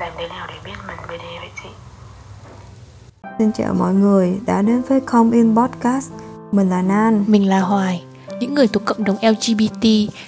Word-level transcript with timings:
làm 0.00 0.12
thế 0.18 0.28
nào 0.28 0.46
để 0.48 0.54
biết 0.64 0.76
mình 0.86 0.96
BD 1.08 1.22
vậy 1.40 1.50
chị. 1.62 1.68
Xin 3.38 3.52
chào 3.52 3.74
mọi 3.74 3.94
người 3.94 4.40
đã 4.46 4.62
đến 4.62 4.82
với 4.88 5.00
Come 5.00 5.36
In 5.36 5.56
Podcast. 5.56 6.10
Mình 6.52 6.70
là 6.70 6.82
Nan. 6.82 7.24
Mình 7.26 7.48
là 7.48 7.60
Hoài 7.60 8.04
những 8.40 8.54
người 8.54 8.68
thuộc 8.68 8.84
cộng 8.84 9.04
đồng 9.04 9.16
LGBT 9.22 9.84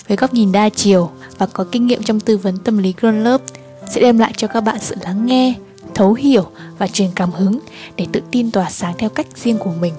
với 0.08 0.16
góc 0.16 0.34
nhìn 0.34 0.52
đa 0.52 0.68
chiều 0.68 1.10
và 1.38 1.46
có 1.46 1.64
kinh 1.72 1.86
nghiệm 1.86 2.02
trong 2.02 2.20
tư 2.20 2.36
vấn 2.36 2.58
tâm 2.58 2.78
lý 2.78 2.94
Grown 3.00 3.22
Love 3.22 3.44
sẽ 3.90 4.00
đem 4.00 4.18
lại 4.18 4.32
cho 4.36 4.48
các 4.48 4.60
bạn 4.60 4.76
sự 4.80 4.96
lắng 5.00 5.26
nghe, 5.26 5.54
thấu 5.94 6.14
hiểu 6.14 6.44
và 6.78 6.86
truyền 6.86 7.10
cảm 7.14 7.30
hứng 7.30 7.58
để 7.96 8.06
tự 8.12 8.20
tin 8.30 8.50
tỏa 8.50 8.70
sáng 8.70 8.94
theo 8.98 9.10
cách 9.10 9.26
riêng 9.34 9.58
của 9.58 9.72
mình. 9.80 9.94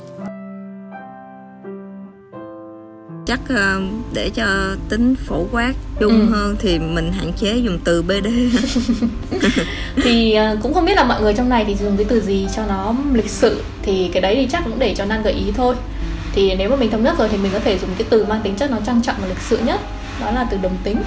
Chắc 3.25 3.39
ờ, 3.49 3.81
để 4.13 4.29
cho 4.29 4.45
tính 4.89 5.15
phổ 5.15 5.45
quát 5.51 5.73
chung 5.99 6.19
Ừ. 6.19 6.25
hơn 6.35 6.55
thì 6.59 6.79
mình 6.79 7.11
hạn 7.11 7.33
chế 7.33 7.57
dùng 7.57 7.79
từ 7.83 8.01
BD 8.01 8.27
thì 10.03 10.33
ờ, 10.33 10.57
cũng 10.61 10.73
không 10.73 10.85
biết 10.85 10.95
là 10.95 11.03
mọi 11.03 11.21
người 11.21 11.33
trong 11.33 11.49
này 11.49 11.65
thì 11.67 11.75
dùng 11.75 11.97
cái 11.97 12.05
từ 12.09 12.21
gì 12.21 12.47
cho 12.55 12.65
nó 12.65 12.95
lịch 13.13 13.29
sự. 13.29 13.61
Thì 13.81 14.09
cái 14.13 14.21
đấy 14.21 14.35
thì 14.35 14.47
chắc 14.51 14.63
cũng 14.65 14.79
để 14.79 14.95
cho 14.97 15.05
Nan 15.05 15.23
gợi 15.23 15.33
ý 15.33 15.51
thôi. 15.55 15.75
Thì 16.33 16.55
nếu 16.55 16.69
mà 16.69 16.75
mình 16.75 16.91
thống 16.91 17.03
nhất 17.03 17.15
rồi 17.19 17.29
thì 17.31 17.37
mình 17.37 17.51
có 17.53 17.59
thể 17.59 17.77
dùng 17.79 17.89
cái 17.97 18.07
từ 18.09 18.25
mang 18.25 18.41
tính 18.43 18.55
chất 18.55 18.71
nó 18.71 18.77
trang 18.85 19.01
trọng 19.01 19.15
và 19.21 19.27
lịch 19.27 19.39
sự 19.49 19.57
nhất. 19.65 19.79
Đó 20.21 20.31
là 20.31 20.47
từ 20.51 20.57
đồng 20.63 20.77
tính. 20.83 20.97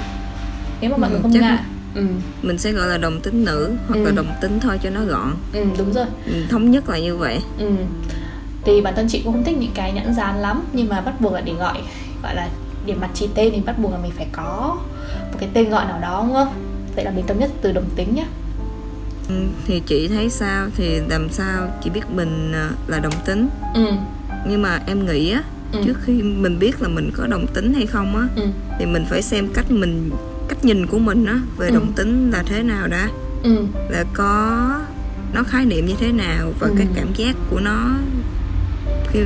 Nếu 0.80 0.90
mà 0.90 0.96
mọi 0.96 1.10
Ừ, 1.10 1.12
người 1.12 1.22
không 1.22 1.32
chắc- 1.34 1.40
ngại. 1.40 1.58
ừ, 1.94 2.02
mình 2.42 2.58
sẽ 2.58 2.72
gọi 2.72 2.88
là 2.88 2.98
đồng 2.98 3.20
tính 3.20 3.44
nữ 3.44 3.72
hoặc 3.88 3.94
Ừ. 3.96 4.04
là 4.04 4.10
đồng 4.10 4.32
tính 4.40 4.58
thôi 4.60 4.78
cho 4.82 4.90
nó 4.90 5.04
gọn. 5.04 5.30
Ừ 5.52 5.64
đúng 5.78 5.92
rồi. 5.92 6.06
Ừ, 6.26 6.32
thống 6.50 6.70
nhất 6.70 6.88
là 6.88 6.98
như 6.98 7.16
vậy. 7.16 7.38
Ừ. 7.58 7.70
Thì 8.64 8.80
bản 8.80 8.94
thân 8.96 9.06
chị 9.08 9.20
cũng 9.24 9.32
không 9.32 9.44
thích 9.44 9.56
những 9.58 9.70
cái 9.74 9.92
nhãn 9.92 10.14
dán 10.14 10.38
lắm 10.38 10.62
Nhưng 10.72 10.88
mà 10.88 11.00
bắt 11.00 11.20
buộc 11.20 11.32
là 11.32 11.40
để 11.40 11.52
gọi 11.52 11.74
Gọi 12.26 12.34
là 12.34 12.48
để 12.86 12.94
mặt 12.94 13.10
chỉ 13.14 13.28
tên 13.34 13.52
thì 13.54 13.60
bắt 13.66 13.78
buộc 13.78 13.92
là 13.92 13.98
mình 13.98 14.12
phải 14.16 14.26
có 14.32 14.76
Một 15.32 15.36
cái 15.40 15.48
tên 15.54 15.70
gọi 15.70 15.84
nào 15.84 15.98
đó 16.00 16.22
đúng 16.26 16.34
không? 16.34 16.48
Vậy 16.96 17.04
là 17.04 17.10
mình 17.10 17.26
thống 17.26 17.38
nhất 17.38 17.50
từ 17.62 17.72
đồng 17.72 17.90
tính 17.96 18.14
nhé 18.14 18.24
Ừ, 19.28 19.34
thì 19.66 19.80
chị 19.86 20.08
thấy 20.08 20.30
sao? 20.30 20.66
Thì 20.76 21.00
làm 21.08 21.28
sao? 21.30 21.68
Chị 21.84 21.90
biết 21.90 22.10
mình 22.10 22.52
ờ, 22.52 22.70
là 22.86 22.98
đồng 22.98 23.12
tính. 23.24 23.48
Ừ, 23.74 23.86
nhưng 24.48 24.62
mà 24.62 24.80
em 24.86 25.06
nghĩ 25.06 25.30
á 25.32 25.42
Ừ. 25.72 25.78
trước 25.84 25.96
khi 26.04 26.22
mình 26.22 26.58
biết 26.58 26.82
là 26.82 26.88
mình 26.88 27.10
có 27.16 27.26
đồng 27.26 27.46
tính 27.46 27.74
hay 27.74 27.86
không 27.86 28.16
á 28.16 28.28
ừ, 28.36 28.42
thì 28.78 28.86
mình 28.86 29.04
phải 29.10 29.22
xem 29.22 29.48
cách 29.54 29.70
mình 29.70 30.10
cách 30.48 30.64
nhìn 30.64 30.86
của 30.86 30.98
mình 30.98 31.24
á 31.26 31.40
về 31.58 31.68
Ừ. 31.68 31.74
đồng 31.74 31.92
tính 31.92 32.30
là 32.30 32.42
thế 32.46 32.62
nào 32.62 32.86
đã. 32.86 33.08
Ừ, 33.42 33.64
là 33.88 34.04
có 34.14 34.60
nó 35.34 35.42
khái 35.42 35.64
niệm 35.64 35.86
như 35.86 35.94
thế 36.00 36.12
nào 36.12 36.52
và 36.60 36.68
Ừ. 36.68 36.74
cái 36.78 36.86
cảm 36.94 37.12
giác 37.14 37.36
của 37.50 37.60
nó 37.60 37.90
khi 39.12 39.20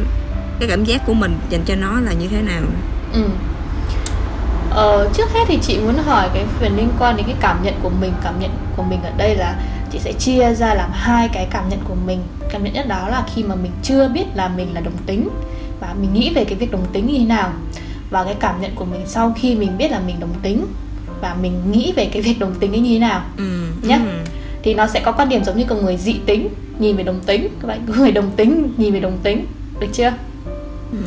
cái 0.60 0.68
cảm 0.68 0.84
giác 0.84 1.02
của 1.06 1.14
mình 1.14 1.34
dành 1.50 1.62
cho 1.66 1.74
nó 1.74 2.00
là 2.00 2.12
như 2.12 2.28
thế 2.28 2.42
nào 2.42 2.62
ừ 3.12 3.22
ờ, 4.70 5.08
Trước 5.14 5.30
hết 5.32 5.44
thì 5.46 5.58
chị 5.62 5.78
muốn 5.78 5.94
hỏi 5.94 6.28
cái 6.34 6.44
phần 6.60 6.76
liên 6.76 6.88
quan 6.98 7.16
đến 7.16 7.26
cái 7.26 7.36
cảm 7.40 7.62
nhận 7.62 7.74
của 7.82 7.90
mình 8.00 8.12
Cảm 8.24 8.40
nhận 8.40 8.50
của 8.76 8.82
mình 8.82 9.02
ở 9.02 9.10
đây 9.16 9.34
là 9.36 9.54
Chị 9.92 9.98
sẽ 9.98 10.12
chia 10.12 10.54
ra 10.54 10.74
làm 10.74 10.90
hai 10.92 11.28
cái 11.28 11.46
cảm 11.50 11.68
nhận 11.68 11.78
của 11.88 11.94
mình 12.06 12.20
Cảm 12.50 12.64
nhận 12.64 12.72
nhất 12.72 12.88
đó 12.88 13.08
là 13.08 13.24
khi 13.34 13.42
mà 13.42 13.54
mình 13.54 13.72
chưa 13.82 14.08
biết 14.08 14.24
là 14.34 14.48
mình 14.48 14.74
là 14.74 14.80
đồng 14.80 14.96
tính 15.06 15.28
Và 15.80 15.94
mình 16.00 16.12
nghĩ 16.12 16.32
về 16.34 16.44
cái 16.44 16.54
việc 16.54 16.70
đồng 16.70 16.86
tính 16.92 17.06
như 17.06 17.18
thế 17.18 17.24
nào 17.24 17.52
Và 18.10 18.24
cái 18.24 18.34
cảm 18.40 18.60
nhận 18.60 18.74
của 18.74 18.84
mình 18.84 19.00
sau 19.06 19.34
khi 19.38 19.54
mình 19.54 19.78
biết 19.78 19.90
là 19.90 20.00
mình 20.06 20.20
đồng 20.20 20.34
tính 20.42 20.66
Và 21.20 21.36
mình 21.42 21.72
nghĩ 21.72 21.92
về 21.96 22.04
cái 22.12 22.22
việc 22.22 22.38
đồng 22.38 22.54
tính 22.54 22.72
ấy 22.72 22.80
như 22.80 22.94
thế 22.94 22.98
nào 22.98 23.22
ừ. 23.36 23.66
Nhá. 23.82 23.96
ừ. 23.96 24.30
thì 24.62 24.74
nó 24.74 24.86
sẽ 24.86 25.00
có 25.00 25.12
quan 25.12 25.28
điểm 25.28 25.44
giống 25.44 25.58
như 25.58 25.64
của 25.68 25.74
người 25.74 25.96
dị 25.96 26.16
tính 26.26 26.48
nhìn 26.78 26.96
về 26.96 27.02
đồng 27.02 27.20
tính 27.26 27.48
các 27.60 27.68
bạn 27.68 27.80
người 27.86 28.12
đồng 28.12 28.30
tính 28.36 28.72
nhìn 28.76 28.92
về 28.94 29.00
đồng 29.00 29.18
tính 29.22 29.46
được 29.80 29.88
chưa 29.92 30.12
Ừ 30.92 30.98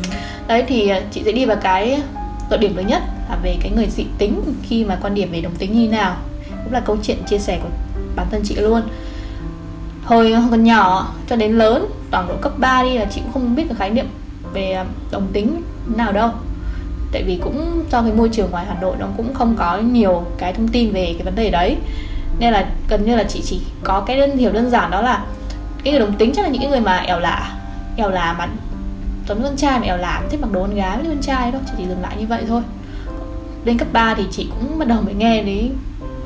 đấy, 0.48 0.64
thì 0.68 0.88
à, 0.88 1.00
chị 1.10 1.22
sẽ 1.24 1.32
đi 1.32 1.44
vào 1.44 1.56
cái 1.56 2.02
luận 2.50 2.60
điểm 2.60 2.72
thứ 2.76 2.82
nhất 2.82 3.02
là 3.30 3.36
về 3.42 3.56
cái 3.60 3.72
người 3.76 3.86
dị 3.90 4.06
tính 4.18 4.40
khi 4.62 4.84
mà 4.84 4.98
quan 5.02 5.14
điểm 5.14 5.32
về 5.32 5.40
đồng 5.40 5.54
tính 5.54 5.72
như 5.72 5.88
nào. 5.88 6.16
Cũng 6.64 6.72
là 6.72 6.80
câu 6.80 6.96
chuyện 7.02 7.16
chia 7.26 7.38
sẻ 7.38 7.58
của 7.62 7.68
bản 8.16 8.26
thân 8.30 8.42
chị 8.44 8.54
luôn. 8.54 8.82
Hồi 10.04 10.34
còn 10.50 10.64
nhỏ, 10.64 11.14
cho 11.28 11.36
đến 11.36 11.52
lớn, 11.52 11.86
toàn 12.10 12.28
độ 12.28 12.34
cấp 12.40 12.52
3 12.58 12.82
đi 12.82 12.98
là 12.98 13.04
chị 13.04 13.20
cũng 13.20 13.32
không 13.32 13.54
biết 13.54 13.64
cái 13.68 13.76
khái 13.78 13.90
niệm 13.90 14.06
về 14.52 14.72
à, 14.72 14.84
đồng 15.10 15.26
tính 15.32 15.62
nào 15.96 16.12
đâu. 16.12 16.30
Tại 17.12 17.22
vì 17.22 17.38
cũng 17.42 17.84
do 17.90 18.02
cái 18.02 18.12
môi 18.12 18.28
trường 18.28 18.50
ngoài 18.50 18.66
Hà 18.68 18.76
Nội 18.80 18.96
nó 18.98 19.06
cũng 19.16 19.34
không 19.34 19.56
có 19.56 19.78
nhiều 19.78 20.24
cái 20.38 20.52
thông 20.52 20.68
tin 20.68 20.92
về 20.92 21.14
cái 21.18 21.24
vấn 21.24 21.34
đề 21.34 21.50
đấy. 21.50 21.76
Nên 22.38 22.52
là 22.52 22.66
gần 22.88 23.04
như 23.04 23.16
là 23.16 23.24
chị 23.24 23.42
chỉ 23.44 23.60
có 23.82 24.00
cái 24.00 24.16
đơn, 24.16 24.36
hiểu 24.36 24.52
đơn 24.52 24.70
giản 24.70 24.90
đó 24.90 25.00
là 25.00 25.24
cái 25.84 25.92
người 25.92 26.00
đồng 26.00 26.12
tính 26.12 26.32
chắc 26.36 26.42
là 26.42 26.48
những 26.48 26.62
cái 26.62 26.70
người 26.70 26.80
mà 26.80 26.96
ẻo 26.96 27.20
lạ 27.20 27.52
ẻo 27.96 28.10
lạ 28.10 28.34
mà 28.38 28.48
giống 29.28 29.42
con 29.42 29.56
trai 29.56 29.80
mà 29.80 29.96
làm 29.96 30.28
thích 30.30 30.40
mặc 30.40 30.52
đồ 30.52 30.60
con 30.60 30.74
gái 30.74 30.96
với 30.96 31.06
con 31.06 31.22
trai 31.22 31.52
đâu 31.52 31.60
chị 31.66 31.72
chỉ 31.78 31.84
dừng 31.88 32.02
lại 32.02 32.16
như 32.18 32.26
vậy 32.26 32.42
thôi. 32.48 32.62
Đến 33.64 33.78
cấp 33.78 33.88
3 33.92 34.14
thì 34.14 34.24
chị 34.30 34.48
cũng 34.50 34.78
bắt 34.78 34.88
đầu 34.88 35.02
mới 35.02 35.14
nghe 35.14 35.42
đến 35.42 35.72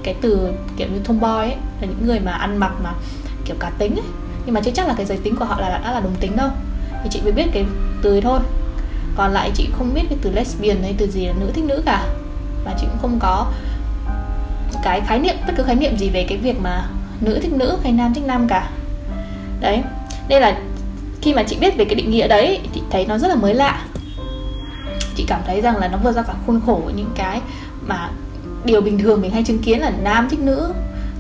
cái 0.03 0.15
từ 0.21 0.53
kiểu 0.77 0.89
như 0.89 0.99
tomboy 0.99 1.29
ấy, 1.29 1.57
là 1.81 1.87
những 1.87 2.07
người 2.07 2.21
mà 2.21 2.33
ăn 2.33 2.57
mặc 2.57 2.73
mà 2.85 2.93
kiểu 3.45 3.57
cá 3.61 3.71
tính 3.71 3.97
ấy. 3.97 4.07
Nhưng 4.47 4.55
mà 4.55 4.61
chưa 4.61 4.71
chắc 4.71 4.89
là 4.89 4.95
cái 4.97 5.07
giới 5.07 5.19
tính 5.19 5.37
của 5.37 5.45
họ 5.45 5.61
là 5.61 5.69
đã 5.69 5.93
là 5.93 6.01
đồng 6.01 6.15
tính 6.21 6.37
đâu. 6.37 6.49
Thì 7.03 7.09
chị 7.11 7.21
mới 7.23 7.33
biết 7.33 7.47
cái 7.53 7.65
từ 8.03 8.15
ấy 8.15 8.21
thôi. 8.21 8.41
Còn 9.17 9.33
lại 9.33 9.51
chị 9.55 9.69
không 9.79 9.95
biết 9.95 10.03
cái 10.09 10.19
từ 10.23 10.31
lesbian 10.31 10.83
hay 10.83 10.95
từ 10.99 11.07
gì 11.07 11.27
là 11.27 11.33
nữ 11.41 11.51
thích 11.55 11.65
nữ 11.65 11.83
cả. 11.87 12.05
Và 12.65 12.75
chị 12.81 12.87
cũng 12.87 12.99
không 13.03 13.19
có 13.21 13.53
cái 14.83 15.01
khái 15.01 15.19
niệm, 15.19 15.35
bất 15.47 15.53
cứ 15.57 15.63
khái 15.63 15.75
niệm 15.75 15.97
gì 15.97 16.11
về 16.11 16.27
cái 16.29 16.39
việc 16.39 16.61
mà 16.61 16.89
nữ 17.21 17.39
thích 17.43 17.53
nữ 17.53 17.79
hay 17.83 17.93
nam 17.93 18.15
thích 18.15 18.25
nam 18.27 18.49
cả. 18.49 18.71
Đấy, 19.61 19.83
đây 20.29 20.41
là 20.41 20.59
khi 21.23 21.35
mà 21.35 21.43
chị 21.43 21.57
biết 21.61 21.77
về 21.77 21.85
cái 21.85 21.95
định 21.95 22.11
nghĩa 22.11 22.29
đấy 22.29 22.61
thì 22.73 22.83
thấy 22.91 23.07
nó 23.07 23.19
rất 23.19 23.29
là 23.29 23.35
mới 23.35 23.55
lạ. 23.55 23.85
Chị 25.15 25.25
cảm 25.29 25.41
thấy 25.47 25.61
rằng 25.61 25.77
là 25.77 25.89
nó 25.89 25.99
vượt 26.03 26.13
ra 26.13 26.23
cả 26.23 26.35
khuôn 26.47 26.61
khổ 26.67 26.81
của 26.85 26.91
những 26.91 27.11
cái 27.15 27.41
mà 27.87 28.11
điều 28.65 28.81
bình 28.81 28.99
thường 28.99 29.21
mình 29.21 29.31
hay 29.31 29.45
chứng 29.45 29.63
kiến 29.63 29.81
là 29.81 29.93
nam 30.03 30.29
thích 30.31 30.41
nữ, 30.41 30.73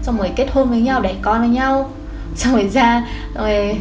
xong 0.02 0.18
rồi 0.18 0.30
kết 0.36 0.48
hôn 0.52 0.70
với 0.70 0.80
nhau, 0.80 1.00
đẻ 1.00 1.14
con 1.22 1.40
với 1.40 1.48
nhau, 1.48 1.90
xong 2.34 2.52
rồi 2.52 2.68
ra 2.68 3.06
rồi 3.34 3.78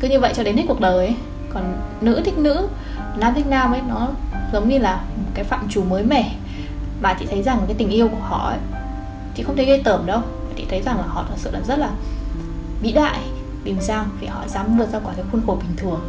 cứ 0.00 0.08
như 0.08 0.20
vậy 0.20 0.32
cho 0.36 0.42
đến 0.42 0.56
hết 0.56 0.64
cuộc 0.68 0.80
đời 0.80 1.06
ấy. 1.06 1.14
còn 1.54 1.76
nữ 2.00 2.22
thích 2.24 2.38
nữ, 2.38 2.68
nam 3.16 3.34
thích 3.34 3.46
nam 3.46 3.72
ấy, 3.72 3.80
nó 3.88 4.08
giống 4.52 4.68
như 4.68 4.78
là 4.78 5.00
một 5.16 5.30
cái 5.34 5.44
phạm 5.44 5.68
trù 5.68 5.82
mới 5.82 6.02
mẻ. 6.02 6.34
Mà 7.00 7.14
chị 7.20 7.26
thấy 7.30 7.42
rằng 7.42 7.58
cái 7.66 7.74
tình 7.78 7.90
yêu 7.90 8.08
của 8.08 8.20
họ 8.20 8.48
ấy, 8.48 8.58
chị 9.34 9.42
không 9.42 9.56
thấy 9.56 9.64
ghê 9.64 9.82
tởm 9.84 10.06
đâu. 10.06 10.20
Chị 10.56 10.64
thấy 10.70 10.82
rằng 10.82 10.96
là 10.96 11.04
họ 11.06 11.24
thật 11.28 11.34
sự 11.36 11.50
là 11.50 11.60
rất 11.68 11.78
là 11.78 11.90
vĩ 12.82 12.92
đại 12.92 13.18
bình 13.66 13.76
giao 13.80 14.04
vì 14.20 14.26
họ 14.26 14.48
dám 14.48 14.78
vượt 14.78 14.88
ra 14.92 14.98
khỏi 15.00 15.14
cái 15.16 15.24
khuôn 15.32 15.42
khổ 15.46 15.54
bình 15.54 15.76
thường. 15.76 16.00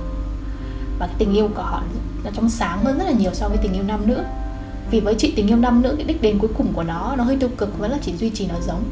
Và 0.99 1.07
cái 1.07 1.15
tình 1.17 1.33
yêu 1.33 1.49
của 1.55 1.61
họ 1.61 1.81
nó 2.23 2.31
trong 2.33 2.49
sáng 2.49 2.85
hơn 2.85 2.97
rất 2.97 3.05
là 3.05 3.11
nhiều 3.11 3.33
so 3.33 3.47
với 3.47 3.57
tình 3.57 3.73
yêu 3.73 3.83
nam 3.83 4.07
nữ. 4.07 4.23
Vì 4.91 4.99
với 4.99 5.15
chị 5.17 5.33
tình 5.35 5.47
yêu 5.47 5.57
nam 5.57 5.81
nữ 5.81 5.93
cái 5.97 6.05
đích 6.05 6.21
đến 6.21 6.39
cuối 6.39 6.49
cùng 6.57 6.73
của 6.73 6.83
nó 6.83 7.15
nó 7.17 7.23
hơi 7.23 7.37
tiêu 7.39 7.49
cực 7.57 7.79
vẫn 7.79 7.91
là 7.91 7.97
chỉ 8.01 8.17
duy 8.17 8.29
trì 8.29 8.47
nó 8.47 8.55
giống. 8.67 8.83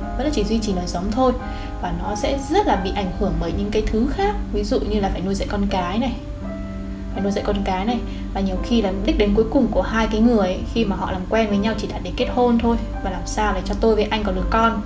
Vẫn 0.00 0.26
là 0.26 0.30
chỉ 0.34 0.44
duy 0.44 0.58
trì 0.58 0.72
nó 0.72 0.82
giống 0.86 1.12
thôi. 1.12 1.32
Và 1.82 1.92
nó 2.02 2.14
sẽ 2.14 2.38
rất 2.50 2.66
là 2.66 2.76
bị 2.76 2.90
ảnh 2.94 3.12
hưởng 3.18 3.32
bởi 3.40 3.52
những 3.58 3.70
cái 3.70 3.82
thứ 3.86 4.06
khác. 4.10 4.34
Ví 4.52 4.64
dụ 4.64 4.80
như 4.80 5.00
là 5.00 5.08
phải 5.08 5.20
nuôi 5.20 5.34
dạy 5.34 5.48
con 5.50 5.66
cái 5.70 5.98
này. 5.98 6.12
Phải 7.12 7.22
nuôi 7.22 7.32
dạy 7.32 7.44
con 7.46 7.56
cái 7.64 7.84
này. 7.84 7.98
Và 8.34 8.40
nhiều 8.40 8.56
khi 8.62 8.82
là 8.82 8.92
đích 9.04 9.18
đến 9.18 9.34
cuối 9.34 9.44
cùng 9.50 9.66
của 9.70 9.82
hai 9.82 10.06
cái 10.06 10.20
người 10.20 10.38
ấy, 10.38 10.60
khi 10.74 10.84
mà 10.84 10.96
họ 10.96 11.12
làm 11.12 11.22
quen 11.30 11.48
với 11.48 11.58
nhau 11.58 11.74
chỉ 11.78 11.88
là 11.88 11.98
để 12.02 12.12
kết 12.16 12.26
hôn 12.34 12.58
thôi. 12.58 12.76
Và 13.04 13.10
làm 13.10 13.22
sao 13.26 13.52
để 13.54 13.60
cho 13.64 13.74
tôi 13.80 13.94
với 13.94 14.04
anh 14.04 14.24
có 14.24 14.32
đứa 14.32 14.44
con. 14.50 14.82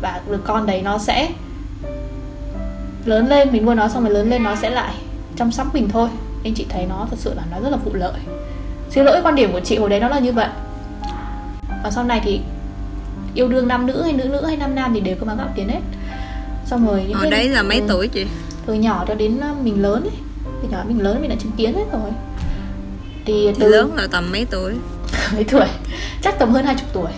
Và 0.00 0.20
đứa 0.28 0.38
con 0.44 0.66
đấy 0.66 0.82
nó 0.82 0.98
sẽ 0.98 1.30
lớn 3.08 3.28
lên 3.28 3.52
mình 3.52 3.66
nuôi 3.66 3.74
nó 3.74 3.88
xong 3.88 4.02
rồi 4.04 4.12
lớn 4.14 4.30
lên 4.30 4.42
nó 4.42 4.54
sẽ 4.56 4.70
lại 4.70 4.94
chăm 5.36 5.52
sóc 5.52 5.74
mình 5.74 5.88
thôi. 5.88 6.08
Nên 6.42 6.54
chị 6.54 6.66
thấy 6.68 6.86
nó 6.88 7.06
thật 7.10 7.16
sự 7.18 7.34
là 7.34 7.42
nó 7.50 7.60
rất 7.60 7.68
là 7.70 7.76
vụ 7.76 7.94
lợi. 7.94 8.12
Xin 8.90 9.04
lỗi 9.04 9.20
quan 9.22 9.34
điểm 9.34 9.52
của 9.52 9.60
chị 9.60 9.76
hồi 9.76 9.88
đấy 9.90 10.00
nó 10.00 10.08
là 10.08 10.18
như 10.18 10.32
vậy. 10.32 10.48
Và 11.84 11.90
sau 11.90 12.04
này 12.04 12.20
thì 12.24 12.40
yêu 13.34 13.48
đương 13.48 13.68
nam 13.68 13.86
nữ 13.86 14.02
hay 14.02 14.12
nữ 14.12 14.24
nữ 14.24 14.44
hay 14.46 14.56
nam 14.56 14.74
nam 14.74 14.90
thì 14.94 15.00
đều 15.00 15.16
có 15.20 15.26
mang 15.26 15.36
gạo 15.36 15.48
tiền 15.56 15.68
hết. 15.68 15.80
Xong 16.66 16.86
rồi 16.86 17.04
những 17.08 17.18
ở 17.18 17.22
cái- 17.22 17.30
đấy 17.30 17.48
là 17.48 17.62
mấy 17.62 17.78
ừ, 17.80 17.84
tuổi 17.88 18.08
chị? 18.08 18.26
Từ 18.66 18.74
nhỏ 18.74 19.04
cho 19.08 19.14
đến 19.14 19.40
uh, 19.52 19.60
mình 19.64 19.82
lớn 19.82 20.02
ấy. 20.02 20.18
Từ 20.62 20.68
nhỏ 20.68 20.78
mình 20.88 21.02
lớn 21.02 21.20
mình 21.20 21.30
đã 21.30 21.36
chứng 21.40 21.52
kiến 21.56 21.74
hết 21.74 21.84
rồi. 21.92 22.10
Thì 23.24 23.52
Thì 23.54 23.60
từ 23.60 23.68
lớn 23.68 23.92
là 23.96 24.06
tầm 24.10 24.32
mấy 24.32 24.46
tuổi? 24.50 24.74
Mấy 25.34 25.44
tuổi? 25.44 25.66
Chắc 26.22 26.38
tầm 26.38 26.50
hơn 26.50 26.64
20 26.64 26.84
tuổi. 26.92 27.10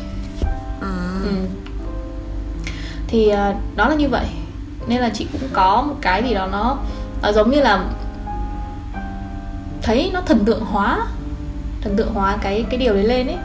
À, 0.80 0.88
ừ. 1.24 1.30
thì 3.08 3.32
đó 3.76 3.88
là 3.88 3.94
như 3.94 4.08
vậy 4.08 4.24
nên 4.90 5.00
là 5.00 5.10
chị 5.14 5.26
cũng 5.32 5.48
có 5.52 5.82
một 5.82 5.94
cái 6.00 6.22
gì 6.22 6.34
đó 6.34 6.46
nó, 6.46 6.78
nó 7.22 7.32
giống 7.32 7.50
như 7.50 7.60
là 7.60 7.84
thấy 9.82 10.10
nó 10.12 10.20
thần 10.20 10.44
tượng 10.44 10.64
hóa 10.64 11.06
thần 11.82 11.96
tượng 11.96 12.14
hóa 12.14 12.36
cái 12.42 12.64
cái 12.70 12.80
điều 12.80 12.94
đấy 12.94 13.04
lên 13.04 13.26
ấy. 13.26 13.36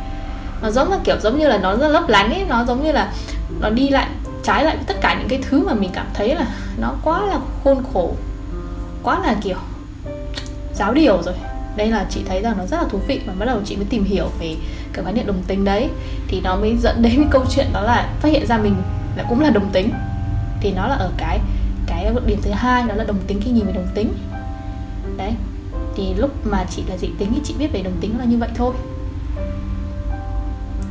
Nó 0.62 0.72
giống 0.72 0.92
là 0.92 0.98
kiểu 1.04 1.16
giống 1.24 1.40
như 1.40 1.48
là 1.48 1.58
nó 1.58 1.76
rất 1.76 1.88
lấp 1.88 2.10
lánh 2.10 2.34
ấy 2.34 2.46
nó 2.48 2.66
giống 2.66 2.84
như 2.84 2.92
là 2.92 3.12
nó 3.60 3.70
đi 3.70 3.90
lại 3.90 4.08
trái 4.44 4.64
lại 4.64 4.76
với 4.76 4.86
tất 4.88 4.98
cả 5.02 5.16
những 5.20 5.28
cái 5.28 5.40
thứ 5.50 5.66
mà 5.68 5.74
mình 5.74 5.90
cảm 5.94 6.06
thấy 6.14 6.36
là 6.36 6.46
nó 6.78 6.94
quá 7.04 7.22
là 7.22 7.40
khôn 7.64 7.84
khổ 7.94 8.14
quá 9.04 9.20
là 9.20 9.36
kiểu 9.42 9.58
giáo 10.74 10.94
điều 10.94 11.22
rồi. 11.24 11.36
Đây 11.76 11.88
là 11.88 12.06
chị 12.10 12.22
thấy 12.28 12.42
rằng 12.42 12.58
nó 12.58 12.66
rất 12.66 12.78
là 12.78 12.88
thú 12.90 13.00
vị 13.08 13.22
và 13.28 13.34
bắt 13.40 13.46
đầu 13.46 13.60
chị 13.66 13.76
mới 13.76 13.86
tìm 13.90 14.04
hiểu 14.04 14.26
về 14.40 14.56
cái 14.94 15.06
khái 15.06 15.14
niệm 15.14 15.28
đồng 15.28 15.44
tính 15.48 15.66
đấy. 15.66 15.90
Thì 16.28 16.42
nó 16.44 16.56
mới 16.56 16.78
dẫn 16.78 17.02
đến 17.02 17.14
cái 17.16 17.28
câu 17.32 17.44
chuyện 17.50 17.66
đó 17.74 17.82
là 17.82 18.10
phát 18.20 18.30
hiện 18.30 18.48
ra 18.48 18.58
mình 18.58 18.76
là 19.16 19.24
cũng 19.30 19.42
là 19.42 19.50
đồng 19.50 19.70
tính 19.72 19.90
thì 20.66 20.72
nó 20.72 20.88
là 20.88 20.96
ở 20.96 21.12
cái 21.18 21.40
cái 21.88 22.12
điểm 22.26 22.40
thứ 22.42 22.52
hai 22.52 22.84
đó 22.88 22.96
là 22.96 23.04
đồng 23.04 23.18
tính 23.28 23.42
khi 23.42 23.52
nhìn 23.52 23.66
về 23.66 23.74
đồng 23.74 23.88
tính 23.96 24.14
đấy 25.18 25.32
thì 25.96 26.14
lúc 26.14 26.46
mà 26.46 26.66
chị 26.70 26.84
là 26.90 26.98
dị 26.98 27.10
tính 27.20 27.32
thì 27.36 27.42
chị 27.44 27.54
biết 27.60 27.68
về 27.74 27.82
đồng 27.82 27.98
tính 28.02 28.20
là 28.20 28.26
như 28.26 28.38
vậy 28.38 28.50
thôi 28.56 28.74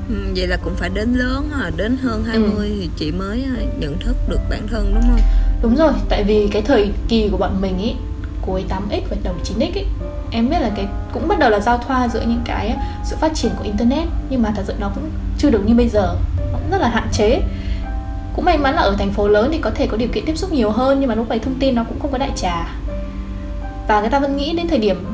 Ừ, 0.09 0.15
vậy 0.37 0.47
là 0.47 0.57
cũng 0.57 0.75
phải 0.77 0.89
đến 0.89 1.15
lớn 1.15 1.51
à, 1.63 1.71
đến 1.77 1.97
hơn 2.03 2.25
20 2.25 2.51
ừ. 2.57 2.77
thì 2.81 2.91
chị 2.97 3.13
mới 3.13 3.45
à, 3.45 3.63
nhận 3.79 3.99
thức 3.99 4.17
được 4.29 4.41
bản 4.51 4.67
thân 4.71 4.93
đúng 4.95 5.03
không? 5.03 5.21
Đúng 5.63 5.77
rồi, 5.77 5.93
tại 6.09 6.25
vì 6.25 6.49
cái 6.53 6.63
thời 6.63 6.93
kỳ 7.09 7.29
của 7.29 7.37
bọn 7.37 7.61
mình 7.61 7.79
ý 7.79 7.95
cuối 8.47 8.65
8x 8.69 9.01
và 9.11 9.17
đầu 9.23 9.35
9x 9.45 9.71
ý 9.75 9.85
em 10.31 10.51
biết 10.51 10.59
là 10.61 10.71
cái 10.77 10.87
cũng 11.13 11.29
bắt 11.29 11.39
đầu 11.39 11.51
là 11.51 11.61
giao 11.61 11.79
thoa 11.79 12.09
giữa 12.09 12.21
những 12.21 12.43
cái 12.45 12.77
sự 13.05 13.17
phát 13.21 13.35
triển 13.35 13.53
của 13.59 13.65
internet 13.65 14.09
nhưng 14.31 14.43
mà 14.43 14.53
thật 14.57 14.63
sự 14.67 14.75
nó 14.81 14.91
cũng 14.95 15.11
chưa 15.39 15.51
được 15.51 15.67
như 15.67 15.75
bây 15.75 15.89
giờ 15.89 16.17
nó 16.53 16.59
cũng 16.59 16.71
rất 16.71 16.81
là 16.81 16.89
hạn 16.89 17.09
chế 17.13 17.41
cũng 18.35 18.45
may 18.45 18.59
mắn 18.59 18.75
là 18.75 18.83
ở 18.83 18.97
thành 18.99 19.13
phố 19.13 19.29
lớn 19.29 19.49
thì 19.53 19.59
có 19.59 19.71
thể 19.71 19.87
có 19.87 19.97
điều 19.97 20.09
kiện 20.09 20.25
tiếp 20.27 20.37
xúc 20.37 20.53
nhiều 20.53 20.71
hơn 20.71 21.01
nhưng 21.01 21.09
mà 21.09 21.15
lúc 21.15 21.29
này 21.29 21.39
thông 21.39 21.55
tin 21.55 21.75
nó 21.75 21.85
cũng 21.85 22.01
không 22.01 22.13
có 22.13 22.19
đại 22.19 22.31
trà. 22.37 22.67
Và 23.89 24.01
người 24.01 24.11
ta 24.11 24.19
vẫn 24.19 24.37
nghĩ 24.37 24.53
đến 24.57 24.69
thời 24.69 24.79
điểm 24.79 25.05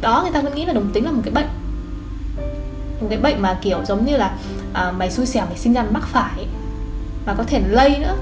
đó 0.00 0.20
người 0.22 0.32
ta 0.32 0.40
vẫn 0.40 0.54
nghĩ 0.54 0.66
là 0.66 0.72
đồng 0.72 0.90
tính 0.92 1.04
là 1.04 1.10
một 1.10 1.22
cái 1.24 1.34
bệnh. 1.34 1.48
Một 3.00 3.06
cái 3.10 3.18
bệnh 3.18 3.42
mà 3.42 3.58
kiểu 3.62 3.78
giống 3.84 4.04
như 4.04 4.16
là 4.16 4.34
à, 4.72 4.92
mày 4.98 5.10
xui 5.10 5.26
xẻo 5.26 5.46
mày 5.46 5.58
sinh 5.58 5.72
ra 5.72 5.84
mắc 5.90 6.02
phải 6.06 6.46
mà 7.26 7.34
có 7.34 7.44
thể 7.44 7.60
lây 7.68 7.98
nữa. 7.98 8.16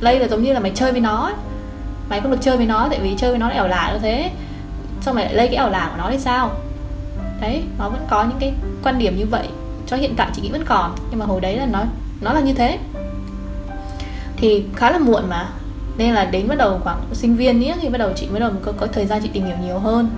Lây 0.00 0.18
là 0.18 0.28
giống 0.28 0.42
như 0.42 0.52
là 0.52 0.60
mày 0.60 0.72
chơi 0.74 0.92
với 0.92 1.00
nó 1.00 1.24
ấy. 1.24 1.34
mày 2.08 2.20
không 2.20 2.30
được 2.30 2.38
chơi 2.40 2.56
với 2.56 2.66
nó 2.66 2.88
tại 2.90 2.98
vì 3.02 3.14
chơi 3.18 3.30
với 3.30 3.38
nó 3.38 3.48
lại 3.48 3.56
ảo 3.56 3.68
lả 3.68 3.90
như 3.92 3.98
thế. 3.98 4.30
Xong 5.00 5.14
mày 5.14 5.24
lại 5.24 5.34
lây 5.34 5.46
cái 5.46 5.56
ảo 5.56 5.70
lả 5.70 5.88
của 5.92 6.02
nó 6.02 6.10
thì 6.10 6.18
sao? 6.18 6.50
Đấy 7.40 7.62
nó 7.78 7.88
vẫn 7.88 8.06
có 8.10 8.24
những 8.24 8.38
cái 8.40 8.54
quan 8.82 8.98
điểm 8.98 9.16
như 9.18 9.26
vậy. 9.26 9.48
Cho 9.86 9.96
hiện 9.96 10.14
tại 10.16 10.30
chị 10.34 10.42
nghĩ 10.42 10.50
vẫn 10.50 10.64
còn 10.66 10.94
nhưng 11.10 11.18
mà 11.18 11.26
hồi 11.26 11.40
đấy 11.40 11.56
là 11.56 11.66
nó 11.66 11.84
nó 12.20 12.32
là 12.32 12.40
như 12.40 12.54
thế 12.54 12.78
thì 14.40 14.64
khá 14.76 14.90
là 14.90 14.98
muộn 14.98 15.22
mà. 15.28 15.48
Nên 15.96 16.14
là 16.14 16.24
đến 16.24 16.48
bắt 16.48 16.58
đầu 16.58 16.80
khoảng 16.84 17.00
sinh 17.12 17.36
viên 17.36 17.60
nhé 17.60 17.76
thì 17.80 17.88
bắt 17.88 17.98
đầu 17.98 18.10
chị 18.16 18.26
bắt 18.32 18.38
đầu 18.38 18.50
có, 18.62 18.72
có 18.76 18.86
thời 18.86 19.06
gian 19.06 19.20
chị 19.22 19.28
tìm 19.32 19.44
hiểu 19.44 19.56
nhiều 19.62 19.78
hơn. 19.78 20.10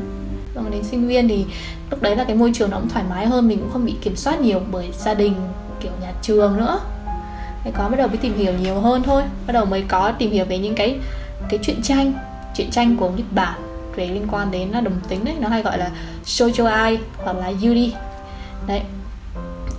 Xong 0.55 0.70
đến 0.70 0.84
sinh 0.84 1.08
viên 1.08 1.28
thì 1.28 1.44
lúc 1.90 2.02
đấy 2.02 2.17
là 2.17 2.25
cái 2.25 2.37
môi 2.37 2.50
trường 2.55 2.70
nó 2.70 2.76
cũng 2.76 2.88
thoải 2.88 3.05
mái 3.11 3.26
hơn 3.26 3.49
mình 3.49 3.58
cũng 3.58 3.70
không 3.72 3.84
bị 3.84 3.94
kiểm 4.02 4.17
soát 4.17 4.40
nhiều 4.40 4.61
bởi 4.70 4.88
gia 4.99 5.14
đình 5.14 5.34
kiểu 5.81 5.93
nhà 6.02 6.12
trường 6.22 6.56
nữa. 6.56 6.81
Thế 7.64 7.70
có 7.75 7.88
bắt 7.88 7.96
đầu 7.96 8.08
mới 8.08 8.17
tìm 8.17 8.38
hiểu 8.38 8.52
nhiều 8.62 8.81
hơn 8.81 9.02
thôi. 9.02 9.22
Bắt 9.46 9.52
đầu 9.52 9.64
mới 9.64 9.84
có 9.88 10.12
tìm 10.19 10.31
hiểu 10.31 10.44
về 10.44 10.58
những 10.58 10.75
cái 10.75 10.99
cái 11.50 11.61
chuyện 11.62 11.82
tranh 11.82 12.12
chuyện 12.56 12.70
tranh 12.70 12.96
của 12.96 13.11
Nhật 13.11 13.26
Bản 13.31 13.61
về 13.94 14.06
liên 14.06 14.26
quan 14.31 14.50
đến 14.50 14.69
là 14.69 14.81
đồng 14.81 15.00
tính 15.08 15.25
đấy 15.25 15.34
nó 15.40 15.49
hay 15.49 15.62
gọi 15.62 15.78
là 15.78 15.90
shoujo 16.25 16.66
ai 16.66 16.99
hoặc 17.16 17.37
là 17.37 17.46
yuri. 17.46 17.94
Đấy. 18.66 18.81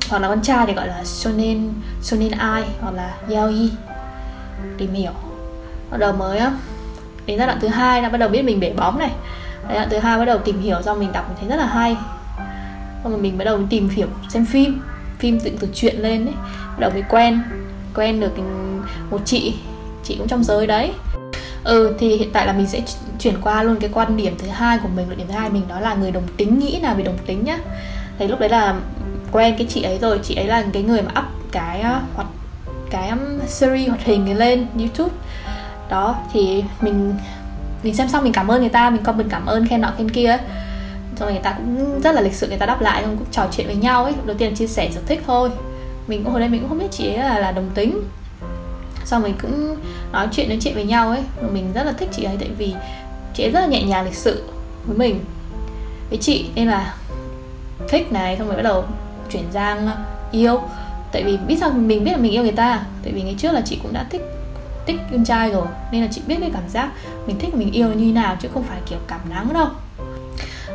Hoặc 0.10 0.20
là 0.20 0.28
con 0.28 0.42
trai 0.42 0.66
thì 0.68 0.74
gọi 0.74 0.88
là 0.88 1.04
shonen 1.04 1.70
shonen 2.02 2.32
ai 2.32 2.64
hoặc 2.82 2.92
là 2.92 3.18
yaoi 3.30 3.70
tìm 4.78 4.94
hiểu. 4.94 5.12
Bắt 5.92 5.98
đầu 5.98 6.14
mới 6.14 6.40
đến 7.26 7.38
giai 7.38 7.48
đoạn 7.48 7.60
thứ 7.62 7.68
hai 7.68 8.02
là 8.02 8.10
bắt 8.10 8.18
đầu 8.18 8.30
biết 8.30 8.42
mình 8.42 8.60
bể 8.60 8.74
bóng 8.74 9.00
này. 9.00 9.12
Giai 9.68 9.76
đoạn 9.76 9.90
thứ 9.90 9.98
hai 9.98 10.18
bắt 10.18 10.26
đầu 10.26 10.38
tìm 10.38 10.62
hiểu 10.62 10.82
do 10.82 10.94
mình 10.94 11.12
đọc 11.12 11.26
mình 11.28 11.38
thấy 11.40 11.50
rất 11.50 11.56
là 11.56 11.66
hay. 11.66 11.98
Xong 13.04 13.12
rồi 13.12 13.22
mình 13.22 13.38
bắt 13.38 13.46
đầu 13.46 13.60
tìm 13.70 13.90
hiểu 13.90 14.08
xem 14.30 14.46
phim 14.46 14.82
phim 15.20 15.40
dựng 15.40 15.58
từ 15.58 15.68
chuyện 15.74 15.96
lên 16.00 16.26
ấy. 16.26 16.36
Bắt 16.68 16.80
đầu 16.80 16.92
mới 16.92 17.04
quen 17.10 17.42
quen 17.96 18.20
được 18.20 18.32
một 19.10 19.22
chị 19.26 19.54
chị 20.04 20.16
cũng 20.18 20.28
trong 20.28 20.44
giới 20.44 20.68
đấy. 20.68 20.92
Ừ 21.64 21.96
thì 22.00 22.18
hiện 22.18 22.30
tại 22.34 22.46
là 22.46 22.54
mình 22.54 22.68
sẽ 22.68 22.82
chuyển 23.20 23.42
qua 23.42 23.64
luôn 23.64 23.76
cái 23.80 23.90
quan 23.94 24.18
điểm 24.18 24.36
thứ 24.38 24.48
hai 24.48 24.78
của 24.78 24.90
mình. 24.96 25.08
Luận 25.08 25.18
điểm 25.18 25.28
thứ 25.28 25.34
hai 25.34 25.50
mình 25.50 25.64
đó 25.70 25.80
là 25.80 25.94
người 25.94 26.12
đồng 26.12 26.28
tính, 26.38 26.60
nghĩ 26.60 26.80
nào 26.82 26.96
về 26.96 27.04
đồng 27.04 27.18
tính 27.26 27.44
nhá. 27.46 27.58
Thì 28.20 28.28
lúc 28.28 28.40
đấy 28.40 28.50
là 28.50 28.76
quen 29.32 29.56
cái 29.58 29.68
chị 29.70 29.82
ấy 29.82 29.98
rồi, 29.98 30.20
chị 30.24 30.36
ấy 30.36 30.46
là 30.46 30.64
cái 30.74 30.84
người 30.84 31.02
mà 31.02 31.12
up 31.20 31.26
cái 31.52 31.84
hoạt 32.16 32.28
cái 32.92 33.10
um, 33.10 33.40
series 33.48 33.90
hoạt 33.90 34.04
hình 34.04 34.38
lên 34.38 34.68
youtube. 34.78 35.16
Đó 35.90 36.16
thì 36.34 36.64
mình 36.82 37.16
mình 37.84 37.96
xem 37.96 38.10
xong 38.10 38.24
mình 38.24 38.34
cảm 38.34 38.48
ơn 38.48 38.62
người 38.62 38.70
ta 38.70 38.90
mình 38.90 39.04
comment 39.04 39.30
cảm 39.30 39.46
ơn 39.46 39.68
khen 39.68 39.82
nọ 39.82 39.92
khen 39.98 40.12
kia. 40.12 40.38
Rồi 41.20 41.32
người 41.32 41.42
ta 41.42 41.52
cũng 41.52 42.02
rất 42.02 42.16
là 42.16 42.22
lịch 42.22 42.34
sự 42.34 42.48
người 42.48 42.58
ta 42.58 42.66
đáp 42.66 42.82
lại 42.82 43.04
cũng 43.04 43.26
trò 43.32 43.48
chuyện 43.52 43.68
với 43.68 43.76
nhau 43.76 44.04
ấy. 44.04 44.14
Đầu 44.26 44.38
tiên 44.38 44.50
là 44.50 44.56
chia 44.56 44.68
sẻ 44.68 44.90
sở 44.94 45.02
thích 45.08 45.24
thôi. 45.28 45.50
Mình 46.08 46.24
cũng 46.24 46.32
hồi 46.32 46.40
đây 46.40 46.50
mình 46.50 46.60
cũng 46.60 46.70
không 46.70 46.80
biết 46.80 46.92
chị 46.92 47.08
ấy 47.08 47.18
là, 47.18 47.40
là 47.40 47.52
đồng 47.52 47.70
tính. 47.76 48.02
Sau 49.06 49.20
mình 49.20 49.36
cũng 49.42 49.78
nói 50.12 50.28
chuyện 50.32 50.50
nói 50.50 50.58
chuyện 50.62 50.74
với 50.74 50.84
nhau 50.84 51.10
ấy. 51.10 51.24
Rồi 51.42 51.52
mình 51.52 51.74
rất 51.74 51.84
là 51.84 51.92
thích 51.92 52.10
chị 52.12 52.24
ấy 52.24 52.38
tại 52.40 52.50
vì 52.58 52.76
chị 53.34 53.44
ấy 53.44 53.52
rất 53.52 53.60
là 53.62 53.68
nhẹ 53.68 53.84
nhàng 53.84 54.06
lịch 54.06 54.16
sự 54.16 54.44
với 54.86 54.98
mình. 54.98 55.20
Với 56.10 56.18
chị 56.18 56.46
nên 56.56 56.68
là 56.68 56.96
thích 57.90 58.12
này 58.12 58.38
xong 58.38 58.48
rồi 58.48 58.56
bắt 58.56 58.64
đầu 58.64 58.84
chuyển 59.32 59.44
sang 59.54 59.90
yêu 60.32 60.62
tại 61.12 61.24
vì 61.24 61.38
biết 61.38 61.58
sao 61.60 61.70
mình 61.70 62.04
biết 62.04 62.12
là 62.12 62.18
mình 62.18 62.32
yêu 62.32 62.44
người 62.44 62.52
ta. 62.52 62.84
Tại 63.04 63.14
vì 63.14 63.22
ngày 63.22 63.36
trước 63.38 63.52
là 63.52 63.62
chị 63.62 63.80
cũng 63.84 63.94
đã 63.94 64.06
thích 64.10 64.22
thích 64.86 64.96
con 65.12 65.26
trai 65.26 65.52
rồi. 65.52 65.66
Nên 65.92 66.02
là 66.02 66.08
chị 66.12 66.22
biết 66.28 66.36
cái 66.40 66.50
cảm 66.54 66.70
giác 66.70 66.90
mình 67.28 67.40
thích 67.40 67.56
mình 67.56 67.72
yêu 67.72 67.88
như 67.88 68.14
nào 68.14 68.38
chứ 68.40 68.50
không 68.54 68.64
phải 68.64 68.80
kiểu 68.86 69.00
cảm 69.08 69.20
nắng 69.30 69.54
đâu. 69.54 69.68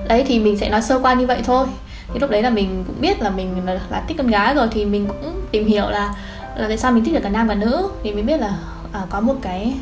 Đấy 0.09 0.25
thì 0.27 0.39
mình 0.39 0.59
sẽ 0.59 0.69
nói 0.69 0.83
sơ 0.83 0.99
qua 0.99 1.15
như 1.15 1.27
vậy 1.27 1.43
thôi. 1.45 1.67
Thì 2.13 2.19
lúc 2.19 2.31
đấy 2.31 2.43
là 2.43 2.51
mình 2.51 2.85
cũng 2.87 3.01
biết 3.01 3.23
là 3.23 3.31
mình 3.31 3.67
là, 3.67 3.81
là 3.91 4.05
thích 4.09 4.17
con 4.19 4.27
gái 4.27 4.55
rồi 4.55 4.69
thì 4.71 4.85
mình 4.85 5.07
cũng 5.07 5.41
tìm 5.51 5.67
hiểu 5.67 5.91
là 5.91 6.15
là 6.57 6.69
tại 6.69 6.79
sao 6.79 6.93
mình 6.93 7.05
thích 7.05 7.15
được 7.15 7.21
cả 7.23 7.29
nam 7.29 7.47
và 7.47 7.55
nữ. 7.55 7.89
Thì 8.03 8.13
mình 8.13 8.27
biết 8.27 8.41
là 8.41 8.59
à, 8.93 9.03
có 9.11 9.21
một 9.21 9.35
cái 9.43 9.75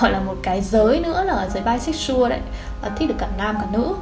gọi 0.00 0.12
là 0.12 0.20
một 0.20 0.36
cái 0.42 0.60
giới 0.60 1.00
nữa 1.00 1.24
là 1.24 1.48
giới 1.54 1.62
bisexual 1.62 2.30
đấy 2.30 2.40
là 2.82 2.88
thích 2.88 3.08
được 3.08 3.14
cả 3.18 3.28
nam 3.38 3.56
cả 3.60 3.66
nữ. 3.72 3.94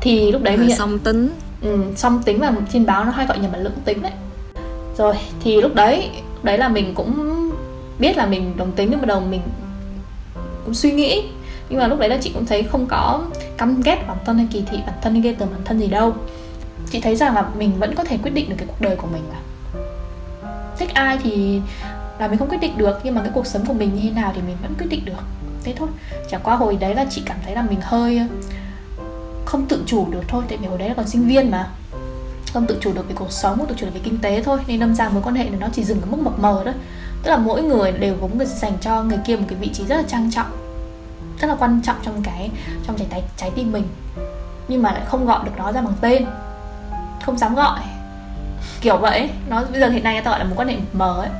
Thì 0.00 0.32
lúc 0.32 0.42
đấy 0.42 0.56
mình 0.56 0.76
song 0.76 0.98
tính 0.98 1.30
ừ, 1.62 1.78
song 1.96 2.22
tính 2.22 2.40
và 2.40 2.52
trên 2.72 2.86
báo 2.86 3.04
nó 3.04 3.10
hay 3.10 3.26
gọi 3.26 3.38
nhầm 3.38 3.52
là 3.52 3.58
lưỡng 3.58 3.80
tính 3.84 4.02
đấy. 4.02 4.12
Rồi 4.96 5.14
thì 5.42 5.60
lúc 5.60 5.74
đấy 5.74 6.10
lúc 6.34 6.44
đấy 6.44 6.58
là 6.58 6.68
mình 6.68 6.94
cũng 6.94 7.36
biết 7.98 8.16
là 8.16 8.26
mình 8.26 8.56
đồng 8.56 8.72
tính 8.72 8.88
nhưng 8.90 9.00
mà 9.00 9.06
đầu 9.06 9.20
mình 9.20 9.40
cũng 10.64 10.74
suy 10.74 10.92
nghĩ. 10.92 11.22
Nhưng 11.68 11.78
mà 11.78 11.86
lúc 11.86 11.98
đấy 11.98 12.08
là 12.08 12.18
chị 12.20 12.30
cũng 12.34 12.46
thấy 12.46 12.62
không 12.62 12.86
có 12.86 13.22
căm 13.56 13.80
ghét 13.80 14.04
bản 14.08 14.16
thân 14.24 14.36
hay 14.36 14.46
kỳ 14.52 14.62
thị 14.70 14.78
bản 14.86 14.94
thân 15.02 15.12
hay 15.12 15.22
ghê 15.22 15.32
tởm 15.32 15.48
bản 15.52 15.60
thân 15.64 15.78
gì 15.78 15.86
đâu. 15.86 16.14
Chị 16.90 17.00
thấy 17.00 17.16
rằng 17.16 17.34
là 17.34 17.44
mình 17.58 17.72
vẫn 17.78 17.94
có 17.94 18.04
thể 18.04 18.18
quyết 18.22 18.34
định 18.34 18.48
được 18.48 18.56
cái 18.58 18.66
cuộc 18.66 18.80
đời 18.80 18.96
của 18.96 19.06
mình 19.12 19.22
mà. 19.32 19.38
Thích 20.78 20.94
ai 20.94 21.18
thì 21.22 21.60
là 22.18 22.28
mình 22.28 22.38
không 22.38 22.48
quyết 22.48 22.60
định 22.60 22.78
được 22.78 23.00
nhưng 23.04 23.14
mà 23.14 23.22
cái 23.22 23.30
cuộc 23.34 23.46
sống 23.46 23.66
của 23.66 23.72
mình 23.72 23.94
như 23.94 24.00
thế 24.02 24.10
nào 24.10 24.32
thì 24.34 24.42
mình 24.46 24.56
vẫn 24.62 24.74
quyết 24.78 24.86
định 24.90 25.04
được. 25.04 25.22
Thế 25.64 25.74
thôi. 25.76 25.88
Chả 26.30 26.38
qua 26.38 26.56
hồi 26.56 26.76
đấy 26.80 26.94
là 26.94 27.06
chị 27.10 27.22
cảm 27.26 27.36
thấy 27.44 27.54
là 27.54 27.62
mình 27.62 27.78
hơi 27.82 28.20
không 29.50 29.66
tự 29.66 29.82
chủ 29.86 30.06
được 30.10 30.22
thôi 30.28 30.44
tại 30.48 30.58
vì 30.58 30.66
hồi 30.66 30.78
đấy 30.78 30.88
là 30.88 30.94
còn 30.94 31.08
sinh 31.08 31.28
viên 31.28 31.50
mà. 31.50 31.68
Không 32.52 32.66
tự 32.66 32.78
chủ 32.80 32.92
được 32.92 33.08
về 33.08 33.14
cuộc 33.14 33.32
sống 33.32 33.58
không 33.58 33.66
tự 33.66 33.74
chủ 33.78 33.86
được 33.86 33.92
về 33.94 34.00
kinh 34.04 34.18
tế 34.18 34.42
thôi 34.42 34.58
nên 34.66 34.80
đâm 34.80 34.94
ra 34.94 35.08
mối 35.08 35.22
quan 35.22 35.34
hệ 35.34 35.44
này 35.44 35.60
nó 35.60 35.66
chỉ 35.72 35.84
dừng 35.84 36.00
ở 36.00 36.06
mức 36.10 36.18
mập 36.20 36.38
mờ 36.38 36.62
thôi. 36.64 36.74
Tức 37.22 37.30
là 37.30 37.36
mỗi 37.36 37.62
người 37.62 37.92
đều 37.92 38.16
có 38.20 38.28
người 38.34 38.46
dành 38.46 38.72
cho 38.80 39.02
người 39.02 39.18
kia 39.26 39.36
một 39.36 39.44
cái 39.48 39.58
vị 39.58 39.70
trí 39.72 39.86
rất 39.86 39.96
là 39.96 40.02
trang 40.08 40.30
trọng 40.30 40.46
rất 41.40 41.48
là 41.48 41.54
quan 41.54 41.80
trọng 41.82 41.96
trong 42.02 42.22
cái 42.22 42.50
trong 42.86 42.96
trái 42.98 43.06
trái, 43.10 43.22
trái 43.36 43.50
tim 43.54 43.72
mình. 43.72 43.84
Nhưng 44.68 44.82
mà 44.82 44.92
lại 44.92 45.02
không 45.06 45.26
gọi 45.26 45.44
được 45.44 45.52
nó 45.56 45.72
ra 45.72 45.82
bằng 45.82 45.94
tên 46.00 46.26
không 47.26 47.38
dám 47.38 47.54
gọi. 47.54 47.80
Kiểu 48.80 48.96
vậy 48.96 49.30
nó 49.48 49.64
bây 49.70 49.80
giờ 49.80 49.88
hiện 49.88 50.04
nay 50.04 50.14
người 50.14 50.22
ta 50.22 50.30
gọi 50.30 50.38
là 50.38 50.44
một 50.44 50.54
quan 50.56 50.68
hệ 50.68 50.76
mờ 50.92 51.20
ấy. 51.20 51.30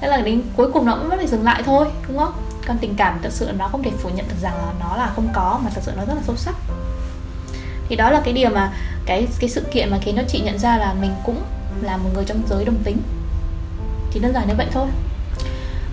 Thế 0.00 0.08
là 0.08 0.20
đến 0.20 0.42
cuối 0.56 0.72
cùng 0.72 0.86
nó 0.86 0.96
cũng 0.96 1.08
vẫn 1.08 1.18
phải 1.18 1.26
dừng 1.26 1.44
lại 1.44 1.62
thôi 1.62 1.86
đúng 2.08 2.18
không? 2.18 2.32
Còn 2.66 2.78
tình 2.78 2.94
cảm 2.96 3.18
thật 3.22 3.32
sự 3.32 3.50
nó 3.58 3.68
không 3.68 3.82
thể 3.82 3.90
phủ 3.98 4.08
nhận 4.08 4.28
được 4.28 4.36
rằng 4.42 4.54
là 4.54 4.72
nó 4.80 4.96
là 4.96 5.12
không 5.14 5.28
có 5.34 5.60
mà 5.64 5.70
thật 5.74 5.80
sự 5.84 5.92
nó 5.96 6.04
rất 6.04 6.14
là 6.14 6.22
sâu 6.26 6.36
sắc 6.36 6.54
thì 7.88 7.96
đó 7.96 8.10
là 8.10 8.20
cái 8.24 8.34
điều 8.34 8.50
mà 8.50 8.72
cái 9.06 9.26
cái 9.40 9.50
sự 9.50 9.60
kiện 9.72 9.90
mà 9.90 9.98
khiến 10.00 10.16
cho 10.16 10.22
chị 10.28 10.40
nhận 10.40 10.58
ra 10.58 10.76
là 10.76 10.94
mình 11.00 11.14
cũng 11.24 11.42
là 11.82 11.96
một 11.96 12.10
người 12.14 12.24
trong 12.24 12.42
giới 12.50 12.64
đồng 12.64 12.82
tính. 12.84 12.96
Chỉ 14.12 14.20
đơn 14.20 14.32
giản 14.32 14.48
như 14.48 14.54
vậy 14.56 14.66
thôi. 14.72 14.86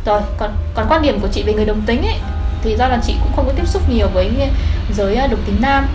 Rồi, 0.05 0.21
còn 0.37 0.55
còn 0.75 0.87
quan 0.89 1.01
điểm 1.01 1.19
của 1.19 1.27
chị 1.27 1.43
về 1.43 1.53
người 1.53 1.65
đồng 1.65 1.81
tính 1.81 2.01
ấy, 2.01 2.19
thì 2.61 2.75
do 2.77 2.87
là 2.87 2.99
chị 3.03 3.15
cũng 3.23 3.31
không 3.35 3.45
có 3.45 3.53
tiếp 3.55 3.67
xúc 3.67 3.89
nhiều 3.89 4.07
với 4.13 4.31
giới 4.95 5.15
à, 5.15 5.27
đồng 5.27 5.43
tính 5.45 5.57
nam. 5.61 5.87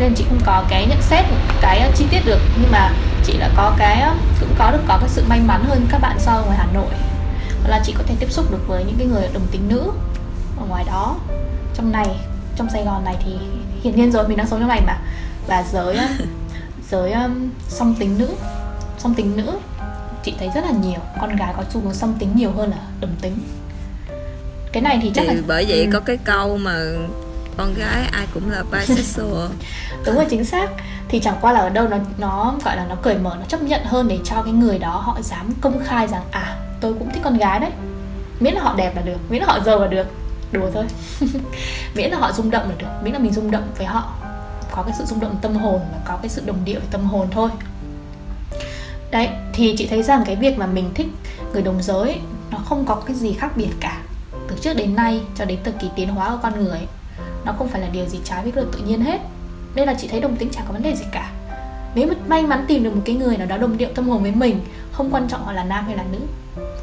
Nên 0.00 0.14
chị 0.14 0.24
không 0.28 0.40
có 0.46 0.64
cái 0.68 0.86
nhận 0.86 1.02
xét, 1.02 1.24
cái 1.60 1.78
à, 1.78 1.90
chi 1.96 2.04
tiết 2.10 2.20
được. 2.24 2.38
Nhưng 2.60 2.72
mà 2.72 2.92
chị 3.24 3.38
đã 3.38 3.50
có 3.56 3.74
cái 3.78 4.00
à, 4.00 4.14
cũng 4.40 4.54
có 4.58 4.70
được, 4.70 4.80
có 4.88 4.98
cái 5.00 5.08
sự 5.08 5.24
may 5.28 5.40
mắn 5.40 5.64
hơn 5.68 5.86
các 5.90 5.98
bạn 5.98 6.16
so 6.18 6.32
ở 6.32 6.42
ngoài 6.44 6.58
Hà 6.58 6.66
Nội. 6.74 6.92
Là 7.66 7.80
chị 7.84 7.94
có 7.98 8.04
thể 8.06 8.14
tiếp 8.18 8.30
xúc 8.30 8.50
được 8.50 8.64
với 8.66 8.84
những 8.84 8.96
cái 8.98 9.06
người 9.06 9.28
đồng 9.32 9.46
tính 9.50 9.68
nữ 9.68 9.92
ở 10.60 10.66
ngoài 10.68 10.84
đó. 10.86 11.16
Trong 11.74 11.92
này, 11.92 12.06
trong 12.56 12.70
Sài 12.70 12.84
Gòn 12.84 13.04
này 13.04 13.16
thì 13.24 13.32
hiển 13.82 13.96
nhiên 13.96 14.12
rồi 14.12 14.28
mình 14.28 14.36
đang 14.36 14.46
sống 14.46 14.60
trong 14.60 14.68
này 14.68 14.82
mà. 14.86 14.98
Và 15.46 15.64
giới 15.72 15.98
giới 16.90 17.12
um, 17.12 17.50
song 17.68 17.94
tính 17.98 18.18
nữ 18.18 18.28
song 18.98 19.14
tính 19.14 19.36
nữ 19.36 19.58
chị 20.22 20.34
thấy 20.38 20.48
rất 20.54 20.64
là 20.64 20.70
nhiều. 20.70 21.00
Con 21.20 21.36
gái 21.36 21.54
có 21.56 21.64
xu 21.70 21.80
hướng 21.80 21.94
song 21.94 22.14
tính 22.18 22.32
nhiều 22.34 22.52
hơn 22.52 22.70
là 22.70 22.76
đồng 23.00 23.14
tính. 23.20 23.38
Cái 24.72 24.82
này 24.82 24.98
thì 25.02 25.10
chắc 25.14 25.24
thì 25.28 25.34
là 25.34 25.42
bởi 25.46 25.66
vậy 25.68 25.84
ừ. 25.84 25.90
có 25.92 26.00
cái 26.00 26.16
câu 26.16 26.58
mà 26.58 26.76
con 27.56 27.74
gái 27.74 28.08
ai 28.12 28.26
cũng 28.34 28.50
là 28.50 28.62
bisexual. 28.72 29.50
Đúng 30.06 30.14
rồi 30.14 30.26
chính 30.30 30.44
xác. 30.44 30.70
Thì 31.08 31.20
chẳng 31.20 31.36
qua 31.40 31.52
là 31.52 31.60
ở 31.60 31.68
đâu 31.68 31.88
nó 31.88 31.96
nó 32.18 32.54
gọi 32.64 32.76
là 32.76 32.86
nó 32.88 32.94
cởi 32.94 33.18
mở 33.18 33.36
nó 33.38 33.44
chấp 33.48 33.62
nhận 33.62 33.84
hơn 33.84 34.08
để 34.08 34.18
cho 34.24 34.42
cái 34.42 34.52
người 34.52 34.78
đó 34.78 35.02
họ 35.04 35.18
dám 35.22 35.52
công 35.60 35.84
khai 35.84 36.08
rằng 36.08 36.22
à 36.30 36.56
tôi 36.80 36.94
cũng 36.98 37.10
thích 37.10 37.20
con 37.24 37.38
gái 37.38 37.60
đấy. 37.60 37.70
Miễn 38.40 38.54
là 38.54 38.60
họ 38.60 38.74
đẹp 38.76 38.96
là 38.96 39.02
được 39.02 39.18
miễn 39.28 39.40
là 39.42 39.46
họ 39.46 39.60
giàu 39.60 39.80
là 39.80 39.86
được 39.86 40.06
đùa 40.52 40.70
thôi. 40.74 40.84
Miễn 41.94 42.10
là 42.10 42.18
họ 42.18 42.32
rung 42.32 42.50
động 42.50 42.68
là 42.68 42.74
được. 42.78 42.86
Miễn 43.02 43.12
là 43.12 43.18
mình 43.18 43.32
rung 43.32 43.50
động 43.50 43.68
với 43.76 43.86
họ. 43.86 44.12
Có 44.70 44.82
cái 44.82 44.94
sự 44.98 45.04
rung 45.04 45.20
động 45.20 45.36
tâm 45.42 45.54
hồn 45.54 45.80
và 45.92 45.98
có 46.04 46.16
cái 46.22 46.28
sự 46.28 46.42
đồng 46.46 46.64
điệu 46.64 46.80
về 46.80 46.86
tâm 46.90 47.04
hồn 47.04 47.28
thôi. 47.30 47.50
Đấy, 49.10 49.28
thì 49.52 49.74
chị 49.78 49.86
thấy 49.86 50.02
rằng 50.02 50.22
cái 50.26 50.36
việc 50.36 50.58
mà 50.58 50.66
mình 50.66 50.90
thích 50.94 51.06
người 51.52 51.62
đồng 51.62 51.82
giới 51.82 52.20
nó 52.50 52.58
không 52.58 52.86
có 52.86 52.94
cái 52.94 53.16
gì 53.16 53.32
khác 53.32 53.56
biệt 53.56 53.70
cả. 53.80 54.02
Từ 54.48 54.56
trước 54.60 54.74
đến 54.74 54.96
nay 54.96 55.20
cho 55.36 55.44
đến 55.44 55.58
thời 55.64 55.74
kỳ 55.80 55.88
tiến 55.96 56.08
hóa 56.08 56.30
của 56.30 56.38
con 56.42 56.64
người 56.64 56.80
nó 57.44 57.52
không 57.58 57.68
phải 57.68 57.80
là 57.80 57.88
điều 57.92 58.06
gì 58.06 58.18
trái 58.24 58.42
với 58.42 58.52
luật 58.52 58.66
tự 58.72 58.78
nhiên 58.78 59.00
hết. 59.00 59.20
Nên 59.74 59.86
là 59.86 59.94
chị 59.94 60.08
thấy 60.08 60.20
đồng 60.20 60.36
tính 60.36 60.48
chẳng 60.52 60.64
có 60.66 60.72
vấn 60.72 60.82
đề 60.82 60.96
gì 60.96 61.04
cả. 61.12 61.30
Nếu 61.94 62.06
mà 62.06 62.14
may 62.26 62.42
mắn 62.42 62.64
tìm 62.68 62.82
được 62.84 62.94
một 62.94 63.02
cái 63.04 63.16
người 63.16 63.36
nào 63.36 63.46
đó 63.46 63.56
đồng 63.56 63.76
điệu 63.76 63.88
tâm 63.94 64.08
hồn 64.08 64.22
với 64.22 64.32
mình, 64.32 64.60
không 64.92 65.10
quan 65.10 65.28
trọng 65.28 65.44
họ 65.44 65.52
là 65.52 65.64
nam 65.64 65.84
hay 65.86 65.96
là 65.96 66.04
nữ. 66.12 66.18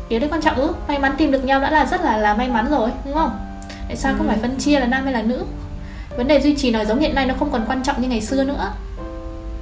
Điều 0.09 0.19
đấy 0.19 0.29
quan 0.31 0.41
trọng 0.41 0.55
ư? 0.55 0.73
May 0.87 0.99
mắn 0.99 1.15
tìm 1.17 1.31
được 1.31 1.45
nhau 1.45 1.59
đã 1.59 1.71
là 1.71 1.85
rất 1.85 2.01
là 2.01 2.17
là 2.17 2.33
may 2.33 2.49
mắn 2.49 2.67
rồi, 2.69 2.89
đúng 3.05 3.13
không? 3.13 3.46
Tại 3.87 3.95
sao 3.97 4.15
không 4.17 4.27
phải 4.27 4.37
phân 4.37 4.57
chia 4.59 4.79
là 4.79 4.85
nam 4.85 5.03
hay 5.03 5.13
là 5.13 5.21
nữ? 5.21 5.45
Vấn 6.17 6.27
đề 6.27 6.41
duy 6.41 6.55
trì 6.55 6.71
nòi 6.71 6.85
giống 6.85 6.99
hiện 6.99 7.15
nay 7.15 7.25
nó 7.25 7.33
không 7.39 7.51
còn 7.51 7.65
quan 7.67 7.83
trọng 7.83 8.01
như 8.01 8.07
ngày 8.07 8.21
xưa 8.21 8.43
nữa. 8.43 8.71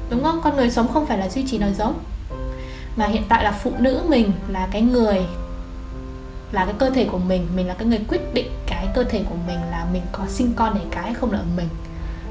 Đúng 0.10 0.24
không? 0.24 0.41
Con 0.44 0.55
người 0.55 0.70
sống 0.72 0.88
không 0.94 1.05
phải 1.05 1.17
là 1.17 1.29
duy 1.29 1.46
trì 1.48 1.58
nòi 1.58 1.74
giống. 1.74 2.00
Mà 2.96 3.08
hiện 3.08 3.24
tại 3.29 3.44
là 3.44 3.51
phụ 3.51 3.72
nữ 3.79 4.01
mình 4.08 4.32
là 4.48 4.67
cái 4.72 4.82
người, 4.82 5.25
là 6.51 6.65
cái 6.65 6.74
cơ 6.77 6.89
thể 6.89 7.08
của 7.12 7.17
mình 7.17 7.48
mình 7.55 7.67
là 7.67 7.74
cái 7.74 7.88
người 7.88 8.00
quyết 8.08 8.34
định 8.34 8.51
cái 8.67 8.88
cơ 8.96 9.03
thể 9.03 9.24
của 9.29 9.36
mình 9.48 9.60
là 9.72 9.86
mình 9.94 10.01
có 10.12 10.24
sinh 10.27 10.53
con 10.55 10.74
để 10.75 10.82
cái 10.91 11.03
hay 11.03 11.13
không 11.13 11.32
là 11.32 11.38
ở 11.38 11.46
mình. 11.58 11.67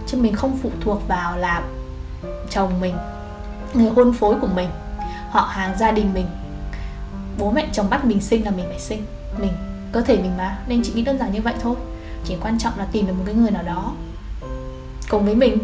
Chứ 0.07 0.17
mình 0.17 0.35
không 0.35 0.59
phụ 0.63 0.71
thuộc 0.81 1.09
vào 1.09 1.37
là 1.37 1.63
chồng 2.51 2.81
mình, 2.81 2.95
người 3.75 3.91
hôn 3.91 4.13
phối 4.13 4.35
của 4.41 4.49
mình, 4.55 4.69
họ 5.31 5.41
hàng 5.41 5.79
gia 5.79 5.91
đình 5.91 6.15
mình. 6.15 6.27
Bố 7.39 7.51
mẹ 7.51 7.67
chồng 7.73 7.91
bắt 7.91 8.05
mình 8.05 8.21
sinh 8.21 8.45
là 8.45 8.51
mình 8.51 8.67
phải 8.69 8.81
sinh, 8.81 9.05
mình 9.39 9.53
cơ 9.95 10.01
thể 10.01 10.17
mình 10.17 10.37
mà 10.37 10.59
nên 10.67 10.83
chị 10.83 10.93
nghĩ 10.95 11.03
đơn 11.03 11.19
giản 11.19 11.33
như 11.33 11.41
vậy 11.43 11.55
thôi. 11.61 11.75
Chỉ 12.25 12.37
quan 12.41 12.59
trọng 12.59 12.73
là 12.79 12.87
tìm 12.93 13.07
được 13.07 13.13
một 13.13 13.23
cái 13.27 13.35
người 13.35 13.51
nào 13.51 13.63
đó 13.63 13.93
cùng 15.09 15.25
với 15.25 15.35
mình 15.35 15.59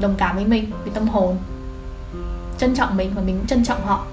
đồng 0.00 0.14
cảm 0.18 0.36
với 0.36 0.44
mình 0.44 0.70
vì 0.84 0.90
tâm 0.94 1.08
hồn 1.08 1.36
trân 2.58 2.74
trọng 2.74 2.96
mình 2.96 3.12
và 3.14 3.22
mình 3.22 3.38
cũng 3.38 3.46
trân 3.46 3.64
trọng 3.64 3.86
họ. 3.86 4.06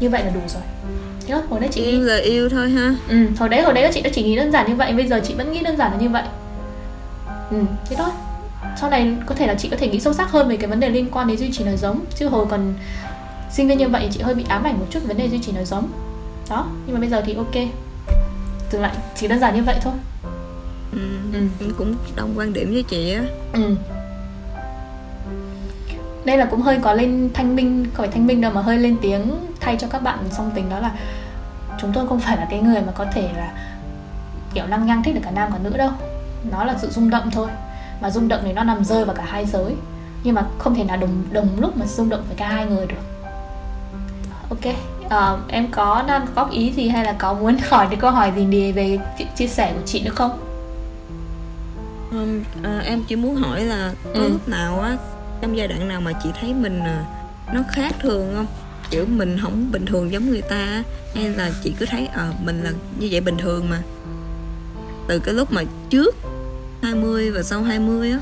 Như 0.00 0.10
vậy 0.10 0.24
là 0.24 0.30
đủ 0.30 0.40
rồi. 0.48 0.62
Thế 1.26 1.34
đó, 1.34 1.42
hồi 1.50 1.60
đấy 1.60 1.68
chị 1.72 1.84
yêu 1.84 2.00
nghĩ 2.00 2.06
là 2.06 2.16
yêu 2.16 2.48
thôi 2.48 2.70
ha. 2.70 2.94
Ừ, 3.08 3.26
hồi 3.38 3.48
đấy 3.48 3.62
hồi 3.62 3.74
đấy 3.74 3.90
chị 3.94 4.00
đã 4.00 4.10
chỉ 4.14 4.22
nghĩ 4.22 4.36
đơn 4.36 4.52
giản 4.52 4.68
như 4.68 4.74
vậy 4.74 4.92
bây 4.92 5.06
giờ 5.06 5.20
chị 5.24 5.34
vẫn 5.34 5.52
nghĩ 5.52 5.62
đơn 5.62 5.76
giản 5.76 5.92
là 5.92 5.98
như 5.98 6.08
vậy. 6.08 6.22
Ừ, 7.50 7.58
thế 7.88 7.96
thôi. 7.96 8.10
Sau 8.80 8.90
này 8.90 9.14
có 9.26 9.34
thể 9.34 9.46
là 9.46 9.54
chị 9.54 9.68
có 9.68 9.76
thể 9.76 9.88
nghĩ 9.88 10.00
sâu 10.00 10.12
sắc 10.12 10.30
hơn 10.30 10.48
về 10.48 10.56
cái 10.56 10.66
vấn 10.66 10.80
đề 10.80 10.88
liên 10.88 11.10
quan 11.10 11.28
đến 11.28 11.36
duy 11.36 11.52
trì 11.52 11.64
nòi 11.64 11.76
giống. 11.76 12.04
Chứ 12.14 12.28
hồi 12.28 12.46
còn 12.50 12.74
sinh 13.52 13.68
viên 13.68 13.78
như 13.78 13.88
vậy 13.88 14.08
chị 14.10 14.20
hơi 14.20 14.34
bị 14.34 14.44
ám 14.48 14.64
ảnh 14.64 14.78
một 14.78 14.86
chút 14.90 15.00
vấn 15.04 15.16
đề 15.16 15.28
duy 15.28 15.38
trì 15.38 15.52
nòi 15.52 15.64
giống. 15.64 15.88
Đó 16.50 16.66
nhưng 16.86 16.94
mà 16.94 17.00
bây 17.00 17.08
giờ 17.08 17.22
thì 17.26 17.34
ok 17.34 17.54
dừng 18.70 18.82
lại 18.82 18.96
chỉ 19.14 19.28
đơn 19.28 19.40
giản 19.40 19.54
như 19.54 19.62
vậy 19.62 19.76
thôi. 19.82 19.94
Ừ. 20.92 20.98
Ừ. 21.32 21.40
em 21.60 21.72
cũng 21.78 21.94
đồng 22.16 22.34
quan 22.36 22.52
điểm 22.52 22.72
với 22.72 22.82
chị 22.82 23.14
á. 23.14 23.22
Ừ. 23.52 23.74
Đây 26.24 26.38
là 26.38 26.44
cũng 26.44 26.62
hơi 26.62 26.78
có 26.82 26.92
lên 26.92 27.30
thanh 27.34 27.56
minh 27.56 27.86
phải 27.94 28.08
thanh 28.08 28.26
minh 28.26 28.40
đâu 28.40 28.52
mà 28.52 28.62
hơi 28.62 28.78
lên 28.78 28.96
tiếng 29.02 29.32
thay 29.60 29.76
cho 29.76 29.88
các 29.90 30.02
bạn 30.02 30.18
song 30.30 30.50
tính 30.54 30.70
đó 30.70 30.78
là 30.78 30.90
chúng 31.80 31.92
tôi 31.92 32.08
không 32.08 32.20
phải 32.20 32.36
là 32.36 32.46
cái 32.50 32.60
người 32.60 32.82
mà 32.82 32.92
có 32.92 33.04
thể 33.12 33.30
là 33.36 33.52
kiểu 34.54 34.66
lăng 34.66 34.86
nhăng 34.86 35.02
thích 35.02 35.14
được 35.14 35.20
cả 35.24 35.30
nam 35.30 35.52
cả 35.52 35.58
nữ 35.62 35.76
đâu. 35.76 35.90
Nó 36.50 36.64
là 36.64 36.76
sự 36.78 36.90
rung 36.90 37.10
động 37.10 37.30
thôi. 37.30 37.48
Mà 38.00 38.10
rung 38.10 38.28
động 38.28 38.40
thì 38.44 38.52
nó 38.52 38.64
nằm 38.64 38.84
rơi 38.84 39.04
vào 39.04 39.14
cả 39.14 39.24
hai 39.26 39.46
giới. 39.46 39.74
Nhưng 40.24 40.34
mà 40.34 40.44
không 40.58 40.74
thể 40.74 40.84
nào 40.84 40.96
đồng 40.96 41.24
đồng 41.30 41.48
lúc 41.60 41.76
mà 41.76 41.86
rung 41.86 42.08
động 42.08 42.24
với 42.26 42.36
cả 42.36 42.48
hai 42.48 42.66
người 42.66 42.86
được. 42.86 43.02
Ok 44.50 44.74
ờ, 45.08 45.38
em 45.48 45.68
có 45.70 46.04
đang 46.08 46.26
góp 46.34 46.50
ý 46.50 46.72
gì 46.72 46.88
hay 46.88 47.04
là 47.04 47.12
có 47.12 47.34
muốn 47.34 47.56
hỏi 47.68 47.86
cái 47.90 47.96
câu 47.96 48.10
hỏi 48.10 48.32
gì 48.36 48.44
đi 48.44 48.72
về 48.72 48.98
chi- 49.18 49.26
chia 49.36 49.46
sẻ 49.46 49.72
của 49.72 49.82
chị 49.86 50.02
nữa 50.04 50.12
không? 50.14 50.38
Không, 52.10 52.44
à, 52.62 52.80
em 52.84 53.02
chỉ 53.08 53.16
muốn 53.16 53.36
hỏi 53.36 53.64
là 53.64 53.92
có 54.04 54.10
Ừ. 54.20 54.28
lúc 54.28 54.48
nào 54.48 54.80
á 54.80 54.96
trong 55.42 55.56
giai 55.56 55.68
đoạn 55.68 55.88
nào 55.88 56.00
mà 56.00 56.12
chị 56.22 56.28
thấy 56.40 56.54
mình 56.54 56.80
à, 56.80 57.04
nó 57.54 57.60
khác 57.72 57.94
thường 58.00 58.32
không? 58.36 58.46
Kiểu 58.90 59.06
mình 59.06 59.38
không 59.42 59.72
bình 59.72 59.86
thường 59.86 60.12
giống 60.12 60.30
người 60.30 60.42
ta 60.42 60.82
hay 61.14 61.28
là 61.28 61.50
chị 61.64 61.74
cứ 61.78 61.86
thấy 61.86 62.06
ờ 62.14 62.32
mình 62.44 62.62
là 62.64 62.70
như 62.98 63.08
vậy 63.10 63.20
bình 63.20 63.36
thường 63.36 63.70
mà? 63.70 63.82
Từ 65.08 65.18
cái 65.18 65.34
lúc 65.34 65.52
mà 65.52 65.62
trước 65.90 66.16
20 66.82 67.30
và 67.30 67.42
sau 67.42 67.62
20 67.62 68.10
á. 68.12 68.18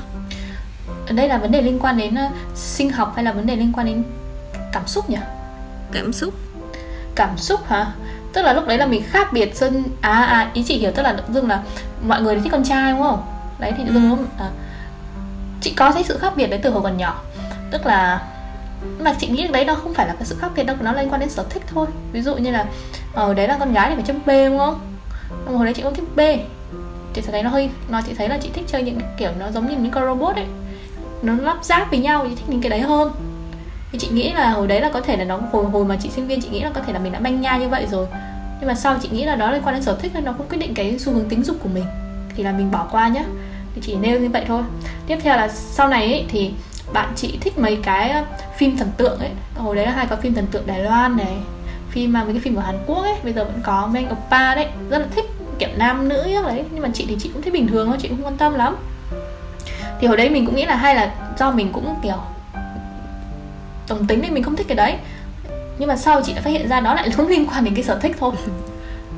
Đây 1.15 1.27
là 1.27 1.37
vấn 1.37 1.51
đề 1.51 1.61
liên 1.61 1.79
quan 1.79 1.97
đến 1.97 2.15
sinh 2.55 2.89
học 2.89 3.13
hay 3.15 3.23
là 3.25 3.33
vấn 3.33 3.45
đề 3.45 3.55
liên 3.55 3.71
quan 3.75 3.85
đến 3.87 4.03
cảm 4.73 4.87
xúc 4.87 5.09
nhỉ? 5.09 5.17
Cảm 5.91 6.13
xúc 6.13 6.33
cảm 7.17 7.37
xúc 7.37 7.67
hả? 7.67 7.91
Tức 8.33 8.41
là 8.41 8.53
lúc 8.53 8.67
đấy 8.67 8.77
là 8.77 8.85
mình 8.85 9.03
khác 9.07 9.33
biệt 9.33 9.61
hơn 9.61 9.83
à 10.01 10.23
à 10.23 10.49
ý 10.53 10.63
chị 10.63 10.77
hiểu 10.77 10.91
tức 10.95 11.03
là 11.03 11.17
dưng 11.29 11.47
là 11.47 11.61
mọi 12.07 12.21
người 12.21 12.39
thích 12.39 12.51
con 12.51 12.63
trai 12.63 12.91
đúng 12.91 13.01
không? 13.01 13.23
Đấy 13.59 13.73
thì 13.77 13.83
dưng 13.93 14.09
lúc- 14.09 14.19
à, 14.39 14.49
chị 15.61 15.73
có 15.73 15.91
thấy 15.91 16.03
sự 16.03 16.17
khác 16.17 16.33
biệt 16.35 16.47
đấy 16.47 16.59
từ 16.63 16.69
hồi 16.69 16.83
còn 16.83 16.97
nhỏ? 16.97 17.21
Tức 17.71 17.85
là 17.85 18.21
mà 18.99 19.13
chị 19.19 19.27
nghĩ 19.27 19.47
đấy 19.47 19.65
nó 19.65 19.75
không 19.75 19.93
phải 19.93 20.07
là 20.07 20.13
cái 20.13 20.25
sự 20.25 20.35
khác 20.41 20.51
biệt 20.55 20.63
đâu 20.63 20.75
nó 20.79 20.93
liên 20.93 21.09
quan 21.09 21.19
đến 21.19 21.29
sở 21.29 21.43
thích 21.49 21.63
thôi. 21.73 21.87
Ví 22.11 22.21
dụ 22.21 22.35
như 22.35 22.51
là 22.51 22.65
ở 23.13 23.33
đấy 23.33 23.47
là 23.47 23.57
con 23.59 23.73
gái 23.73 23.89
thì 23.89 23.95
phải 23.95 24.03
chấm 24.07 24.19
B 24.25 24.29
đúng 24.29 24.57
không? 24.57 24.79
Mà 25.45 25.51
hồi 25.57 25.65
đấy 25.65 25.73
chị 25.73 25.81
không 25.81 25.95
thích 25.95 26.15
B. 26.15 26.19
Chị 27.13 27.21
thấy 27.31 27.43
nó 27.43 27.49
hơi 27.49 27.69
nó 27.89 28.01
chị 28.01 28.13
thấy 28.13 28.29
là 28.29 28.37
chị 28.37 28.49
thích 28.53 28.65
chơi 28.67 28.83
những 28.83 28.99
kiểu 29.17 29.31
nó 29.39 29.51
giống 29.51 29.67
như 29.67 29.77
những 29.77 29.91
con 29.91 30.05
robot 30.05 30.35
ấy. 30.35 30.45
Nó 31.21 31.33
lắp 31.33 31.57
ráp 31.61 31.89
với 31.89 31.99
nhau 31.99 32.25
chị 32.29 32.35
thích 32.35 32.49
những 32.49 32.61
cái 32.61 32.69
đấy 32.69 32.81
hơn 32.81 33.11
thì 33.91 33.99
chị 33.99 34.07
nghĩ 34.07 34.33
là 34.33 34.49
hồi 34.49 34.67
đấy 34.67 34.81
là 34.81 34.89
có 34.93 35.01
thể 35.01 35.17
là 35.17 35.23
nó 35.23 35.39
hồi 35.51 35.65
hồi 35.65 35.85
mà 35.85 35.97
chị 36.01 36.09
sinh 36.09 36.27
viên 36.27 36.41
chị 36.41 36.49
nghĩ 36.49 36.59
là 36.59 36.71
có 36.73 36.81
thể 36.81 36.93
là 36.93 36.99
mình 36.99 37.11
đã 37.11 37.19
manh 37.19 37.41
nha 37.41 37.57
như 37.57 37.69
vậy 37.69 37.87
rồi. 37.91 38.07
Nhưng 38.59 38.67
mà 38.67 38.75
sau 38.75 38.95
chị 39.01 39.09
nghĩ 39.11 39.25
là 39.25 39.35
đó 39.35 39.51
liên 39.51 39.61
quan 39.63 39.75
đến 39.75 39.83
sở 39.83 39.95
thích 39.95 40.11
nên 40.15 40.25
nó 40.25 40.31
cũng 40.31 40.47
quyết 40.49 40.57
định 40.57 40.73
cái 40.73 40.99
xu 40.99 41.13
hướng 41.13 41.29
tính 41.29 41.43
dục 41.43 41.57
của 41.63 41.69
mình. 41.69 41.85
Thì 42.35 42.43
là 42.43 42.51
mình 42.51 42.71
bỏ 42.71 42.87
qua 42.91 43.07
nhá. 43.07 43.23
Thì 43.75 43.81
chỉ 43.85 43.95
nêu 43.95 44.19
như 44.19 44.29
vậy 44.29 44.43
thôi. 44.47 44.63
Tiếp 45.07 45.17
theo 45.21 45.37
là 45.37 45.47
sau 45.47 45.87
này 45.87 46.13
ấy, 46.13 46.25
thì 46.29 46.51
bạn 46.93 47.13
chị 47.15 47.37
thích 47.41 47.57
mấy 47.57 47.77
cái 47.83 48.09
ờ, 48.09 48.23
phim 48.57 48.77
thần 48.77 48.91
tượng 48.97 49.19
ấy. 49.19 49.29
Hồi 49.55 49.75
đấy 49.75 49.85
là 49.85 49.91
hay 49.91 50.07
có 50.07 50.15
phim 50.15 50.33
thần 50.33 50.47
tượng 50.47 50.67
Đài 50.67 50.79
Loan 50.79 51.17
này 51.17 51.37
phim 51.89 52.13
mà 52.13 52.23
mấy 52.23 52.33
cái 52.33 52.41
phim 52.41 52.55
của 52.55 52.61
Hàn 52.61 52.79
Quốc 52.87 53.01
ấy. 53.03 53.15
Bây 53.23 53.33
giờ 53.33 53.43
vẫn 53.43 53.59
có 53.63 53.89
mấy 53.93 54.03
anh 54.03 54.11
oppa 54.11 54.55
đấy. 54.55 54.67
Rất 54.89 54.97
là 54.99 55.05
thích 55.15 55.25
kiểu 55.59 55.69
nam 55.77 56.09
nữ 56.09 56.21
ấy 56.21 56.33
đấy. 56.43 56.63
Nhưng 56.71 56.83
mà 56.83 56.89
chị 56.93 57.05
thì 57.07 57.17
chị 57.19 57.29
cũng 57.33 57.41
thấy 57.41 57.51
bình 57.51 57.67
thường 57.67 57.87
thôi 57.87 57.97
chị 58.01 58.07
cũng 58.07 58.17
không 58.17 58.25
quan 58.25 58.37
tâm 58.37 58.53
lắm. 58.53 58.75
Thì 59.99 60.07
hồi 60.07 60.17
đấy 60.17 60.29
mình 60.29 60.45
cũng 60.45 60.55
nghĩ 60.55 60.65
là 60.65 60.75
hay 60.75 60.95
là 60.95 61.13
do 61.39 61.51
mình 61.51 61.69
cũng 61.73 61.95
kiểu 62.03 62.17
đồng 63.89 64.05
tính 64.07 64.21
nên 64.21 64.33
mình 64.33 64.43
không 64.43 64.55
thích 64.55 64.67
cái 64.69 64.75
đấy. 64.75 64.95
Nhưng 65.79 65.87
mà 65.87 65.95
sau 65.97 66.21
chị 66.21 66.33
đã 66.33 66.41
phát 66.41 66.49
hiện 66.49 66.69
ra 66.69 66.79
đó 66.79 66.93
lại 66.93 67.09
không 67.15 67.27
liên 67.27 67.47
quan 67.47 67.63
đến 67.65 67.75
cái 67.75 67.83
sở 67.83 67.99
thích 67.99 68.15
thôi. 68.19 68.31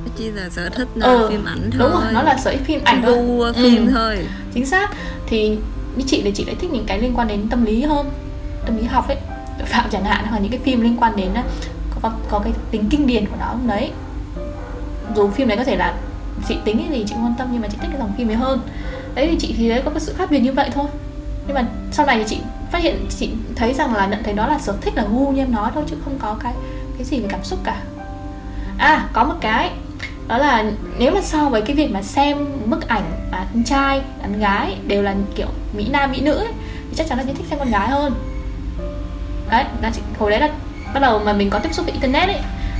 Nó 0.05 0.11
chỉ 0.17 0.29
là 0.31 0.49
sở 0.49 0.69
thích 0.69 0.87
Ừ, 1.01 1.23
uh, 1.25 1.29
phim 1.31 1.45
ảnh 1.45 1.69
thôi 1.71 1.79
đúng 1.79 1.91
rồi 1.91 2.11
nó 2.13 2.21
là 2.21 2.37
sở 2.37 2.51
thích 2.51 2.61
phim 2.65 2.79
ảnh 2.83 3.01
Cái 3.01 3.11
thôi. 3.15 3.25
gu 3.25 3.53
phim 3.53 3.85
Ừ. 3.87 3.91
thôi. 3.95 4.17
Chính 4.53 4.65
xác. 4.65 4.89
Thì 5.27 5.57
như 5.95 6.03
chị 6.07 6.21
thì 6.23 6.31
chị 6.31 6.45
lại 6.45 6.55
thích 6.59 6.69
những 6.73 6.85
cái 6.87 6.99
liên 7.01 7.13
quan 7.15 7.27
đến 7.27 7.47
tâm 7.49 7.65
lý 7.65 7.81
hơn 7.81 8.09
tâm 8.65 8.77
lý 8.77 8.83
học 8.83 9.07
ấy. 9.07 9.17
Tội 9.57 9.67
phạm 9.67 9.85
chẳng 9.91 10.03
hạn 10.03 10.25
hoặc 10.29 10.39
những 10.39 10.51
cái 10.51 10.59
phim 10.63 10.81
liên 10.81 10.97
quan 10.99 11.15
đến 11.15 11.33
á, 11.33 11.43
có, 12.01 12.11
có 12.29 12.39
cái 12.39 12.53
tính 12.71 12.83
kinh 12.89 13.07
điển 13.07 13.25
của 13.25 13.35
nó 13.39 13.55
đấy. 13.67 13.91
Dù 15.15 15.29
phim 15.29 15.47
đấy 15.47 15.57
có 15.57 15.63
thể 15.63 15.75
là 15.75 15.93
chị 16.47 16.55
tính 16.65 16.77
cái 16.77 16.99
gì 16.99 17.05
chị 17.07 17.13
không 17.15 17.25
quan 17.25 17.35
tâm 17.37 17.47
nhưng 17.51 17.61
mà 17.61 17.67
chị 17.67 17.77
thích 17.81 17.87
cái 17.91 17.99
dòng 17.99 18.13
phim 18.17 18.29
ấy 18.29 18.35
hơn. 18.35 18.59
Đấy 19.15 19.27
thì 19.31 19.37
chị 19.39 19.53
thì 19.57 19.69
đấy 19.69 19.81
có 19.85 19.91
cái 19.91 19.99
sự 19.99 20.13
khác 20.17 20.31
biệt 20.31 20.39
như 20.39 20.53
vậy 20.53 20.69
thôi. 20.73 20.85
Nhưng 21.47 21.55
mà 21.55 21.65
sau 21.91 22.05
này 22.05 22.17
thì 22.17 22.23
chị 22.27 22.37
phát 22.71 22.83
hiện 22.83 23.05
chị 23.19 23.29
thấy 23.55 23.73
rằng 23.73 23.95
là 23.95 24.07
nhận 24.07 24.23
thấy 24.23 24.33
đó 24.33 24.47
là 24.47 24.59
sở 24.59 24.77
thích 24.81 24.95
là 24.95 25.03
gu 25.03 25.31
như 25.31 25.41
em 25.41 25.51
nói 25.51 25.71
thôi 25.73 25.83
chứ 25.87 25.95
không 26.05 26.17
có 26.19 26.35
cái 26.43 26.53
cái 26.97 27.05
gì 27.05 27.19
về 27.19 27.27
cảm 27.29 27.43
xúc 27.43 27.59
cả. 27.63 27.81
À 28.77 29.07
có 29.13 29.23
một 29.23 29.35
cái 29.41 29.71
đó 30.27 30.37
là 30.37 30.71
nếu 30.97 31.11
mà 31.11 31.21
so 31.21 31.49
với 31.49 31.61
cái 31.61 31.75
việc 31.75 31.91
mà 31.91 32.01
xem 32.01 32.47
bức 32.65 32.87
ảnh 32.87 33.11
à, 33.31 33.45
con 33.53 33.63
trai 33.63 34.01
con 34.21 34.39
gái 34.39 34.75
đều 34.87 35.01
là 35.01 35.15
kiểu 35.35 35.47
mỹ 35.73 35.87
nam 35.91 36.11
mỹ 36.11 36.21
nữ 36.21 36.37
ấy, 36.37 36.53
thì 36.89 36.95
chắc 36.95 37.07
chắn 37.07 37.17
là 37.17 37.23
chị 37.27 37.33
thích 37.37 37.45
xem 37.49 37.59
con 37.59 37.71
gái 37.71 37.89
hơn. 37.89 38.13
Đấy 39.51 39.63
là 39.81 39.91
chị 39.93 40.01
hồi 40.19 40.31
đấy 40.31 40.39
là 40.39 40.49
bắt 40.93 40.99
đầu 40.99 41.21
mà 41.25 41.33
mình 41.33 41.49
có 41.49 41.59
tiếp 41.59 41.73
xúc 41.73 41.85
với 41.85 41.93
internet 41.93 42.27
ấy 42.27 42.39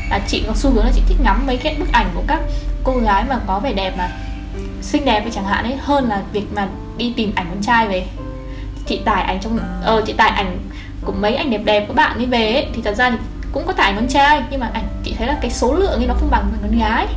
là 0.09 0.19
chị 0.27 0.43
có 0.47 0.53
xu 0.55 0.69
hướng 0.69 0.85
là 0.85 0.91
chị 0.95 1.01
thích 1.07 1.17
ngắm 1.23 1.47
mấy 1.47 1.57
cái 1.57 1.75
bức 1.79 1.91
ảnh 1.91 2.09
của 2.15 2.23
các 2.27 2.39
cô 2.83 2.97
gái 2.97 3.23
mà 3.29 3.39
có 3.47 3.59
vẻ 3.59 3.73
đẹp 3.73 3.93
mà 3.97 4.11
xinh 4.81 5.05
đẹp 5.05 5.19
ấy 5.19 5.31
chẳng 5.31 5.45
hạn 5.45 5.63
ấy 5.63 5.77
hơn 5.81 6.09
là 6.09 6.21
việc 6.33 6.45
mà 6.55 6.67
đi 6.97 7.13
tìm 7.17 7.31
ảnh 7.35 7.45
con 7.49 7.61
trai 7.61 7.87
về 7.87 8.07
chị 8.89 9.01
tải 9.05 9.23
ảnh 9.23 9.39
trong 9.41 9.59
ờ 9.83 10.01
chị 10.05 10.13
tải 10.13 10.29
ảnh 10.29 10.59
của 11.05 11.11
mấy 11.11 11.35
ảnh 11.35 11.51
đẹp 11.51 11.61
đẹp 11.65 11.85
của 11.87 11.93
bạn 11.93 12.19
đi 12.19 12.25
về 12.25 12.53
ấy, 12.53 12.67
thì 12.73 12.81
thật 12.81 12.95
ra 12.95 13.09
thì 13.09 13.17
cũng 13.51 13.67
có 13.67 13.73
tải 13.73 13.93
con 13.95 14.07
trai 14.07 14.43
nhưng 14.49 14.59
mà 14.59 14.69
ảnh 14.73 14.87
chị 15.03 15.15
thấy 15.17 15.27
là 15.27 15.37
cái 15.41 15.51
số 15.51 15.73
lượng 15.73 15.91
ấy 15.91 16.07
nó 16.07 16.13
không 16.13 16.29
bằng 16.31 16.51
con 16.61 16.79
gái. 16.79 17.07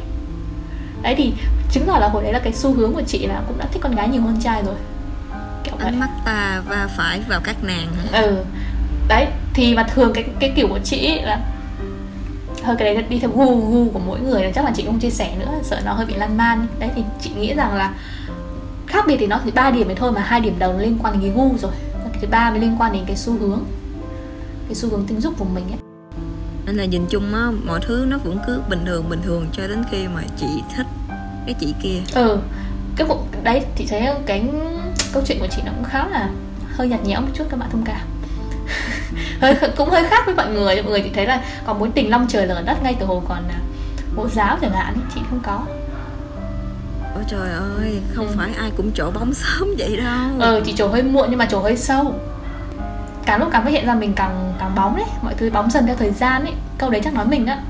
Đấy 1.02 1.14
thì 1.18 1.32
chứng 1.70 1.86
tỏ 1.86 1.98
là 1.98 2.08
hồi 2.08 2.22
đấy 2.22 2.32
là 2.32 2.38
cái 2.38 2.52
xu 2.52 2.74
hướng 2.74 2.92
của 2.92 3.02
chị 3.06 3.26
là 3.26 3.42
cũng 3.48 3.58
đã 3.58 3.64
thích 3.72 3.80
con 3.82 3.94
gái 3.94 4.08
nhiều 4.08 4.22
hơn 4.22 4.36
trai 4.40 4.62
rồi. 4.62 4.74
Kiểu 5.64 5.74
ánh 5.78 6.00
mắt 6.00 6.10
ta 6.24 6.62
va 6.68 6.88
phải 6.96 7.20
vào 7.28 7.40
các 7.44 7.56
nàng 7.64 7.88
ừ. 8.12 8.44
Đấy 9.08 9.26
thì 9.54 9.74
mà 9.74 9.82
thường 9.82 10.12
cái 10.14 10.24
cái 10.40 10.52
kiểu 10.56 10.68
của 10.68 10.80
chị 10.84 11.06
ấy 11.06 11.22
là 11.22 11.40
hơi 12.62 12.76
cái 12.78 12.94
đấy 12.94 13.04
đi 13.08 13.18
theo 13.18 13.30
gu 13.30 13.70
gu 13.70 13.90
của 13.90 13.98
mỗi 13.98 14.20
người 14.20 14.44
là 14.44 14.50
chắc 14.54 14.64
là 14.64 14.72
chị 14.74 14.84
không 14.86 14.98
chia 14.98 15.10
sẻ 15.10 15.34
nữa 15.38 15.50
sợ 15.62 15.80
nó 15.84 15.92
hơi 15.92 16.06
bị 16.06 16.14
lan 16.14 16.36
man. 16.36 16.66
Đấy 16.78 16.90
thì 16.96 17.02
chị 17.20 17.30
nghĩ 17.36 17.54
rằng 17.54 17.74
là 17.74 17.92
khác 18.92 19.04
biệt 19.06 19.16
thì 19.20 19.26
nó 19.26 19.40
chỉ 19.44 19.50
ba 19.50 19.70
điểm 19.70 19.88
này 19.88 19.96
thôi 19.96 20.12
mà 20.12 20.20
hai 20.20 20.40
điểm 20.40 20.54
đầu 20.58 20.72
nó 20.72 20.78
liên 20.78 20.98
quan 21.02 21.12
đến 21.12 21.22
cái 21.22 21.32
gu 21.36 21.58
rồi. 21.58 21.72
Cái 21.92 22.18
thứ 22.22 22.28
ba 22.30 22.50
mới 22.50 22.60
liên 22.60 22.76
quan 22.78 22.92
đến 22.92 23.02
cái 23.06 23.16
xu 23.16 23.32
hướng 23.38 23.64
cái 24.68 24.74
xu 24.74 24.88
hướng 24.88 25.04
tình 25.06 25.20
dục 25.20 25.34
của 25.38 25.44
mình 25.44 25.64
ấy. 25.64 25.78
Nên 26.66 26.76
là 26.76 26.84
nhìn 26.84 27.06
chung 27.10 27.34
á 27.34 27.50
mọi 27.64 27.80
thứ 27.86 28.06
nó 28.08 28.18
vẫn 28.24 28.38
cứ 28.46 28.60
bình 28.68 28.84
thường 28.86 29.08
bình 29.08 29.20
thường 29.24 29.46
cho 29.52 29.68
đến 29.68 29.84
khi 29.90 30.08
mà 30.08 30.22
chị 30.36 30.46
thích 30.76 30.86
cái 31.46 31.54
chị 31.60 31.74
kia. 31.82 32.00
Ừ 32.14 32.38
cái 32.96 33.06
vụ 33.06 33.18
đấy 33.42 33.62
chị 33.76 33.86
thấy 33.88 34.08
cái 34.26 34.44
câu 35.12 35.22
chuyện 35.26 35.38
của 35.40 35.46
chị 35.50 35.62
nó 35.66 35.72
cũng 35.72 35.84
khá 35.84 36.06
là 36.06 36.30
hơi 36.76 36.88
nhạt 36.88 37.04
nhẽo 37.04 37.20
một 37.20 37.28
chút 37.34 37.44
các 37.50 37.56
bạn 37.60 37.70
thông 37.70 37.84
cảm. 37.84 38.00
Hơi 39.40 39.56
cũng 39.76 39.90
hơi 39.90 40.04
khác 40.08 40.22
với 40.26 40.34
mọi 40.34 40.52
người. 40.52 40.82
Mọi 40.82 40.90
người 40.90 41.00
chị 41.00 41.10
thấy 41.14 41.26
là 41.26 41.44
còn 41.66 41.78
mối 41.78 41.90
tình 41.94 42.10
long 42.10 42.26
trời 42.28 42.46
lở 42.46 42.62
đất 42.62 42.82
ngay 42.82 42.96
từ 43.00 43.06
hồi 43.06 43.20
còn 43.28 43.38
là 43.48 43.58
mẫu 44.16 44.28
giáo 44.28 44.58
chẳng 44.60 44.72
hạn 44.72 44.94
chị 45.14 45.20
không 45.30 45.40
có 45.42 45.60
trời 47.28 47.50
ơi 47.52 48.00
không 48.14 48.26
Ừ. 48.28 48.32
phải 48.36 48.52
ai 48.54 48.70
cũng 48.76 48.90
chỗ 48.94 49.10
bóng 49.10 49.34
sớm 49.34 49.68
vậy 49.78 49.96
đâu 49.96 50.30
ờ 50.40 50.60
chị 50.64 50.72
trổ 50.72 50.88
hơi 50.88 51.02
muộn 51.02 51.26
nhưng 51.30 51.38
mà 51.38 51.46
trổ 51.46 51.60
hơi 51.60 51.76
sâu 51.76 52.14
càng 53.26 53.40
lúc 53.40 53.48
càng 53.52 53.64
phát 53.64 53.70
hiện 53.70 53.86
ra 53.86 53.94
mình 53.94 54.12
càng 54.16 54.52
càng 54.60 54.74
bóng 54.74 54.96
đấy 54.96 55.06
mọi 55.22 55.34
thứ 55.34 55.50
bóng 55.50 55.70
dần 55.70 55.86
theo 55.86 55.96
thời 55.98 56.10
gian 56.10 56.42
ấy 56.44 56.52
câu 56.78 56.90
đấy 56.90 57.00
chắc 57.04 57.14
nói 57.14 57.26
mình 57.26 57.46
á 57.46 57.62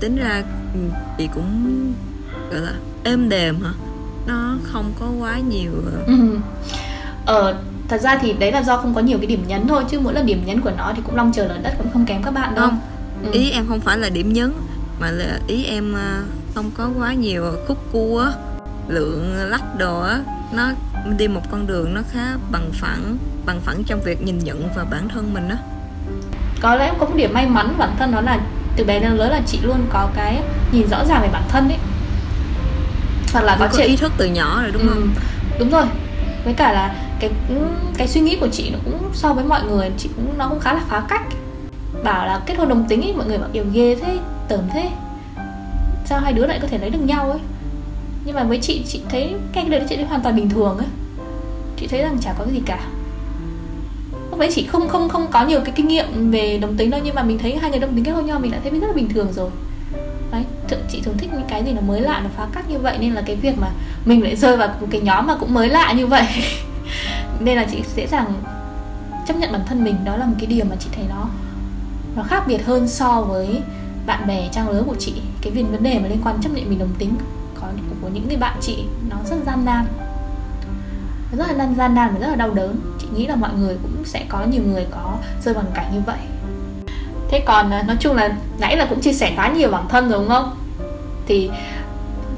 tính 0.00 0.16
ra 0.16 0.42
ừ, 0.74 0.80
chị 1.18 1.28
cũng 1.34 1.92
gọi 2.50 2.60
là 2.60 2.72
êm 3.04 3.28
đềm 3.28 3.62
hả 3.64 3.70
nó 4.26 4.54
không 4.72 4.92
có 5.00 5.06
quá 5.20 5.38
nhiều 5.38 5.70
ờ, 5.92 6.02
ừ. 6.06 6.14
ờ 7.26 7.56
thật 7.88 8.00
ra 8.00 8.18
thì 8.22 8.32
đấy 8.32 8.52
là 8.52 8.62
do 8.62 8.76
không 8.76 8.94
có 8.94 9.00
nhiều 9.00 9.18
cái 9.18 9.26
điểm 9.26 9.44
nhấn 9.46 9.68
thôi 9.68 9.84
chứ 9.90 10.00
mỗi 10.00 10.14
lần 10.14 10.26
điểm 10.26 10.42
nhấn 10.46 10.60
của 10.60 10.70
nó 10.78 10.92
thì 10.96 11.02
cũng 11.06 11.16
long 11.16 11.32
trời 11.32 11.48
lở 11.48 11.58
đất 11.62 11.74
cũng 11.78 11.90
không 11.92 12.06
kém 12.06 12.22
các 12.22 12.30
bạn 12.30 12.54
đâu 12.54 12.66
không 12.66 12.78
Ừ. 13.24 13.28
ý 13.32 13.50
em 13.50 13.66
không 13.68 13.80
phải 13.80 13.98
là 13.98 14.08
điểm 14.08 14.32
nhấn 14.32 14.52
mà 15.00 15.10
là 15.10 15.38
ý 15.46 15.64
em 15.64 15.94
ờ, 15.94 16.22
không 16.54 16.70
có 16.76 16.90
quá 16.98 17.12
nhiều 17.12 17.44
khúc 17.68 17.78
cua 17.92 18.26
lượng 18.88 19.34
lắc 19.36 19.62
đồ 19.78 20.00
á 20.00 20.20
nó 20.52 20.70
đi 21.18 21.28
một 21.28 21.40
con 21.50 21.66
đường 21.66 21.94
nó 21.94 22.00
khá 22.12 22.36
bằng 22.52 22.70
phẳng 22.72 23.16
bằng 23.46 23.60
phẳng 23.60 23.84
trong 23.84 24.00
việc 24.00 24.22
nhìn 24.22 24.38
nhận 24.38 24.68
vào 24.76 24.86
bản 24.90 25.08
thân 25.08 25.34
mình 25.34 25.48
á. 25.48 25.56
Có 26.60 26.74
lẽ 26.74 26.92
có 26.98 27.06
một 27.06 27.14
điểm 27.16 27.34
may 27.34 27.46
mắn 27.46 27.74
bản 27.78 27.94
thân 27.98 28.12
đó 28.12 28.20
là 28.20 28.40
từ 28.76 28.84
bé 28.84 29.00
đến 29.00 29.12
lớn 29.12 29.30
là 29.30 29.40
chị 29.46 29.58
luôn 29.62 29.86
có 29.92 30.08
cái 30.14 30.42
nhìn 30.72 30.88
rõ 30.88 31.04
ràng 31.04 31.22
về 31.22 31.28
bản 31.32 31.42
thân 31.48 31.68
ấy. 31.68 31.78
Hoặc 33.32 33.44
là 33.44 33.56
có, 33.58 33.66
có 33.66 33.76
chị 33.76 33.82
ý 33.82 33.96
thức 33.96 34.12
từ 34.16 34.26
nhỏ 34.26 34.62
rồi 34.62 34.70
đúng 34.70 34.88
không? 34.88 34.98
Ừ, 34.98 35.58
đúng 35.58 35.70
rồi. 35.70 35.84
Với 36.44 36.54
cả 36.54 36.72
là 36.72 36.94
cái 37.20 37.30
cái 37.96 38.08
suy 38.08 38.20
nghĩ 38.20 38.36
của 38.40 38.48
chị 38.48 38.70
nó 38.70 38.78
cũng 38.84 39.10
so 39.14 39.32
với 39.32 39.44
mọi 39.44 39.62
người 39.62 39.90
chị 39.98 40.10
cũng 40.16 40.38
nó 40.38 40.48
cũng 40.48 40.60
khá 40.60 40.72
là 40.72 40.80
phá 40.88 41.02
cách. 41.08 41.22
Bảo 42.04 42.26
là 42.26 42.40
kết 42.46 42.58
hôn 42.58 42.68
đồng 42.68 42.88
tính 42.88 43.02
ấy 43.02 43.14
mọi 43.16 43.26
người 43.26 43.38
bảo 43.38 43.48
kiểu 43.52 43.64
ghê 43.72 43.96
thế 44.02 44.18
tởm 44.48 44.60
thế 44.72 44.90
sao 46.12 46.20
hai 46.20 46.32
đứa 46.32 46.46
lại 46.46 46.58
có 46.62 46.68
thể 46.68 46.78
lấy 46.78 46.90
được 46.90 46.98
nhau 47.04 47.30
ấy? 47.30 47.40
Nhưng 48.24 48.34
mà 48.34 48.44
với 48.44 48.58
chị 48.58 48.82
chị 48.88 49.00
thấy 49.08 49.34
cái 49.52 49.64
đấy, 49.64 49.82
chị 49.88 49.96
thấy 49.96 50.04
hoàn 50.04 50.20
toàn 50.20 50.36
bình 50.36 50.50
thường 50.50 50.78
ấy. 50.78 50.86
Chị 51.76 51.86
thấy 51.86 52.02
rằng 52.02 52.18
chả 52.20 52.32
có 52.38 52.44
cái 52.44 52.54
gì 52.54 52.60
cả. 52.66 52.78
Lúc 54.30 54.38
đấy 54.38 54.50
chị 54.54 54.66
không 54.66 54.88
không 54.88 55.08
không 55.08 55.26
có 55.30 55.46
nhiều 55.46 55.60
cái 55.64 55.72
kinh 55.76 55.88
nghiệm 55.88 56.30
về 56.30 56.58
đồng 56.58 56.76
tính 56.76 56.90
đâu, 56.90 57.00
nhưng 57.04 57.14
mà 57.14 57.22
mình 57.22 57.38
thấy 57.38 57.56
hai 57.56 57.70
người 57.70 57.80
đồng 57.80 57.94
tính 57.94 58.04
kết 58.04 58.12
hôn 58.12 58.26
nhau, 58.26 58.38
mình 58.38 58.50
đã 58.50 58.58
thấy 58.62 58.80
rất 58.80 58.86
là 58.86 58.92
bình 58.92 59.08
thường 59.08 59.32
rồi. 59.32 59.50
Đấy, 60.32 60.44
th- 60.68 60.76
chị 60.88 61.00
thường 61.04 61.18
thích 61.18 61.30
những 61.32 61.44
cái 61.48 61.64
gì 61.64 61.72
nó 61.72 61.80
mới 61.80 62.00
lạ, 62.00 62.20
nó 62.24 62.30
phá 62.36 62.46
cách 62.52 62.70
như 62.70 62.78
vậy, 62.78 62.98
nên 63.00 63.12
là 63.12 63.22
cái 63.26 63.36
việc 63.36 63.58
mà 63.58 63.68
mình 64.04 64.22
lại 64.22 64.36
rơi 64.36 64.56
vào 64.56 64.68
một 64.80 64.86
cái 64.90 65.00
nhóm 65.00 65.26
mà 65.26 65.36
cũng 65.36 65.54
mới 65.54 65.68
lạ 65.68 65.92
như 65.92 66.06
vậy. 66.06 66.26
Nên 67.40 67.56
là 67.56 67.66
chị 67.70 67.82
dễ 67.96 68.06
dàng 68.06 68.32
chấp 69.26 69.36
nhận 69.36 69.52
bản 69.52 69.62
thân 69.66 69.84
mình, 69.84 69.96
đó 70.04 70.16
là 70.16 70.26
một 70.26 70.34
cái 70.38 70.46
điều 70.46 70.64
mà 70.64 70.76
chị 70.80 70.88
thấy 70.92 71.04
nó 71.08 71.28
nó 72.16 72.22
khác 72.22 72.44
biệt 72.46 72.66
hơn 72.66 72.88
so 72.88 73.22
với 73.22 73.60
bạn 74.06 74.26
bè 74.26 74.48
trang 74.52 74.68
lứa 74.70 74.82
của 74.86 74.96
chị 74.98 75.12
cái 75.42 75.52
việc 75.52 75.64
vấn 75.70 75.82
đề 75.82 75.98
mà 75.98 76.08
liên 76.08 76.20
quan 76.24 76.40
chấp 76.42 76.50
nhận 76.52 76.70
mình 76.70 76.78
đồng 76.78 76.94
tính 76.98 77.16
có 77.60 77.66
của 78.02 78.08
những 78.08 78.28
người 78.28 78.36
bạn 78.36 78.56
chị, 78.60 78.84
nó 79.10 79.16
rất 79.24 79.36
gian 79.46 79.64
nan. 79.64 79.84
Rất 81.32 81.48
là 81.48 81.54
gian 81.54 81.74
gian 81.74 81.94
nan 81.94 82.10
và 82.14 82.20
rất 82.20 82.26
là 82.26 82.34
đau 82.34 82.50
đớn. 82.50 82.80
Chị 83.00 83.06
nghĩ 83.14 83.26
là 83.26 83.36
mọi 83.36 83.50
người 83.58 83.76
cũng 83.82 84.04
sẽ 84.04 84.24
có, 84.28 84.44
nhiều 84.44 84.62
người 84.66 84.86
có 84.90 85.16
rơi 85.44 85.54
vào 85.54 85.64
cảnh 85.74 85.90
như 85.94 86.00
vậy. 86.06 86.18
Thế 87.30 87.42
còn 87.46 87.70
à, 87.70 87.82
nói 87.82 87.96
chung 88.00 88.16
là 88.16 88.36
nãy 88.58 88.76
là 88.76 88.86
cũng 88.86 89.00
chia 89.00 89.12
sẻ 89.12 89.32
khá 89.36 89.48
nhiều 89.48 89.70
bản 89.70 89.88
thân 89.88 90.10
rồi, 90.10 90.18
đúng 90.18 90.28
không? 90.28 90.56
Thì 91.26 91.50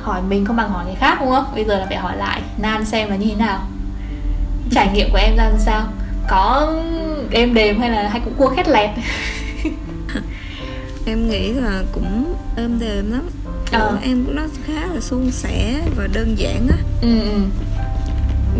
hỏi 0.00 0.22
mình 0.28 0.44
không 0.44 0.56
bằng 0.56 0.70
hỏi 0.70 0.84
người 0.84 0.94
khác, 0.94 1.18
đúng 1.20 1.30
không? 1.30 1.44
Bây 1.54 1.64
giờ 1.64 1.78
là 1.78 1.86
phải 1.86 1.96
hỏi 1.96 2.16
lại 2.16 2.42
nan 2.58 2.84
xem 2.84 3.10
là 3.10 3.16
như 3.16 3.26
thế 3.28 3.34
nào. 3.34 3.60
Trải 4.70 4.88
nghiệm 4.94 5.08
của 5.12 5.18
em 5.18 5.36
ra 5.36 5.44
làm 5.44 5.58
sao? 5.58 5.82
Có 6.28 6.72
êm 7.30 7.54
đềm 7.54 7.80
hay 7.80 7.90
là 7.90 8.08
hay 8.08 8.20
cũng 8.24 8.34
cua 8.34 8.48
khét 8.48 8.68
lẹt? 8.68 8.90
em 11.06 11.30
nghĩ 11.30 11.52
là 11.52 11.82
cũng 11.92 12.34
êm 12.56 12.78
đềm 12.78 13.12
lắm. 13.12 13.28
Ờ. 13.72 13.98
em 14.02 14.24
nó 14.34 14.42
khá 14.66 14.86
là 14.94 15.00
suôn 15.00 15.30
sẻ 15.30 15.80
và 15.96 16.06
đơn 16.12 16.34
giản 16.38 16.68
á. 16.68 16.76
Ừ 17.02 17.20
ừ. 17.20 17.38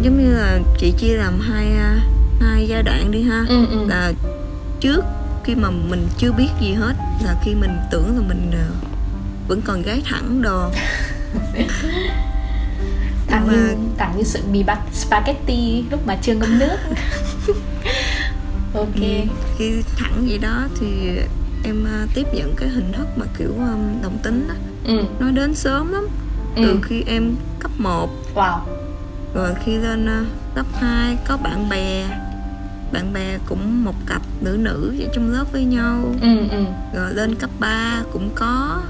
Giống 0.03 0.19
như 0.25 0.35
là 0.35 0.59
chị 0.79 0.93
chia 0.99 1.15
làm 1.17 1.41
hai 1.41 1.67
à, 1.77 2.01
hai 2.41 2.67
giai 2.69 2.83
đoạn 2.83 3.11
đi 3.11 3.23
ha. 3.23 3.45
Ừ 3.49 3.67
ừ. 3.71 3.87
Là 3.89 4.13
trước 4.81 5.05
khi 5.45 5.55
mà 5.55 5.71
mình 5.71 6.09
chưa 6.19 6.33
biết 6.33 6.49
gì 6.61 6.73
hết 6.73 6.95
là 7.25 7.37
khi 7.45 7.55
mình 7.55 7.77
tưởng 7.91 8.17
là 8.17 8.23
mình 8.29 8.51
ờ, 8.53 8.67
vẫn 9.49 9.61
còn 9.63 9.83
gái 9.83 10.03
thẳng 10.05 10.43
đồ. 10.43 10.71
Thẳng 13.27 13.47
mà- 13.47 13.53
như 13.53 13.75
thẳng 13.99 14.15
như 14.17 14.23
sự 14.25 14.41
mì 14.53 14.63
bát 14.63 14.79
spaghetti 14.93 15.85
lúc 15.91 16.07
mà 16.07 16.17
chưa 16.23 16.35
ngâm 16.35 16.59
nước. 16.59 16.77
Ok. 18.75 18.95
Ừ, 19.01 19.11
khi 19.59 19.83
thẳng 19.97 20.25
vậy 20.29 20.39
đó 20.39 20.63
thì 20.81 20.87
em 21.65 21.85
à, 21.85 22.07
tiếp 22.15 22.27
nhận 22.35 22.55
cái 22.57 22.69
hình 22.69 22.93
thức 22.93 23.07
mà 23.17 23.27
kiểu 23.39 23.49
um, 23.49 24.03
đồng 24.03 24.19
tính 24.23 24.49
á. 24.49 24.55
Ừ. 24.85 25.05
Nó 25.21 25.31
đến 25.31 25.55
sớm 25.55 25.93
lắm. 25.93 26.07
Ừ. 26.57 26.63
Từ 26.65 26.79
khi 26.83 27.03
em 27.07 27.35
cấp 27.61 27.71
1 27.79 28.11
wow. 28.35 28.59
Rồi 29.35 29.51
khi 29.65 29.77
lên 29.77 30.07
à, 30.07 30.25
cấp 30.55 30.67
2 30.75 31.19
có 31.29 31.37
bạn 31.37 31.69
bè. 31.69 32.07
Bạn 32.93 33.13
bè 33.13 33.39
cũng 33.49 33.85
một 33.85 33.95
cặp 34.07 34.23
nữ 34.41 34.57
nữ 34.61 34.95
vậy 34.99 35.09
trong 35.15 35.33
lớp 35.33 35.45
với 35.53 35.65
nhau. 35.65 36.15
Ừ 36.23 36.49
ừ. 36.51 36.65
Rồi 36.95 37.15
lên 37.15 37.35
cấp 37.35 37.51
3 37.61 38.03
cũng 38.13 38.31
có. 38.35 38.83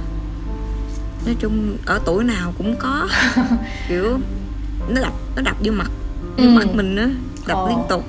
Nói 1.26 1.36
chung 1.40 1.76
ở 1.86 2.00
tuổi 2.04 2.24
nào 2.24 2.52
cũng 2.58 2.76
có. 2.78 3.08
Kiểu 3.88 4.18
nó 4.88 5.00
đập 5.02 5.12
nó 5.36 5.42
đập 5.42 5.56
vô 5.64 5.72
mặt. 5.72 5.90
Vô 6.36 6.44
Ừ. 6.44 6.48
mặt 6.50 6.66
mình 6.74 6.96
á 6.96 7.08
đập 7.46 7.56
Ồ. 7.56 7.68
liên 7.68 7.78
tục. 7.88 8.04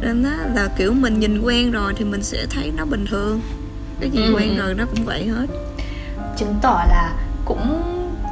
Nên 0.00 0.22
á 0.22 0.36
là 0.54 0.68
kiểu 0.78 0.92
mình 0.92 1.20
nhìn 1.20 1.40
quen 1.40 1.70
rồi 1.70 1.92
thì 1.96 2.04
mình 2.04 2.22
sẽ 2.22 2.46
thấy 2.50 2.72
nó 2.76 2.84
bình 2.84 3.04
thường 3.10 3.40
cái 4.00 4.10
gì 4.10 4.22
Ừ, 4.24 4.34
quen 4.36 4.56
rồi 4.56 4.74
nó 4.74 4.84
cũng 4.86 5.04
vậy 5.04 5.26
hết. 5.28 5.46
Chứng 6.36 6.54
tỏ 6.62 6.84
là 6.88 7.12
cũng 7.44 7.82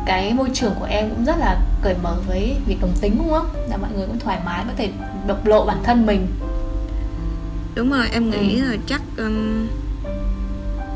cái 0.07 0.35
môi 0.35 0.51
trường 0.55 0.72
của 0.81 0.85
em 0.87 1.11
cũng 1.11 1.25
rất 1.25 1.37
là 1.38 1.61
cởi 1.83 1.94
mở 2.03 2.14
với 2.29 2.57
việc 2.66 2.77
đồng 2.81 2.92
tính 3.01 3.14
đúng 3.18 3.31
không? 3.31 3.46
Là 3.70 3.77
mọi 3.77 3.90
người 3.96 4.07
cũng 4.07 4.18
thoải 4.18 4.38
mái 4.44 4.64
có 4.68 4.72
thể 4.77 4.90
bộc 5.29 5.46
lộ 5.46 5.66
bản 5.66 5.79
thân 5.85 6.07
mình. 6.07 6.27
Đúng 7.75 7.90
rồi 7.90 8.07
em 8.12 8.31
nghĩ 8.31 8.59
Ừ. 8.61 8.64
là 8.70 8.77
chắc 8.87 9.03
um, 9.18 9.66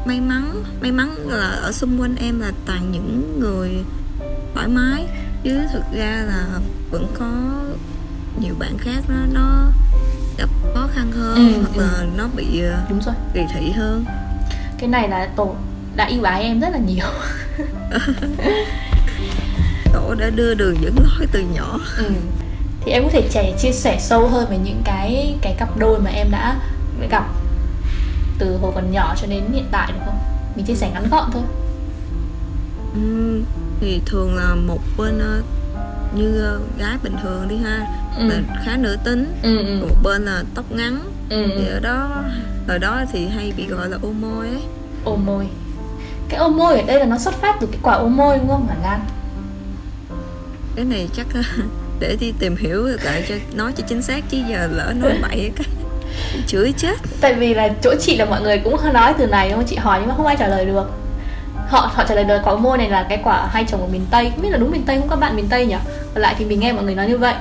may 0.07 0.21
mắn 0.21 0.63
may 0.81 0.93
mắn 0.93 1.15
là 1.29 1.47
ở 1.49 1.73
xung 1.73 2.01
quanh 2.01 2.17
em 2.17 2.41
là 2.41 2.53
toàn 2.67 2.93
những 2.93 3.41
người 3.41 3.71
thoải 4.55 4.69
mái. 4.69 5.07
Chứ 5.45 5.61
thực 5.73 5.83
ra 5.93 6.25
là 6.27 6.47
vẫn 6.91 7.07
có 7.19 7.31
nhiều 8.41 8.55
bạn 8.59 8.79
khác 8.79 9.01
nó 9.09 9.17
nó 9.33 9.67
gặp 10.39 10.49
khó 10.75 10.89
khăn 10.95 11.13
hơn 11.13 11.35
Ừ, 11.37 11.61
hoặc 11.61 11.71
ừ. 11.77 11.81
là 11.83 12.07
nó 12.17 12.29
bị 12.37 12.61
ờ, 12.63 12.81
đúng 12.91 13.01
rồi. 13.07 13.15
kỳ 13.35 13.41
thị 13.55 13.71
hơn 13.71 14.05
cái 14.79 14.89
này 14.89 15.09
là 15.09 15.29
tổ 15.37 15.55
đã 15.97 16.07
yêu 16.07 16.23
ái 16.23 16.43
em 16.43 16.61
rất 16.61 16.69
là 16.73 16.79
nhiều 16.79 17.07
tổ 19.93 20.15
đã 20.15 20.31
đưa 20.31 20.55
đường 20.55 20.77
dẫn 20.83 20.95
lối 21.05 21.27
từ 21.33 21.41
nhỏ 21.41 21.79
ừ. 21.99 22.11
thì 22.85 22.93
em 22.93 23.03
có 23.05 23.09
thể 23.13 23.29
trẻ 23.31 23.53
chia 23.59 23.73
sẻ 23.73 23.99
sâu 24.01 24.29
hơn 24.29 24.47
về 24.51 24.59
những 24.59 24.83
cái 24.85 25.37
cái 25.43 25.55
cặp 25.59 25.77
đôi 25.79 25.99
mà 26.01 26.11
em 26.11 26.31
đã 26.31 26.57
gặp 27.11 27.25
từ 28.39 28.57
hồi 28.57 28.73
còn 28.75 28.93
nhỏ 28.93 29.15
cho 29.21 29.27
đến 29.27 29.43
hiện 29.53 29.67
tại 29.71 29.93
được 29.93 29.99
không 30.05 30.19
mình 30.57 30.65
chia 30.65 30.75
sẻ 30.75 30.91
ngắn 30.95 31.09
gọn 31.11 31.31
thôi 31.33 31.43
Ừm, 32.95 33.45
thì 33.81 34.01
thường 34.07 34.37
là 34.37 34.55
một 34.55 34.79
bên 34.99 35.19
ờ, 35.19 35.43
như 36.15 36.41
ờ, 36.43 36.61
gái 36.79 36.97
bình 37.03 37.17
thường 37.23 37.49
đi 37.49 37.57
ha 37.57 37.87
ừ. 38.19 38.31
khá 38.65 38.77
nữ 38.77 38.97
tính 39.05 39.35
Ừ, 39.43 39.59
ừ. 39.67 39.79
một 39.81 39.97
bên 40.03 40.25
là 40.25 40.43
tóc 40.55 40.65
ngắn 40.73 40.99
Ừ, 41.31 41.45
thì 41.57 41.67
ừ. 41.67 41.73
ở 41.75 41.81
đó 41.81 42.23
ở 42.67 42.79
đó 42.79 43.05
thì 43.13 43.29
hay 43.29 43.53
bị 43.57 43.67
gọi 43.67 43.89
là 43.89 43.99
ô 44.03 44.13
môi 44.13 44.49
ấy. 44.49 44.63
Ôm 45.05 45.27
môi. 45.27 45.47
Cái 46.29 46.41
ôm 46.41 46.57
môi 46.57 46.81
ở 46.81 46.83
đây 46.87 47.01
là 47.01 47.07
nó 47.07 47.19
xuất 47.19 47.35
phát 47.35 47.57
từ 47.61 47.67
cái 47.67 47.81
quả 47.83 47.95
ôm 47.95 48.17
môi 48.17 48.39
đúng 48.39 48.49
không 48.49 48.67
hả 48.69 48.75
Lan? 48.83 49.01
Cái 50.77 50.85
này 50.85 51.09
chắc 51.17 51.27
để 52.01 52.17
đi 52.21 52.33
tìm 52.39 52.57
hiểu 52.57 52.87
lại 53.03 53.25
cho 53.29 53.35
nói 53.55 53.73
cho 53.77 53.85
chính 53.89 54.03
xác 54.03 54.25
chứ 54.31 54.39
giờ 54.49 54.69
lỡ 54.73 54.93
nói 54.97 55.13
bậy 55.23 55.53
cái 55.57 55.67
chửi 56.47 56.73
chết. 56.77 56.95
Tại 57.21 57.35
vì 57.35 57.55
là 57.55 57.69
chỗ 57.83 57.95
chị 58.01 58.17
là 58.17 58.25
mọi 58.25 58.41
người 58.41 58.59
cũng 58.59 58.77
nói 58.93 59.15
từ 59.19 59.27
này 59.27 59.51
không? 59.51 59.65
Chị 59.67 59.77
hỏi 59.77 59.99
nhưng 60.01 60.09
mà 60.09 60.15
không 60.17 60.27
ai 60.27 60.37
trả 60.39 60.49
lời 60.49 60.65
được. 60.65 60.91
Họ 61.69 61.91
họ 61.95 62.05
trả 62.09 62.15
lời 62.15 62.25
được 62.25 62.39
quả 62.45 62.53
ôm 62.53 62.63
môi 62.63 62.79
này 62.79 62.91
là 62.91 63.07
cái 63.09 63.21
quả 63.25 63.49
hai 63.53 63.65
trồng 63.65 63.81
ở 63.81 63.87
miền 63.87 64.07
tây. 64.11 64.31
Không 64.31 64.43
biết 64.43 64.51
là 64.51 64.59
đúng 64.59 64.71
miền 64.71 64.83
tây 64.87 64.99
không? 65.01 65.09
Các 65.09 65.17
bạn 65.17 65.37
miền 65.37 65.47
tây 65.49 65.67
nhỉ? 65.67 65.77
Còn 66.15 66.23
lại 66.23 66.35
thì 66.39 66.45
mình 66.45 66.61
nghe 66.61 66.73
mọi 66.73 66.85
người 66.85 66.95
nói 66.95 67.09
như 67.09 67.19
vậy. 67.19 67.35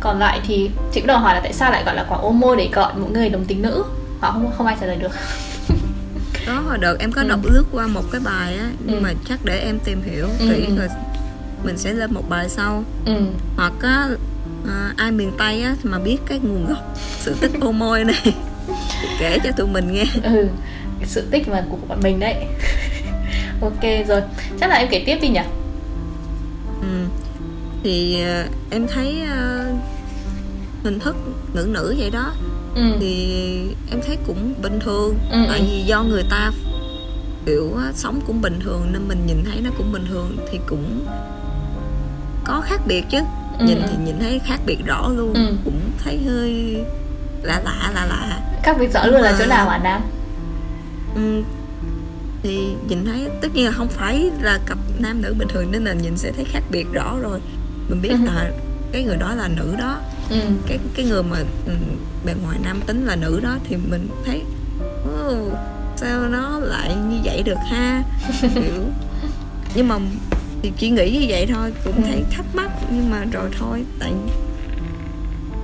Còn 0.00 0.18
lại 0.18 0.40
thì 0.46 0.70
chị 0.92 1.00
cũng 1.00 1.06
đầu 1.06 1.18
hỏi 1.18 1.34
là 1.34 1.40
tại 1.40 1.52
sao 1.52 1.70
lại 1.70 1.82
gọi 1.84 1.94
là 1.94 2.04
quả 2.08 2.18
ôm 2.18 2.40
môi 2.40 2.56
để 2.56 2.68
gọi 2.72 2.94
một 2.94 3.08
người 3.12 3.28
đồng 3.28 3.44
tính 3.44 3.62
nữ 3.62 3.84
họ 4.20 4.32
không 4.32 4.52
không 4.58 4.66
ai 4.66 4.76
trả 4.80 4.86
lời 4.86 4.96
được 4.96 5.12
đó 6.46 6.60
hồi 6.60 6.78
đợt 6.78 6.96
em 6.98 7.12
có 7.12 7.22
Ừ. 7.22 7.28
đọc 7.28 7.40
lướt 7.44 7.64
qua 7.72 7.86
một 7.86 8.02
cái 8.12 8.20
bài 8.24 8.56
á 8.58 8.70
nhưng 8.86 8.96
Ừ. 8.96 9.00
mà 9.02 9.12
chắc 9.28 9.38
để 9.44 9.58
em 9.58 9.78
tìm 9.84 10.02
hiểu 10.02 10.26
Ừ, 10.38 10.48
kỹ 10.54 10.64
ừ. 10.68 10.76
rồi 10.78 10.88
mình 11.64 11.78
sẽ 11.78 11.92
lên 11.92 12.14
một 12.14 12.28
bài 12.28 12.48
sau 12.48 12.84
ừ 13.06 13.12
hoặc 13.56 13.72
á 13.82 14.08
à, 14.68 14.92
ai 14.96 15.10
miền 15.12 15.32
tây 15.38 15.62
á 15.62 15.74
mà 15.82 15.98
biết 15.98 16.18
cái 16.26 16.38
nguồn 16.38 16.66
gốc 16.66 16.78
sự 17.20 17.34
tích 17.40 17.50
ô 17.60 17.72
môi 17.72 18.04
này 18.04 18.34
kể 19.20 19.38
cho 19.44 19.50
tụi 19.56 19.66
mình 19.68 19.92
nghe 19.92 20.04
ừ 20.22 20.48
sự 21.06 21.26
tích 21.30 21.48
mà 21.48 21.64
của 21.70 21.76
bọn 21.88 22.00
mình 22.02 22.20
đấy 22.20 22.34
ok 23.60 23.82
rồi 24.08 24.22
chắc 24.60 24.70
là 24.70 24.76
em 24.76 24.88
kể 24.90 25.02
tiếp 25.06 25.18
đi 25.22 25.28
nhỉ 25.28 25.40
ừ. 26.82 27.04
thì 27.84 28.22
à, 28.22 28.46
em 28.70 28.86
thấy 28.86 29.20
à, 29.30 29.64
hình 30.84 30.98
thức 31.00 31.16
nữ 31.54 31.68
nữ 31.72 31.94
vậy 31.98 32.10
đó 32.10 32.32
ừ 32.74 32.82
thì 33.00 33.42
em 33.90 34.00
thấy 34.06 34.16
cũng 34.26 34.54
bình 34.62 34.80
thường 34.80 35.18
Ừ, 35.30 35.38
tại 35.48 35.58
ừ. 35.58 35.64
vì 35.70 35.82
do 35.82 36.02
người 36.02 36.22
ta 36.30 36.50
kiểu 37.46 37.76
sống 37.94 38.20
cũng 38.26 38.40
bình 38.42 38.60
thường 38.60 38.86
nên 38.92 39.08
mình 39.08 39.26
nhìn 39.26 39.44
thấy 39.44 39.60
nó 39.64 39.70
cũng 39.78 39.92
bình 39.92 40.04
thường 40.08 40.36
thì 40.50 40.58
cũng 40.66 41.06
có 42.44 42.60
khác 42.64 42.80
biệt 42.86 43.04
chứ 43.10 43.18
Ừ, 43.58 43.66
nhìn 43.66 43.78
thì 43.88 43.96
nhìn 44.04 44.18
thấy 44.20 44.38
khác 44.46 44.60
biệt 44.66 44.78
rõ 44.86 45.08
luôn 45.08 45.34
Ừ. 45.34 45.52
cũng 45.64 45.80
thấy 46.04 46.18
hơi 46.26 46.76
lạ 47.42 47.60
lạ 47.64 47.90
lạ 47.94 48.06
lạ 48.06 48.40
khác 48.62 48.76
biệt 48.80 48.92
rõ 48.94 49.06
luôn 49.06 49.20
là 49.20 49.30
Mà- 49.32 49.36
chỗ 49.38 49.46
nào 49.46 49.68
hả 49.68 49.78
nam 49.78 50.02
ừ, 51.14 51.42
thì 52.42 52.58
nhìn 52.88 53.04
thấy 53.04 53.28
tất 53.42 53.48
nhiên 53.54 53.66
là 53.66 53.72
không 53.72 53.88
phải 53.88 54.30
là 54.42 54.58
cặp 54.66 54.78
nam 54.98 55.22
nữ 55.22 55.34
bình 55.38 55.48
thường 55.48 55.70
nên 55.72 55.84
là 55.84 55.92
nhìn 55.92 56.16
sẽ 56.16 56.32
thấy 56.32 56.44
khác 56.44 56.62
biệt 56.70 56.86
rõ 56.92 57.16
rồi 57.22 57.40
mình 57.88 58.02
biết 58.02 58.10
Ừ. 58.10 58.16
là 58.26 58.50
cái 58.92 59.02
người 59.02 59.16
đó 59.16 59.34
là 59.34 59.48
nữ 59.48 59.74
đó. 59.78 59.98
Ừ. 60.30 60.36
Cái 60.66 60.78
cái 60.94 61.04
người 61.06 61.22
mà 61.22 61.38
ừ, 61.66 61.72
bề 62.26 62.34
ngoài 62.42 62.58
nam 62.64 62.80
tính 62.86 63.06
là 63.06 63.16
nữ 63.16 63.40
đó 63.42 63.56
thì 63.64 63.76
mình 63.90 64.08
thấy 64.24 64.42
"Ồ, 65.04 65.34
sao 65.96 66.28
nó 66.28 66.58
lại 66.58 66.94
như 67.10 67.16
vậy 67.24 67.42
được 67.42 67.58
ha? 67.70 68.02
Kiểu 68.54 68.82
nhưng 69.74 69.88
mà 69.88 69.98
thì 70.62 70.72
chỉ 70.78 70.90
nghĩ 70.90 71.18
như 71.20 71.26
vậy 71.28 71.46
thôi 71.54 71.72
cũng 71.84 71.96
Ừ. 71.96 72.02
thấy 72.06 72.24
thắc 72.30 72.44
mắc 72.54 72.70
nhưng 72.90 73.10
mà 73.10 73.24
rồi 73.32 73.50
thôi 73.58 73.84
tại 73.98 74.12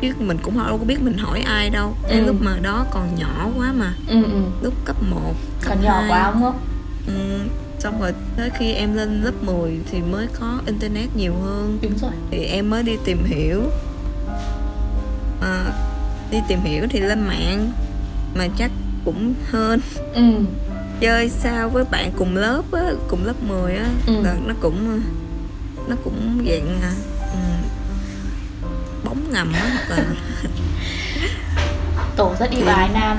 chứ 0.02 0.12
mình 0.18 0.38
cũng 0.42 0.58
đâu 0.58 0.78
có 0.78 0.84
biết 0.84 1.02
mình 1.02 1.18
hỏi 1.18 1.40
ai 1.40 1.70
đâu. 1.70 1.94
Cái 2.08 2.18
Ừ. 2.18 2.26
lúc 2.26 2.36
mà 2.40 2.56
đó 2.62 2.86
còn 2.90 3.08
nhỏ 3.18 3.48
quá 3.56 3.72
mà. 3.72 3.92
Ừ 4.08 4.22
ừ. 4.24 4.40
Lúc 4.62 4.74
cấp 4.84 4.96
1 5.10 5.34
cấp 5.60 5.68
còn 5.74 5.82
nhỏ 5.84 6.00
2. 6.00 6.10
quá 6.10 6.30
đúng 6.34 6.42
không? 6.42 6.58
Ừ, 7.06 7.38
xong 7.86 8.00
rồi 8.00 8.12
tới 8.36 8.50
khi 8.58 8.72
em 8.72 8.94
lên 8.94 9.22
lớp 9.22 9.32
10 9.42 9.78
thì 9.90 9.98
mới 10.00 10.26
có 10.40 10.60
internet 10.66 11.16
nhiều 11.16 11.34
hơn. 11.34 11.78
Đúng 11.82 11.98
rồi. 11.98 12.10
Thì 12.30 12.38
em 12.44 12.70
mới 12.70 12.82
đi 12.82 12.92
tìm 13.04 13.24
hiểu. 13.24 13.62
À, 15.42 15.64
đi 16.30 16.38
tìm 16.48 16.60
hiểu 16.60 16.86
thì 16.90 17.00
lên 17.00 17.20
mạng 17.20 17.72
mà 18.34 18.46
chắc 18.58 18.70
cũng 19.04 19.34
hơn. 19.50 19.80
Ừ. 20.14 20.22
Chơi 21.00 21.28
sao 21.28 21.68
với 21.68 21.84
bạn 21.90 22.12
cùng 22.18 22.36
lớp 22.36 22.62
á 22.72 22.82
cùng 23.08 23.24
lớp 23.24 23.42
10 23.48 23.74
á 23.76 23.86
Ừ. 24.06 24.12
là 24.24 24.34
nó 24.46 24.54
cũng 24.60 25.00
nó 25.88 25.96
cũng 26.04 26.44
dạng 26.48 26.80
ừ, 27.32 27.38
bóng 29.04 29.32
ngầm 29.32 29.52
á 29.52 29.70
hoặc 29.72 29.96
là 29.96 30.04
tổ 32.16 32.34
rất 32.40 32.50
yêu 32.50 32.66
ái 32.66 32.88
nam. 32.94 33.18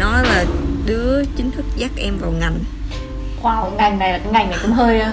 nó 0.00 0.22
là 0.22 0.44
đứa 0.86 1.24
chính 1.36 1.50
thức 1.50 1.64
dắt 1.76 1.90
em 1.96 2.18
vào 2.18 2.30
ngành 2.30 2.58
wow 3.42 3.70
ngành 3.76 3.98
này 3.98 4.12
là 4.12 4.18
cái 4.18 4.32
ngành 4.32 4.50
này 4.50 4.58
cũng 4.62 4.72
hơi 4.72 5.00
ờ, 5.00 5.12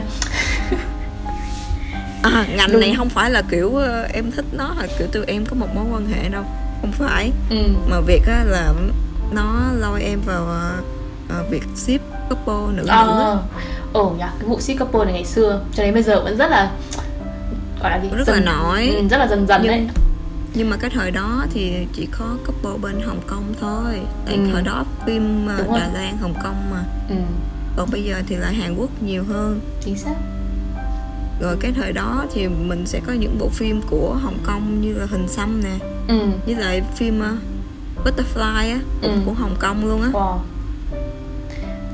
à, 2.23 2.45
ngành 2.55 2.71
Đúng. 2.71 2.81
này 2.81 2.93
không 2.97 3.09
phải 3.09 3.31
là 3.31 3.41
kiểu 3.49 3.75
ờ, 3.75 4.07
em 4.13 4.31
thích 4.31 4.45
nó 4.51 4.73
là 4.81 4.87
kiểu 4.99 5.07
tụi 5.07 5.25
em 5.25 5.45
có 5.45 5.55
một 5.55 5.67
mối 5.75 5.85
quan 5.91 6.05
hệ 6.07 6.29
đâu 6.29 6.43
không 6.81 6.91
phải 6.91 7.31
ừ 7.49 7.57
mà 7.89 7.99
việc 7.99 8.21
á 8.27 8.43
là 8.47 8.73
nó 9.31 9.53
lôi 9.79 10.03
em 10.03 10.19
vào 10.25 10.45
ờ, 11.29 11.43
việc 11.49 11.63
ship 11.75 12.01
couple 12.29 12.75
nữ 12.77 12.81
nữ 12.83 12.87
á. 12.87 12.97
ờ 12.97 13.39
ồ 13.93 14.09
nhỉ 14.09 14.23
cái 14.39 14.47
vụ 14.49 14.59
ship 14.59 14.79
couple 14.79 15.03
này 15.05 15.13
ngày 15.13 15.25
xưa 15.25 15.61
cho 15.73 15.83
đến 15.83 15.93
bây 15.93 16.03
giờ 16.03 16.21
vẫn 16.23 16.37
rất 16.37 16.51
là 16.51 16.71
gọi 17.81 17.91
là 17.91 17.99
gì 18.01 18.09
Rất 18.17 18.29
là 18.29 18.39
nổi. 18.39 18.87
ừ, 18.95 19.07
rất 19.07 19.17
là 19.17 19.27
dần 19.27 19.47
dần 19.47 19.61
Nhưng- 19.63 19.71
đấy 19.71 19.87
nhưng 20.57 20.69
mà 20.69 20.77
cái 20.77 20.89
thời 20.89 21.11
đó 21.11 21.45
thì 21.53 21.73
chỉ 21.93 22.07
có 22.19 22.25
couple 22.45 22.71
bên 22.81 23.01
Hồng 23.07 23.19
Kông 23.27 23.53
thôi 23.61 23.99
tại 24.25 24.35
Ừ. 24.35 24.49
thời 24.53 24.61
đó 24.63 24.83
phim 25.05 25.47
ờ, 25.47 25.57
Đúng 25.57 25.71
rồi. 25.71 25.79
Đà 25.79 25.87
Lan 26.01 26.17
Hồng 26.21 26.33
Kông 26.43 26.55
mà 26.71 26.83
ừ 27.09 27.15
còn 27.75 27.89
bây 27.91 28.03
giờ 28.03 28.21
thì 28.27 28.35
lại 28.35 28.53
Hàn 28.53 28.75
Quốc 28.77 29.03
nhiều 29.03 29.23
hơn. 29.23 29.59
Chính 29.81 29.97
xác. 29.97 30.15
Rồi 31.41 31.57
cái 31.61 31.71
thời 31.75 31.93
đó 31.93 32.25
thì 32.33 32.47
mình 32.47 32.85
sẽ 32.85 33.01
có 33.07 33.13
những 33.13 33.37
bộ 33.39 33.49
phim 33.49 33.81
của 33.89 34.13
Hồng 34.21 34.37
Kông 34.43 34.81
như 34.81 34.93
là 34.93 35.05
Hình 35.05 35.27
Xăm 35.27 35.61
nè 35.63 35.85
ừ. 36.07 36.19
với 36.45 36.55
lại 36.55 36.81
phim 36.95 37.19
ờ, 37.19 37.35
Butterfly 38.05 38.71
á 38.73 38.79
cũng 39.01 39.11
Ừ. 39.11 39.19
của 39.25 39.33
Hồng 39.33 39.55
Kông 39.59 39.85
luôn 39.85 40.01
á. 40.01 40.09
Wow. 40.13 40.37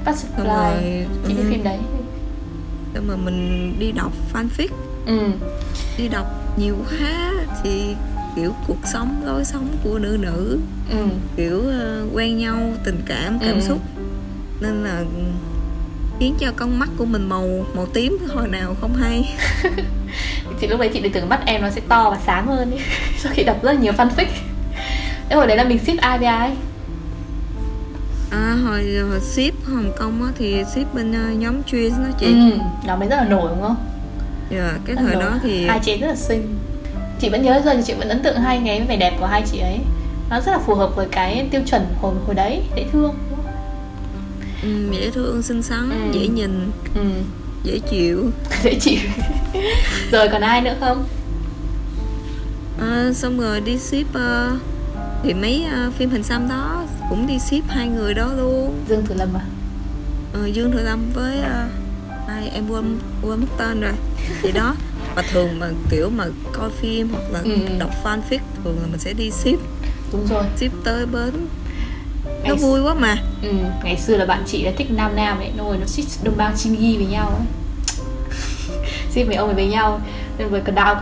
Butterfly 0.06 0.46
rồi 0.46 1.06
chị 1.28 1.34
biết 1.34 1.42
ừ, 1.44 1.50
phim 1.50 1.64
đấy. 1.64 1.78
Xong 2.94 3.08
rồi 3.08 3.18
mình 3.18 3.76
đi 3.80 3.92
đọc 3.92 4.12
fanfic. 4.34 4.68
Ừ. 5.06 5.20
Đi 5.98 6.08
đọc 6.08 6.28
nhiều 6.58 6.76
quá 6.90 7.32
thì 7.64 7.96
kiểu 8.36 8.54
cuộc 8.68 8.78
sống 8.94 9.22
lối 9.26 9.46
sống 9.46 9.68
của 9.84 10.00
nữ 10.00 10.18
nữ 10.22 10.60
ừ. 10.92 11.06
kiểu 11.38 11.62
ờ, 11.68 12.06
quen 12.14 12.38
nhau 12.38 12.58
tình 12.84 13.02
cảm 13.06 13.40
cảm 13.40 13.56
Ừ. 13.56 13.62
xúc. 13.62 13.80
Nên 14.62 14.84
là 14.84 15.04
khiến 16.22 16.36
cho 16.40 16.52
con 16.56 16.80
mắt 16.80 16.90
của 16.98 17.06
mình 17.06 17.30
màu 17.30 17.66
màu 17.76 17.86
tím 17.86 18.18
hồi 18.34 18.48
nào 18.48 18.76
không 18.82 18.94
hay. 18.94 19.34
Thì 20.60 20.68
lúc 20.68 20.80
đấy 20.80 20.90
chị 20.94 21.00
định 21.02 21.12
tưởng 21.12 21.30
mắt 21.30 21.40
em 21.46 21.62
nó 21.62 21.70
sẽ 21.70 21.82
to 21.88 22.10
và 22.10 22.18
sáng 22.26 22.48
hơn 22.48 22.72
ấy 22.72 22.80
sau 23.18 23.34
khi 23.36 23.44
đọc 23.44 23.64
rất 23.64 23.72
là 23.74 23.80
nhiều 23.80 23.94
fanfic. 23.94 24.26
Thế 25.30 25.36
hồi 25.36 25.48
đấy 25.48 25.58
là 25.58 25.64
mình 25.64 25.80
ship 25.80 25.98
ai 26.02 26.18
với 26.18 26.28
ai 26.28 26.52
à, 28.32 28.58
hồi, 28.66 28.96
hồi 29.10 29.20
ship 29.20 29.66
Hồng 29.66 29.92
Kông 29.98 30.24
á, 30.24 30.30
thì 30.38 30.64
ship 30.74 30.94
bên 30.94 31.14
ờ, 31.14 31.32
nhóm 31.32 31.64
Chuyên 31.64 31.90
đó 31.92 32.10
chị. 32.20 32.26
Ừ 32.26 32.58
nhóm 32.86 33.00
đấy 33.00 33.10
rất 33.10 33.16
là 33.16 33.26
nổi 33.30 33.50
đúng 33.50 33.62
không? 33.62 33.76
Dạ, 34.50 34.72
cái 34.86 34.96
Rất 34.96 35.02
thời 35.06 35.14
nổi. 35.14 35.24
đó 35.24 35.38
thì 35.44 35.66
hai 35.68 35.80
chị 35.84 35.98
rất 35.98 36.08
là 36.08 36.16
xinh. 36.16 36.58
Chị 37.20 37.30
vẫn 37.30 37.42
nhớ 37.42 37.62
giờ 37.66 37.74
thì 37.76 37.82
chị 37.86 37.94
vẫn 37.94 38.10
ấn 38.10 38.24
tượng 38.24 38.38
hai 38.38 38.62
cái 38.66 38.82
vẻ 38.82 38.98
đẹp 38.98 39.14
của 39.20 39.26
hai 39.26 39.44
chị 39.52 39.60
ấy. 39.60 39.80
Nó 40.30 40.42
rất 40.42 40.52
là 40.52 40.60
phù 40.60 40.76
hợp 40.76 40.96
với 40.96 41.08
cái 41.12 41.48
tiêu 41.52 41.62
chuẩn 41.66 41.86
hồi 42.02 42.14
hồi 42.26 42.36
đấy 42.36 42.62
dễ 42.76 42.86
thương 42.92 43.16
um, 44.64 44.92
dễ 44.92 45.10
thương 45.12 45.42
xinh 45.42 45.62
xắn 45.64 45.90
Ừ. 45.90 46.20
dễ 46.20 46.28
nhìn 46.28 46.72
ừ. 46.96 47.02
dễ 47.64 47.80
chịu. 47.80 48.32
Dễ 48.64 48.80
chịu. 48.80 49.00
Rồi 50.12 50.28
còn 50.32 50.42
ai 50.42 50.62
nữa 50.62 50.76
không? 50.80 51.06
À, 52.80 53.12
xong 53.14 53.40
rồi 53.40 53.62
đi 53.62 53.78
ship 53.78 54.14
ờ, 54.14 54.58
thì 55.24 55.34
mấy 55.34 55.66
ờ, 55.74 55.92
phim 55.98 56.10
hình 56.10 56.24
xăm 56.24 56.48
đó 56.50 56.86
cũng 57.10 57.28
đi 57.28 57.40
ship 57.40 57.68
hai 57.70 57.88
người 57.88 58.14
đó 58.14 58.34
luôn. 58.38 58.74
Dương 58.90 59.06
tử 59.08 59.16
lâm 59.16 59.30
à? 59.34 59.42
Ờ, 60.34 60.46
Dương 60.46 60.72
Thừa 60.72 60.82
Lâm 60.84 61.00
với 61.14 61.38
ờ, 61.42 61.68
ai 62.28 62.50
em 62.50 62.70
quên 62.70 63.00
quên 63.22 63.40
mất 63.40 63.48
tên 63.58 63.82
rồi. 63.82 63.92
Thì 64.42 64.52
đó 64.52 64.76
và 65.16 65.22
thường 65.22 65.60
mà 65.60 65.70
kiểu 65.90 66.10
mà 66.10 66.26
coi 66.54 66.70
phim 66.70 67.10
hoặc 67.12 67.24
là 67.32 67.40
Ừ. 67.40 67.52
đọc 67.80 67.90
fanfic 68.04 68.40
thường 68.64 68.78
là 68.82 68.88
mình 68.92 69.00
sẽ 69.00 69.14
đi 69.14 69.32
ship. 69.32 69.60
Đúng 70.12 70.28
rồi. 70.30 70.44
Ship 70.58 70.72
tới 70.84 71.06
bến 71.06 71.32
nó 72.26 72.32
Ngày- 72.44 72.56
vui 72.56 72.82
quá 72.82 72.94
mà. 72.94 73.18
Ừ, 73.42 73.52
ngày 73.84 73.98
xưa 73.98 74.18
là 74.18 74.26
bạn 74.26 74.44
chị 74.48 74.64
là 74.64 74.72
thích 74.78 74.92
nam 74.92 75.16
nam 75.16 75.38
ấy. 75.38 75.52
Nó 75.58 75.64
ngồi 75.64 75.78
nó 75.78 75.86
xích 75.86 76.06
đồng 76.24 76.38
bang 76.38 76.54
chinh 76.58 76.76
ghi 76.80 76.98
với 76.98 77.06
nhau 77.06 77.28
ấy. 77.28 77.46
Ship 79.12 79.28
mấy 79.28 79.36
ông 79.36 79.48
ấy 79.48 79.56
với 79.56 79.68
nhau. 79.68 80.02
Nên 80.38 80.50
với 80.50 80.62
cái 80.66 80.76
đào 80.76 81.02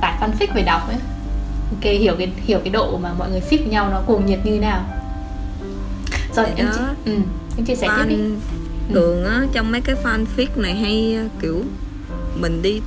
tải 0.00 0.14
fanfic 0.20 0.46
về 0.54 0.62
đọc 0.62 0.88
ấy. 0.88 0.98
Ok 1.70 1.82
hiểu 1.84 2.14
cái 2.18 2.32
hiểu 2.46 2.58
cái 2.64 2.70
độ 2.72 2.98
mà 2.98 3.12
mọi 3.18 3.30
người 3.30 3.40
ship 3.40 3.58
với 3.58 3.68
nhau 3.68 3.88
nó 3.90 4.00
cuồng 4.06 4.26
nhiệt 4.26 4.38
như 4.44 4.58
nào. 4.60 4.84
Rồi 6.36 6.46
em 6.56 6.66
đó. 6.66 6.72
chị, 6.76 7.12
ừ, 7.12 7.18
em 7.56 7.66
chia 7.66 7.74
sẻ 7.74 7.88
tiếp 7.96 8.04
đi. 8.08 8.16
Fan 8.16 8.34
thường 8.94 9.24
á 9.24 9.46
trong 9.52 9.72
mấy 9.72 9.80
cái 9.80 9.96
fanfic 10.04 10.46
này 10.56 10.74
hay 10.74 11.14
ờ, 11.18 11.28
kiểu 11.42 11.62
mình 12.40 12.62
đi 12.62 12.80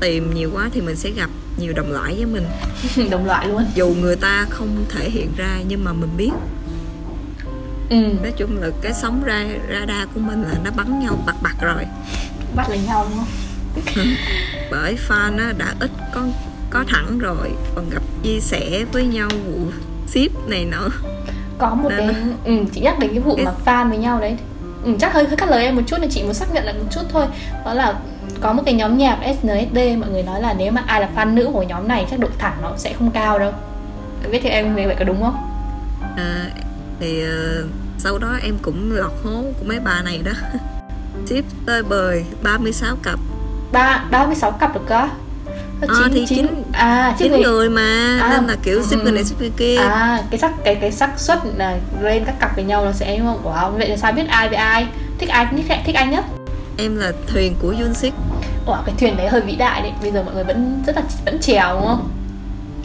tìm 0.00 0.34
nhiều 0.34 0.50
quá 0.54 0.70
thì 0.72 0.80
mình 0.80 0.96
sẽ 0.96 1.10
gặp 1.10 1.30
nhiều 1.58 1.72
đồng 1.72 1.92
loại 1.92 2.14
với 2.14 2.26
mình. 2.26 2.44
Đồng 3.10 3.26
loại 3.26 3.48
luôn. 3.48 3.64
Dù 3.74 3.94
người 4.00 4.16
ta 4.16 4.46
không 4.50 4.84
thể 4.88 5.10
hiện 5.10 5.28
ra 5.36 5.58
nhưng 5.68 5.84
mà 5.84 5.92
mình 5.92 6.10
biết 6.16 6.30
ừ, 7.90 7.96
nói 8.22 8.32
chung 8.36 8.60
là 8.60 8.68
cái 8.82 8.92
sóng 8.92 9.24
ra 9.24 9.44
radar 9.70 10.08
của 10.14 10.20
mình 10.20 10.42
là 10.42 10.54
nó 10.64 10.70
bắn 10.76 11.00
nhau 11.00 11.18
bặt 11.26 11.36
bặt 11.42 11.54
rồi. 11.60 11.84
Bắt 12.56 12.70
lấy 12.70 12.78
nhau 12.86 13.06
đúng 13.08 13.18
không? 13.18 13.26
Bởi 14.70 14.96
fan 15.08 15.38
á, 15.38 15.52
đã 15.58 15.74
ít 15.80 15.90
có 16.14 16.22
có 16.70 16.84
thẳng 16.88 17.18
rồi 17.18 17.50
còn 17.74 17.90
gặp 17.90 18.02
chia 18.22 18.40
sẻ 18.40 18.84
với 18.92 19.06
nhau 19.06 19.28
vụ 19.46 19.70
ship 20.06 20.48
này 20.48 20.64
nữa 20.64 20.88
có 21.58 21.74
một 21.74 21.88
Nên 21.88 22.08
cái 22.08 22.16
ừ, 22.44 22.64
chị 22.72 22.80
nhắc 22.80 22.98
đến 22.98 23.10
cái 23.10 23.20
vụ 23.20 23.38
mà 23.44 23.52
fan 23.64 23.88
với 23.88 23.98
nhau 23.98 24.20
đấy. 24.20 24.36
Ừ, 24.84 24.96
chắc 25.00 25.12
hơi 25.12 25.24
hơi 25.24 25.36
cắt 25.36 25.48
lời 25.50 25.64
em 25.64 25.76
một 25.76 25.82
chút 25.86 25.96
nên 26.00 26.10
chị 26.10 26.22
muốn 26.22 26.34
xác 26.34 26.52
nhận 26.52 26.64
lại 26.64 26.74
một 26.74 26.84
chút 26.90 27.00
thôi. 27.08 27.26
Đó 27.64 27.74
là 27.74 27.94
có 28.40 28.52
một 28.52 28.62
cái 28.66 28.74
nhóm 28.74 28.98
nhạc 28.98 29.18
SNSD 29.22 29.78
mọi 29.98 30.10
người 30.10 30.22
nói 30.22 30.40
là 30.40 30.54
nếu 30.58 30.72
mà 30.72 30.82
ai 30.86 31.00
là 31.00 31.08
fan 31.16 31.34
nữ 31.34 31.50
của 31.52 31.62
nhóm 31.62 31.88
này 31.88 32.06
chắc 32.10 32.20
độ 32.20 32.28
thẳng 32.38 32.58
nó 32.62 32.72
sẽ 32.76 32.92
không 32.98 33.10
cao 33.10 33.38
đâu. 33.38 33.52
Em 34.22 34.32
biết 34.32 34.40
thì 34.42 34.48
em 34.48 34.74
về 34.74 34.86
vậy 34.86 34.96
có 34.98 35.04
đúng 35.04 35.22
không? 35.22 35.36
À, 36.16 36.50
thì 37.00 37.22
ờ, 37.22 37.64
sau 37.98 38.18
đó 38.18 38.28
em 38.42 38.58
cũng 38.62 38.92
lọt 38.92 39.12
hố 39.24 39.30
của 39.58 39.64
mấy 39.66 39.78
bà 39.80 40.02
này 40.02 40.20
đó. 40.24 40.32
Ship 41.26 41.44
tơi 41.66 41.82
bời 41.82 42.24
36 42.42 42.96
cặp. 43.02 43.18
Ba 43.72 44.04
ba 44.10 44.26
mươi 44.26 44.34
sáu 44.34 44.50
cặp 44.52 44.74
được 44.74 44.86
cơ 44.88 45.08
Ờ, 45.80 45.88
Ờ, 45.88 46.08
thì 46.14 46.26
chín- 46.28 46.62
à 46.72 47.14
chín 47.18 47.30
người 47.32 47.40
người 47.40 47.70
mà 47.70 48.18
À, 48.22 48.28
nên 48.30 48.46
là 48.46 48.56
kiểu 48.62 48.82
ship 48.82 49.02
người 49.02 49.12
này 49.12 49.24
ship 49.24 49.40
người 49.40 49.52
kia. 49.56 49.76
À 49.76 50.22
cái 50.30 50.40
xác 50.40 50.52
cái 50.64 50.74
cái 50.74 50.92
xác 50.92 51.20
suất 51.20 51.38
là 51.56 51.78
lên 52.00 52.24
các 52.24 52.34
cặp 52.40 52.54
với 52.56 52.64
nhau 52.64 52.84
nó 52.84 52.92
sẽ 52.92 53.18
không? 53.18 53.42
Wow 53.44 53.70
vậy 53.78 53.88
là 53.88 53.96
sao 53.96 54.12
biết 54.12 54.28
ai 54.28 54.48
với 54.48 54.56
ai? 54.56 54.86
Thích 55.18 55.28
ai 55.28 55.46
thích 55.68 55.78
thích 55.86 55.94
ai 55.94 56.06
nhất? 56.06 56.24
Em 56.78 56.96
là 56.96 57.12
thuyền 57.26 57.54
của 57.62 57.68
Yunshik. 57.80 58.14
Ủa 58.66 58.76
cái 58.86 58.94
thuyền 58.98 59.16
đấy 59.16 59.28
hơi 59.28 59.40
vĩ 59.40 59.56
đại 59.56 59.82
đấy. 59.82 59.92
Bây 60.02 60.10
giờ 60.12 60.22
mọi 60.22 60.34
người 60.34 60.44
vẫn 60.44 60.82
rất 60.86 60.96
là 60.96 61.02
vẫn 61.24 61.38
chèo 61.40 61.74
đúng 61.74 61.86
không? 61.86 62.08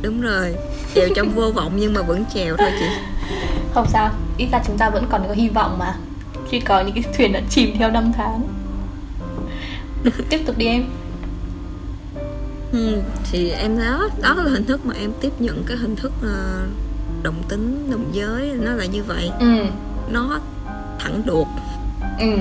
đúng 0.01 0.21
rồi 0.21 0.55
chèo 0.95 1.07
trong 1.15 1.29
vô 1.29 1.51
vọng 1.51 1.71
nhưng 1.75 1.93
mà 1.93 2.01
vẫn 2.01 2.25
chèo 2.33 2.57
thôi 2.57 2.69
chị 2.79 2.85
Không 3.73 3.87
sao, 3.87 4.09
ít 4.37 4.47
ra 4.51 4.61
chúng 4.67 4.77
ta 4.77 4.89
vẫn 4.89 5.07
còn 5.09 5.27
có 5.27 5.33
hy 5.33 5.49
vọng 5.49 5.79
mà. 5.79 5.95
Khi 6.49 6.59
có 6.59 6.81
những 6.81 6.95
cái 6.95 7.13
thuyền 7.17 7.33
đã 7.33 7.41
chìm 7.49 7.75
theo 7.77 7.91
năm 7.91 8.11
tháng. 8.17 8.41
Tiếp 10.29 10.41
tục 10.45 10.57
đi 10.57 10.65
em. 10.65 10.83
Ừ, 12.71 13.01
thì 13.31 13.49
em 13.49 13.79
đó 13.79 14.09
đó 14.21 14.33
là 14.33 14.51
hình 14.51 14.65
thức 14.65 14.85
mà 14.85 14.93
em 15.01 15.11
tiếp 15.21 15.31
nhận 15.39 15.63
cái 15.67 15.77
hình 15.77 15.95
thức 15.95 16.11
ờ, 16.23 16.67
đồng 17.23 17.43
tính 17.49 17.91
đồng 17.91 18.05
giới 18.11 18.51
nó 18.61 18.71
là 18.71 18.85
như 18.85 19.03
vậy. 19.03 19.31
Ừ, 19.39 19.65
nó 20.09 20.39
thẳng 20.99 21.21
đột. 21.25 21.47
Ừ. 22.19 22.37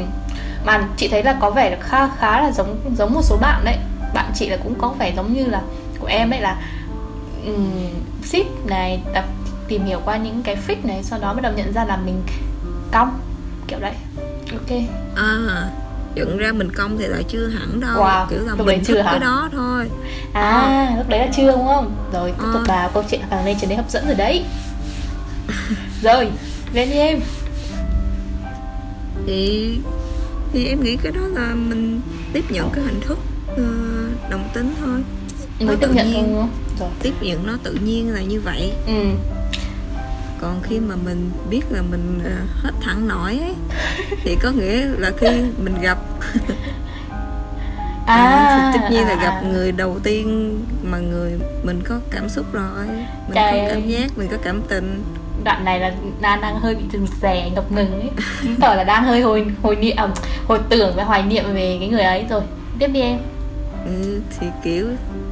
Mà 0.65 0.89
chị 0.97 1.09
thấy 1.09 1.23
là 1.23 1.37
có 1.41 1.51
vẻ 1.51 1.71
là 1.71 1.77
khá 1.81 2.09
khá 2.19 2.41
là 2.41 2.53
giống 2.53 2.95
giống 2.99 3.15
một 3.15 3.23
số 3.23 3.37
bạn 3.37 3.65
đấy. 3.65 3.77
Bạn 4.15 4.33
chị 4.35 4.49
là 4.49 4.57
cũng 4.57 4.75
có 4.79 4.95
vẻ 4.99 5.13
giống 5.17 5.33
như 5.33 5.47
là 5.47 5.63
của 5.99 6.07
em 6.07 6.31
ấy 6.31 6.41
là 6.41 6.63
um, 7.47 7.71
ship 8.25 8.67
này, 8.67 9.03
tập 9.15 9.25
tìm 9.71 9.85
hiểu 9.85 10.01
qua 10.05 10.17
những 10.17 10.43
cái 10.43 10.57
fix 10.67 10.77
này 10.83 11.03
sau 11.03 11.19
đó 11.19 11.35
bắt 11.35 11.41
đầu 11.43 11.53
nhận 11.57 11.73
ra 11.73 11.85
là 11.85 11.97
mình 11.97 12.23
cong. 12.93 13.21
Kiểu 13.69 13.79
đấy. 13.79 13.93
Ok. 14.53 14.79
À 15.17 15.37
nhận 16.15 16.37
ra 16.39 16.53
mình 16.53 16.73
công 16.73 16.99
thì 16.99 17.07
lại 17.07 17.25
chưa 17.29 17.47
hẳn 17.47 17.81
đâu. 17.81 18.03
Wow, 18.05 18.27
kiểu 18.31 18.39
là 18.47 18.55
lúc 18.59 18.67
mình 18.67 18.85
chưa 18.85 18.95
thích 18.95 19.03
hả? 19.05 19.11
cái 19.11 19.21
đó 19.21 19.49
thôi. 19.53 19.91
À 20.33 20.95
lúc 20.99 21.09
đấy 21.09 21.19
là 21.21 21.29
chưa 21.37 21.53
đúng 21.53 21.67
không? 21.67 21.95
Rồi 22.13 22.31
tiếp 22.31 22.45
tục 22.53 22.63
Ờ. 22.63 22.65
vào 22.69 22.91
câu 22.95 23.05
chuyện 23.11 23.21
càng 23.31 23.45
lên 23.47 23.57
trở 23.61 23.67
nên 23.67 23.77
hấp 23.77 23.91
dẫn 23.91 24.07
rồi 24.07 24.15
đấy. 24.15 24.45
Rồi 26.03 26.31
lên 26.73 26.91
đi 26.91 26.97
em. 26.97 27.21
Thì 29.27 29.79
thì 30.53 30.67
em 30.67 30.83
nghĩ 30.83 30.97
cái 30.97 31.13
đó 31.13 31.21
là 31.35 31.55
mình 31.55 32.01
tiếp 32.33 32.45
nhận 32.51 32.71
cái 32.75 32.85
hình 32.85 33.01
thức 33.01 33.19
ờ, 33.57 33.63
đồng 34.31 34.49
tính 34.55 34.75
thôi. 34.81 35.01
Mới 35.61 35.77
tiếp 35.77 35.89
nhận 35.95 36.13
nhiên. 36.13 36.35
không? 36.37 36.51
Rồi. 36.81 36.89
Tiếp 37.03 37.13
nhận 37.21 37.47
nó 37.47 37.53
tự 37.63 37.73
nhiên 37.85 38.11
là 38.15 38.21
như 38.21 38.41
vậy. 38.41 38.73
Ừ 38.87 38.93
còn 40.41 40.61
khi 40.63 40.81
mà 40.81 40.95
mình 41.05 41.31
biết 41.51 41.63
là 41.71 41.83
mình 41.91 42.21
ờ, 42.25 42.31
hết 42.63 42.71
thẳng 42.81 43.09
nổi 43.09 43.31
ấy, 43.31 43.55
thì 44.23 44.37
có 44.43 44.51
nghĩa 44.51 44.87
là 44.99 45.11
khi 45.19 45.29
mình 45.65 45.75
gặp 45.83 45.99
à. 48.07 48.71
Thì 48.73 48.79
tất 48.79 48.89
nhiên 48.91 49.03
là 49.03 49.15
à, 49.15 49.23
gặp 49.23 49.31
à. 49.31 49.43
người 49.53 49.73
đầu 49.73 49.99
tiên 50.03 50.59
mà 50.83 50.99
người 50.99 51.33
mình 51.63 51.81
có 51.89 51.99
cảm 52.11 52.29
xúc 52.29 52.47
rồi 52.53 52.87
mình 52.87 53.35
Trời 53.35 53.61
có 53.61 53.69
cảm 53.69 53.89
giác 53.89 54.19
mình 54.19 54.29
có 54.31 54.37
cảm 54.43 54.63
tình. 54.69 55.03
Đoạn 55.45 55.65
này 55.65 55.81
là 55.81 55.95
Nan 56.21 56.41
đang 56.41 56.61
hơi 56.61 56.75
bị 56.75 56.83
rụt 56.93 57.09
rè 57.23 57.51
ngập 57.55 57.73
ngừng 57.73 57.93
ấy. 57.93 58.11
Chứng 58.43 58.57
tỏ 58.61 58.75
là 58.75 58.85
đang 58.85 59.05
hơi 59.05 59.21
hồi 59.21 59.47
hồi 59.63 59.77
niệm 59.77 59.97
à, 59.97 60.09
hồi 60.49 60.59
tưởng 60.69 60.97
và 60.97 61.05
hoài 61.05 61.23
niệm 61.23 61.45
về 61.55 61.77
cái 61.81 61.89
người 61.89 62.03
ấy 62.03 62.25
rồi. 62.31 62.43
Tiếp 62.79 62.89
đi 62.89 63.01
em. 63.01 63.19
Ừ, 63.87 64.21
thì 64.41 64.47
kiểu 64.65 64.87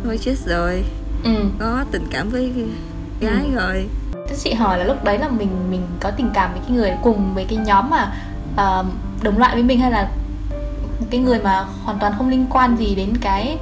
thôi 0.05 0.19
chết 0.23 0.35
rồi. 0.47 0.83
Ừ. 1.25 1.31
Có 1.59 1.85
tình 1.93 2.07
cảm 2.11 2.29
với 2.29 2.53
gái 3.21 3.45
Ừ. 3.45 3.55
rồi 3.55 3.87
Thế 4.29 4.37
chị 4.37 4.53
hỏi 4.53 4.79
là 4.79 4.85
lúc 4.85 5.05
đấy 5.05 5.19
là 5.19 5.29
mình 5.29 5.71
mình 5.71 5.83
có 6.01 6.11
tình 6.11 6.31
cảm 6.35 6.53
với 6.53 6.61
cái 6.61 6.71
người 6.71 6.93
cùng 7.03 7.35
với 7.35 7.45
cái 7.45 7.59
nhóm 7.59 7.91
mà 7.91 8.13
ờ, 8.57 8.85
đồng 9.23 9.39
loại 9.39 9.55
với 9.55 9.63
mình 9.63 9.81
hay 9.81 9.91
là 9.91 10.11
cái 11.11 11.21
người 11.21 11.39
mà 11.39 11.65
hoàn 11.85 11.99
toàn 11.99 12.13
không 12.19 12.29
liên 12.29 12.47
quan 12.51 12.77
gì 12.77 12.95
đến 12.95 13.17
cái 13.21 13.59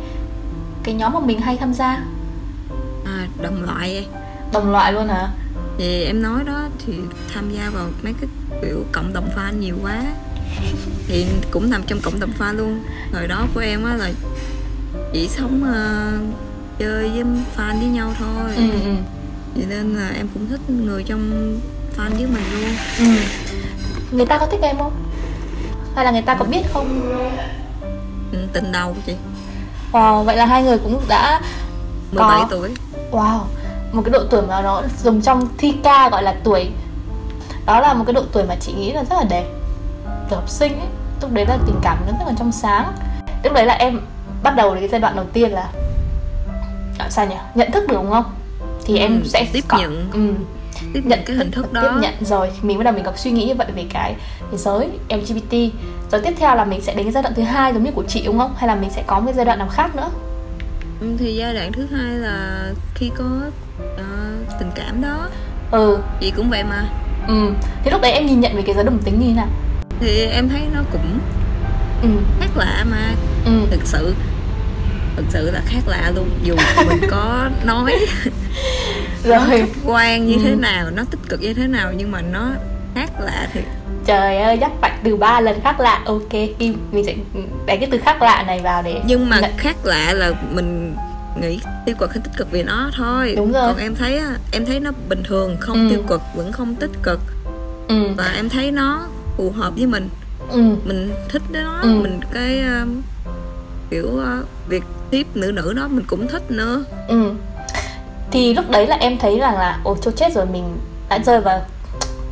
cái 0.83 0.95
nhóm 0.95 1.13
mà 1.13 1.21
mình 1.21 1.41
hay 1.41 1.57
tham 1.57 1.75
gia? 1.75 2.05
À, 3.05 3.27
đồng 3.43 3.63
loại. 3.63 4.07
Đồng 4.53 4.71
loại 4.71 4.93
luôn 4.93 5.09
hả? 5.09 5.29
Thì 5.79 6.05
em 6.05 6.23
nói 6.23 6.45
đó 6.45 6.69
thì 6.87 6.93
tham 7.35 7.51
gia 7.51 7.71
vào 7.71 7.87
mấy 8.03 8.15
cái 8.21 8.31
kiểu 8.63 8.85
cộng 8.93 9.13
đồng 9.13 9.29
fan 9.37 9.59
nhiều 9.59 9.77
quá. 9.83 10.03
Thì 11.09 11.27
cũng 11.51 11.71
nằm 11.71 11.83
trong 11.87 11.99
cộng 12.03 12.21
đồng 12.21 12.33
fan 12.39 12.53
luôn. 12.53 12.81
Thời 13.13 13.27
đó 13.27 13.47
của 13.55 13.61
em 13.61 13.85
á 13.85 13.95
là 13.95 14.11
chỉ 15.13 15.29
sống 15.29 15.65
ờ, 15.75 16.13
chơi 16.79 17.11
với 17.11 17.25
fan 17.57 17.79
với 17.79 17.89
nhau 17.89 18.13
thôi. 18.19 18.53
Ừ 18.57 18.71
ừ 18.85 18.95
vậy 19.57 19.67
nên 19.69 19.95
là 19.95 20.11
em 20.17 20.29
cũng 20.35 20.47
thích 20.51 20.61
người 20.71 21.03
trong 21.03 21.21
fan 21.97 22.11
với 22.11 22.27
mình 22.27 22.45
luôn. 22.53 22.71
Ừ. 22.99 23.05
Người 24.11 24.27
ta 24.27 24.39
có 24.39 24.47
thích 24.47 24.61
em 24.63 24.79
không? 24.79 24.93
Hay 25.95 26.05
là 26.05 26.11
người 26.11 26.23
ta 26.23 26.35
có 26.35 26.45
biết 26.45 26.63
không? 26.73 27.13
Ừ, 28.33 28.39
tình 28.53 28.73
đầu 28.73 28.89
của 28.89 29.01
chị. 29.07 29.15
Wow 29.93 30.23
vậy 30.23 30.37
là 30.37 30.47
hai 30.47 30.63
người 30.63 30.79
cũng 30.79 31.01
đã 31.09 31.41
17 32.13 32.41
Có. 32.41 32.47
tuổi. 32.51 32.75
Wow, 33.11 33.41
một 33.93 34.03
cái 34.05 34.11
độ 34.13 34.21
tuổi 34.31 34.43
mà 34.43 34.63
nó 34.63 34.83
dùng 35.03 35.23
trong 35.23 35.49
thi 35.59 35.75
ca 35.83 36.09
gọi 36.09 36.23
là 36.23 36.37
tuổi. 36.45 36.71
Đó 37.67 37.81
là 37.81 37.95
một 37.95 38.05
cái 38.07 38.13
độ 38.13 38.23
tuổi 38.33 38.45
mà 38.45 38.55
chị 38.61 38.73
nghĩ 38.73 38.93
là 38.93 39.05
rất 39.11 39.17
là 39.17 39.25
đẹp. 39.31 39.45
Tuổi 40.29 40.37
học 40.39 40.49
sinh 40.49 40.73
ấy 40.73 40.89
Lúc 41.21 41.33
đấy 41.33 41.47
là 41.47 41.59
tình 41.67 41.81
cảm 41.83 41.99
nó 42.07 42.13
rất 42.19 42.25
là 42.27 42.33
trong 42.39 42.53
sáng. 42.53 42.93
Lúc 43.45 43.53
đấy 43.53 43.67
là 43.67 43.75
em 43.75 44.01
bắt 44.43 44.57
đầu 44.57 44.75
đến 44.75 44.81
cái 44.81 44.89
giai 44.89 45.01
đoạn 45.01 45.17
đầu 45.17 45.25
tiên 45.33 45.53
là 45.53 45.69
à, 46.99 47.07
Sao 47.11 47.27
nhỉ? 47.27 47.37
Nhận 47.55 47.71
thức 47.71 47.85
được 47.89 47.97
đúng 47.97 48.11
không? 48.11 48.25
Thì 48.87 48.99
em 48.99 49.21
Ừ, 49.23 49.29
sẽ 49.29 49.47
tiếp 49.53 49.65
có- 49.69 49.79
nhận. 49.79 50.11
ừ, 50.13 50.33
tiếp 50.95 51.03
nhận 51.05 51.21
cái 51.27 51.37
hình 51.37 51.51
thức 51.51 51.73
đó. 51.73 51.83
Tiếp 51.83 52.01
nhận 52.01 52.15
rồi 52.21 52.51
Mình 52.63 52.79
bắt 52.79 52.85
đầu 52.85 52.95
mình 52.95 53.05
có 53.05 53.13
suy 53.17 53.31
nghĩ 53.31 53.45
như 53.45 53.55
vậy 53.55 53.67
về 53.77 53.85
cái, 53.91 54.15
cái 54.51 54.59
giới 54.59 54.89
LGBT 55.09 55.71
Rồi 56.13 56.21
tiếp 56.25 56.35
theo 56.39 56.57
là 56.57 56.65
mình 56.65 56.81
sẽ 56.81 56.95
đến 56.95 57.05
cái 57.05 57.13
giai 57.13 57.23
đoạn 57.23 57.35
thứ 57.35 57.43
hai 57.43 57.73
giống 57.73 57.85
như 57.85 57.91
của 57.91 58.05
chị 58.09 58.23
đúng 58.27 58.39
không? 58.39 58.55
Hay 58.57 58.69
là 58.69 58.75
mình 58.75 58.91
sẽ 58.91 59.03
có 59.07 59.21
một 59.21 59.27
cái 59.27 59.35
giai 59.35 59.45
đoạn 59.45 59.59
nào 59.59 59.69
khác 59.69 59.97
nữa? 59.97 60.11
Ừ, 61.01 61.07
thì 61.19 61.37
giai 61.37 61.55
đoạn 61.55 61.73
thứ 61.73 61.87
hai 61.93 62.15
là 62.19 62.67
khi 62.95 63.11
có 63.19 63.25
ờ, 63.97 64.05
tình 64.59 64.71
cảm 64.75 65.03
đó. 65.03 65.29
Ừ, 65.71 65.99
chị 66.21 66.31
cũng 66.37 66.51
vậy 66.51 66.65
mà. 66.65 66.85
Ừ. 67.29 67.51
Thế 67.85 67.91
lúc 67.91 68.01
đấy 68.01 68.13
em 68.13 68.27
nhìn 68.27 68.41
nhận 68.41 68.57
về 68.57 68.63
cái 68.63 68.75
giới 68.75 68.85
đồng 68.85 68.99
tính 68.99 69.21
như 69.21 69.27
thế 69.27 69.33
nào? 69.33 69.49
thì 70.01 70.25
em 70.27 70.49
thấy 70.49 70.61
nó 70.75 70.81
cũng 70.93 71.19
Ừ, 72.03 72.09
khác 72.41 72.49
lạ 72.57 72.85
mà 72.91 73.15
ừ. 73.45 73.53
thực 73.71 73.81
sự 73.85 74.15
thực 75.17 75.25
sự 75.31 75.51
là 75.51 75.61
khác 75.67 75.81
lạ 75.87 76.13
luôn 76.15 76.29
dù 76.43 76.55
mình 76.89 77.01
có 77.11 77.51
nói 77.65 77.95
nó 79.25 79.39
rồi 79.39 79.49
khách 79.49 79.69
quan 79.85 80.27
như 80.27 80.35
Ừ. 80.35 80.41
thế 80.45 80.55
nào 80.55 80.91
nó 80.91 81.05
tích 81.11 81.21
cực 81.29 81.41
như 81.41 81.55
thế 81.55 81.67
nào 81.67 81.93
nhưng 81.97 82.11
mà 82.11 82.21
nó 82.21 82.51
khác 82.95 83.11
lạ 83.21 83.49
thì 83.53 83.61
trời 84.07 84.39
ơi 84.39 84.59
nhắc 84.59 84.71
bạn 84.81 84.99
từ 85.05 85.17
ba 85.17 85.41
lần 85.41 85.61
khác 85.65 85.81
lạ. 85.81 86.03
Ok 86.05 86.31
Kim 86.59 86.77
mình 86.93 87.05
sẽ 87.07 87.15
đánh 87.67 87.81
cái 87.81 87.89
từ 87.93 87.99
khác 87.99 88.23
lạ 88.23 88.45
này 88.47 88.61
vào 88.61 88.83
để 88.83 89.01
nhưng 89.07 89.31
mà 89.31 89.41
Nhận- 89.41 89.57
khác 89.57 89.77
lạ 89.85 90.13
là 90.13 90.33
mình 90.53 90.95
nghĩ 91.41 91.61
tiêu 91.87 91.95
cực 91.99 92.11
hay 92.15 92.21
tích 92.25 92.33
cực 92.37 92.51
vì 92.51 92.63
nó 92.63 92.91
thôi. 92.97 93.35
Đúng 93.37 93.53
rồi. 93.53 93.67
còn 93.67 93.77
em 93.79 93.95
thấy 93.95 94.21
em 94.53 94.67
thấy 94.67 94.81
nó 94.81 94.91
bình 95.09 95.23
thường 95.25 95.57
không 95.61 95.89
Ừ. 95.89 95.95
tiêu 95.95 96.03
cực 96.09 96.21
vẫn 96.37 96.53
không 96.53 96.75
tích 96.75 96.91
cực. 97.03 97.21
Ừ. 97.89 98.09
Và 98.17 98.33
em 98.37 98.49
thấy 98.49 98.71
nó 98.73 99.07
phù 99.37 99.51
hợp 99.51 99.73
với 99.77 99.87
mình. 99.87 100.09
Ừ. 100.51 100.61
Mình 100.85 101.11
thích 101.29 101.43
nó 101.53 101.79
Ừ. 101.83 101.89
mình 101.89 102.21
cái 102.33 102.63
kiểu 103.91 104.07
uh, 104.15 104.47
việc 104.69 104.83
tiếp 105.11 105.27
nữ 105.35 105.53
nữ 105.53 105.73
đó 105.73 105.89
mình 105.89 106.05
cũng 106.09 106.29
thích 106.29 106.51
nữa. 106.51 106.85
Ừ. 107.09 107.33
Thì 108.31 108.55
lúc 108.55 108.71
đấy 108.71 108.87
là 108.87 108.97
em 108.97 109.19
thấy 109.19 109.39
rằng 109.39 109.55
là 109.59 109.81
ôi 109.85 109.97
châu 110.03 110.13
chết 110.13 110.33
rồi 110.33 110.47
mình 110.47 110.79
đã 111.09 111.19
rơi 111.19 111.41
vào 111.41 111.61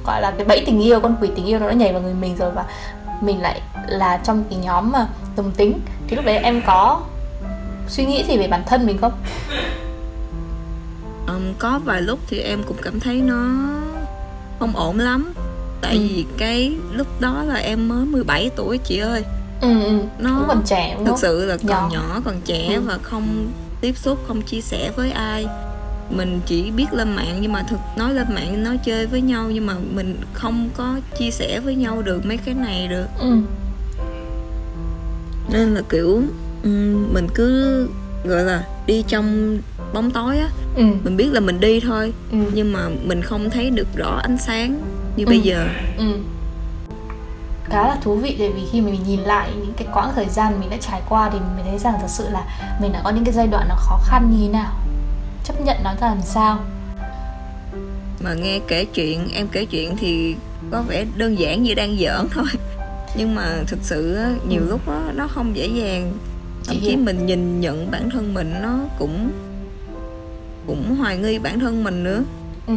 gọi 0.07 0.21
là 0.23 0.31
cái 0.37 0.45
bẫy 0.47 0.63
tình 0.67 0.81
yêu 0.83 1.01
con 1.01 1.17
quỷ 1.21 1.29
tình 1.37 1.47
yêu 1.47 1.59
nó 1.59 1.67
đã 1.67 1.73
nhảy 1.73 1.93
vào 1.93 2.03
người 2.03 2.15
mình 2.15 2.37
rồi 2.37 2.51
và 2.51 2.65
mình 3.21 3.43
lại 3.43 3.61
là 3.89 4.17
trong 4.25 4.45
cái 4.51 4.59
nhóm 4.59 4.93
mà 4.93 5.07
đồng 5.37 5.51
tính. 5.51 5.81
Thì 6.09 6.17
lúc 6.17 6.25
đấy 6.25 6.37
em 6.39 6.63
có 6.67 7.01
suy 7.89 8.05
nghĩ 8.05 8.25
gì 8.29 8.37
về 8.39 8.49
bản 8.49 8.63
thân 8.67 8.87
mình 8.87 8.99
không? 8.99 9.13
Um, 11.29 11.55
có 11.59 11.81
vài 11.85 12.03
lúc 12.03 12.19
thì 12.29 12.39
em 12.41 12.63
cũng 12.63 12.77
cảm 12.83 13.01
thấy 13.01 13.21
nó 13.23 13.45
không 14.59 14.77
ổn 14.77 14.99
lắm. 14.99 15.33
Tại 15.81 15.93
Ừ. 15.93 15.99
vì 15.99 16.25
cái 16.39 16.77
lúc 16.93 17.07
đó 17.21 17.43
là 17.47 17.55
em 17.55 17.89
mới 17.89 18.05
17 18.05 18.51
tuổi 18.57 18.79
chị 18.79 18.99
ơi 18.99 19.25
ừ 19.65 19.85
ừ. 19.85 19.99
Nó 20.19 20.39
cũng 20.39 20.49
còn 20.49 20.63
trẻ 20.67 20.95
đúng 20.97 21.05
thực 21.07 21.19
sự 21.19 21.45
là 21.45 21.57
còn 21.57 21.67
Nhỏ. 21.69 21.89
nhỏ 21.93 22.21
còn 22.25 22.35
trẻ 22.45 22.75
Ừ. 22.75 22.81
và 22.81 22.99
không 23.03 23.47
tiếp 23.81 23.97
xúc 23.97 24.19
không 24.29 24.43
chia 24.43 24.61
sẻ 24.61 24.91
với 24.97 25.11
ai. 25.11 25.47
Mình 26.11 26.41
chỉ 26.47 26.71
biết 26.71 26.87
lên 26.93 27.13
mạng 27.17 27.39
nhưng 27.41 27.53
mà 27.53 27.63
thực 27.63 27.79
nói 27.97 28.15
lên 28.15 28.27
mạng 28.35 28.63
nói 28.65 28.79
chơi 28.85 29.07
với 29.07 29.21
nhau 29.21 29.51
nhưng 29.53 29.67
mà 29.67 29.75
mình 29.95 30.17
không 30.33 30.69
có 30.77 30.95
chia 31.19 31.31
sẻ 31.31 31.61
với 31.61 31.75
nhau 31.75 32.03
được 32.03 32.27
mấy 32.27 32.37
cái 32.37 32.55
này 32.55 32.89
được. 32.89 33.07
Ừ. 33.19 33.37
Nên 35.53 35.75
là 35.75 35.81
kiểu 35.91 36.23
ừm, 36.63 37.13
mình 37.15 37.27
cứ 37.35 37.89
gọi 38.25 38.43
là 38.45 38.65
đi 38.87 39.03
trong 39.09 39.59
bóng 39.95 40.11
tối 40.11 40.39
á. 40.39 40.49
Ừ. 40.77 40.83
Mình 41.05 41.17
biết 41.17 41.29
là 41.33 41.41
mình 41.41 41.61
đi 41.61 41.81
thôi 41.81 42.13
ừ. 42.33 42.39
nhưng 42.55 42.73
mà 42.73 42.89
mình 43.05 43.23
không 43.23 43.51
thấy 43.51 43.71
được 43.71 43.87
rõ 43.97 44.21
ánh 44.23 44.37
sáng 44.39 44.81
như 45.17 45.25
Ừ. 45.25 45.29
bây 45.29 45.41
giờ. 45.41 45.67
Ừ. 45.99 46.05
khá 47.65 47.89
là 47.89 47.97
thú 48.03 48.15
vị 48.15 48.37
tại 48.39 48.53
vì 48.53 48.63
khi 48.73 48.81
mình 48.81 49.01
nhìn 49.07 49.21
lại 49.21 49.51
những 49.57 49.73
cái 49.77 49.89
quãng 49.95 50.13
thời 50.15 50.29
gian 50.29 50.61
mình 50.61 50.71
đã 50.71 50.77
trải 50.81 51.01
qua 51.09 51.31
thì 51.31 51.39
mình 51.57 51.65
thấy 51.69 51.79
rằng 51.79 51.95
thật 52.01 52.09
sự 52.09 52.29
là 52.29 52.45
mình 52.81 52.93
đã 52.93 53.01
có 53.05 53.11
những 53.11 53.25
cái 53.25 53.35
giai 53.35 53.47
đoạn 53.47 53.67
nó 53.69 53.75
khó 53.79 53.99
khăn 54.05 54.31
như 54.31 54.47
thế 54.47 54.53
nào. 54.53 54.73
Chấp 55.45 55.61
nhận 55.61 55.77
nó 55.85 55.95
ra 56.01 56.07
làm 56.09 56.23
sao? 56.23 56.59
Mà 58.21 58.35
nghe 58.35 58.61
kể 58.69 58.85
chuyện 58.85 59.29
em 59.35 59.49
kể 59.49 59.65
chuyện 59.65 59.97
thì 59.97 60.37
có 60.71 60.83
vẻ 60.89 61.05
đơn 61.17 61.39
giản 61.39 61.63
như 61.63 61.75
đang 61.75 61.97
giỡn 61.99 62.29
thôi. 62.31 62.45
Nhưng 63.17 63.35
mà 63.35 63.45
thực 63.67 63.79
sự 63.83 64.19
nhiều 64.49 64.61
Ừ. 64.61 64.67
lúc 64.71 64.89
á, 64.89 65.01
nó 65.15 65.27
không 65.29 65.57
dễ 65.57 65.67
dàng. 65.67 66.13
Thậm 66.67 66.77
chí 66.81 66.97
mình 66.97 67.27
nhìn 67.27 67.61
nhận 67.61 67.91
bản 67.91 68.11
thân 68.11 68.35
mình 68.35 68.55
nó 68.63 68.79
cũng 68.99 69.31
cũng 70.67 70.97
hoài 70.97 71.17
nghi 71.17 71.39
bản 71.39 71.61
thân 71.61 71.85
mình 71.85 72.05
nữa. 72.05 72.23
Ừ 72.67 72.75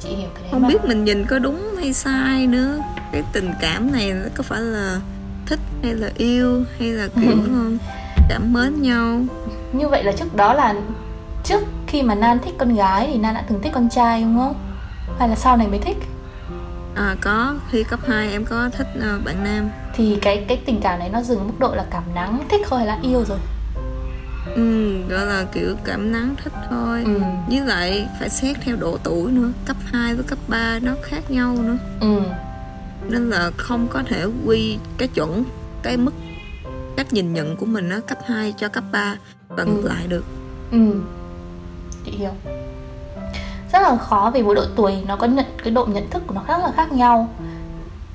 chị 0.00 0.08
hiểu 0.08 0.28
cái 0.34 0.42
đấy 0.42 0.48
không 0.52 0.62
mà. 0.62 0.68
biết 0.68 0.84
mình 0.84 1.04
nhìn 1.04 1.24
có 1.26 1.38
đúng 1.38 1.74
hay 1.78 1.92
sai 1.92 2.46
nữa 2.46 2.78
cái 3.18 3.26
tình 3.32 3.52
cảm 3.60 3.92
này 3.92 4.12
có 4.34 4.42
phải 4.42 4.60
là 4.60 5.00
thích 5.46 5.58
hay 5.82 5.94
là 5.94 6.10
yêu 6.16 6.64
hay 6.78 6.88
là 6.92 7.08
kiểu 7.20 7.30
Ừ. 7.30 7.76
cảm 8.28 8.52
mến 8.52 8.82
nhau. 8.82 9.20
Như 9.72 9.88
vậy 9.88 10.04
là 10.04 10.12
trước 10.12 10.36
đó 10.36 10.54
là 10.54 10.74
trước 11.44 11.60
khi 11.86 12.02
mà 12.02 12.14
Nan 12.14 12.38
thích 12.44 12.54
con 12.58 12.74
gái 12.74 13.08
thì 13.12 13.18
Nan 13.18 13.34
đã 13.34 13.44
từng 13.48 13.62
thích 13.62 13.72
con 13.74 13.88
trai 13.90 14.22
đúng 14.22 14.38
không? 14.38 14.54
Hay 15.18 15.28
là 15.28 15.34
sau 15.34 15.56
này 15.56 15.68
mới 15.68 15.78
thích? 15.78 15.96
À 16.94 17.16
có. 17.20 17.54
Khi 17.70 17.82
cấp 17.82 18.00
2 18.08 18.32
em 18.32 18.44
có 18.44 18.70
thích 18.78 18.86
ờ, 19.00 19.18
bạn 19.24 19.44
nam. 19.44 19.68
Thì 19.94 20.18
cái 20.22 20.44
cái 20.48 20.60
tình 20.66 20.80
cảm 20.80 20.98
này 20.98 21.08
nó 21.08 21.22
dừng 21.22 21.46
mức 21.46 21.54
độ 21.58 21.74
là 21.74 21.84
cảm 21.90 22.02
nắng 22.14 22.40
thích 22.50 22.60
thôi 22.68 22.78
hay 22.78 22.86
là 22.88 22.98
yêu 23.02 23.24
rồi. 23.24 23.38
Ừ 24.54 24.98
gọi 25.08 25.26
là 25.26 25.44
kiểu 25.52 25.76
cảm 25.84 26.12
nắng 26.12 26.34
thích 26.44 26.52
thôi. 26.70 27.02
Ừ. 27.06 27.20
Với 27.48 27.60
lại 27.60 28.08
phải 28.20 28.28
xét 28.28 28.56
theo 28.60 28.76
độ 28.76 28.96
tuổi 29.02 29.32
nữa. 29.32 29.48
Cấp 29.66 29.76
2 29.92 30.14
với 30.14 30.24
cấp 30.24 30.38
3 30.48 30.78
nó 30.82 30.92
khác 31.02 31.30
nhau 31.30 31.54
nữa. 31.62 31.76
Ừ 32.00 32.20
nên 33.08 33.30
là 33.30 33.50
không 33.56 33.86
có 33.90 34.02
thể 34.08 34.24
quy 34.46 34.78
cái 34.98 35.08
chuẩn 35.08 35.44
cái 35.82 35.96
mức 35.96 36.12
cách 36.96 37.12
nhìn 37.12 37.32
nhận 37.34 37.56
của 37.56 37.66
mình 37.66 37.88
nó 37.88 37.96
cấp 38.06 38.18
2 38.26 38.54
cho 38.58 38.68
cấp 38.68 38.84
3 38.92 39.16
và 39.48 39.64
ngược 39.64 39.82
Ừ. 39.82 39.88
lại 39.88 40.06
được. 40.08 40.24
Ừ. 40.72 40.78
Chị 42.04 42.10
hiểu. 42.10 42.30
Rất 43.72 43.82
là 43.82 43.96
khó 43.96 44.30
vì 44.34 44.42
mỗi 44.42 44.54
độ 44.54 44.64
tuổi 44.76 44.92
nó 45.06 45.16
có 45.16 45.26
nhận 45.26 45.46
cái 45.64 45.70
độ 45.70 45.86
nhận 45.86 46.10
thức 46.10 46.22
của 46.26 46.34
nó 46.34 46.42
rất 46.48 46.58
là 46.58 46.72
khác 46.76 46.92
nhau. 46.92 47.28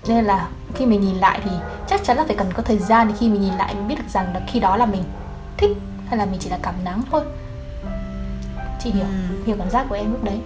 Nên 0.08 0.26
là 0.26 0.48
khi 0.76 0.86
mình 0.86 1.02
nhìn 1.02 1.16
lại 1.16 1.40
thì 1.44 1.50
chắc 1.88 2.04
chắn 2.04 2.18
là 2.18 2.24
phải 2.28 2.36
cần 2.36 2.48
có 2.54 2.64
thời 2.64 2.78
gian 2.78 3.08
để 3.08 3.14
khi 3.20 3.30
mình 3.30 3.42
nhìn 3.42 3.54
lại 3.54 3.76
mình 3.76 3.88
biết 3.88 3.96
được 3.98 4.10
rằng 4.10 4.34
là 4.34 4.42
khi 4.52 4.60
đó 4.60 4.78
là 4.78 4.86
mình 4.86 5.04
thích 5.58 5.72
hay 6.08 6.18
là 6.18 6.26
mình 6.26 6.40
chỉ 6.40 6.50
là 6.50 6.60
cảm 6.64 6.76
nắng 6.84 7.02
thôi. 7.12 7.22
Chị 8.84 8.90
hiểu. 8.92 9.06
Ừ. 9.06 9.44
hiểu 9.46 9.56
cảm 9.60 9.70
giác 9.70 9.86
của 9.90 9.96
em 9.96 10.12
lúc 10.12 10.24
đấy 10.24 10.40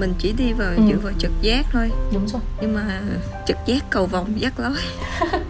mình 0.00 0.14
chỉ 0.18 0.32
đi 0.32 0.52
vào 0.52 0.68
Ừ. 0.76 0.82
dựa 0.88 0.98
vào 1.02 1.12
trực 1.18 1.30
giác 1.42 1.66
thôi 1.72 1.90
đúng 2.12 2.28
rồi 2.28 2.42
nhưng 2.60 2.74
mà 2.74 3.00
trực 3.46 3.56
giác 3.66 3.84
cầu 3.90 4.06
vòng 4.06 4.40
dắt 4.40 4.52
lối 4.60 4.72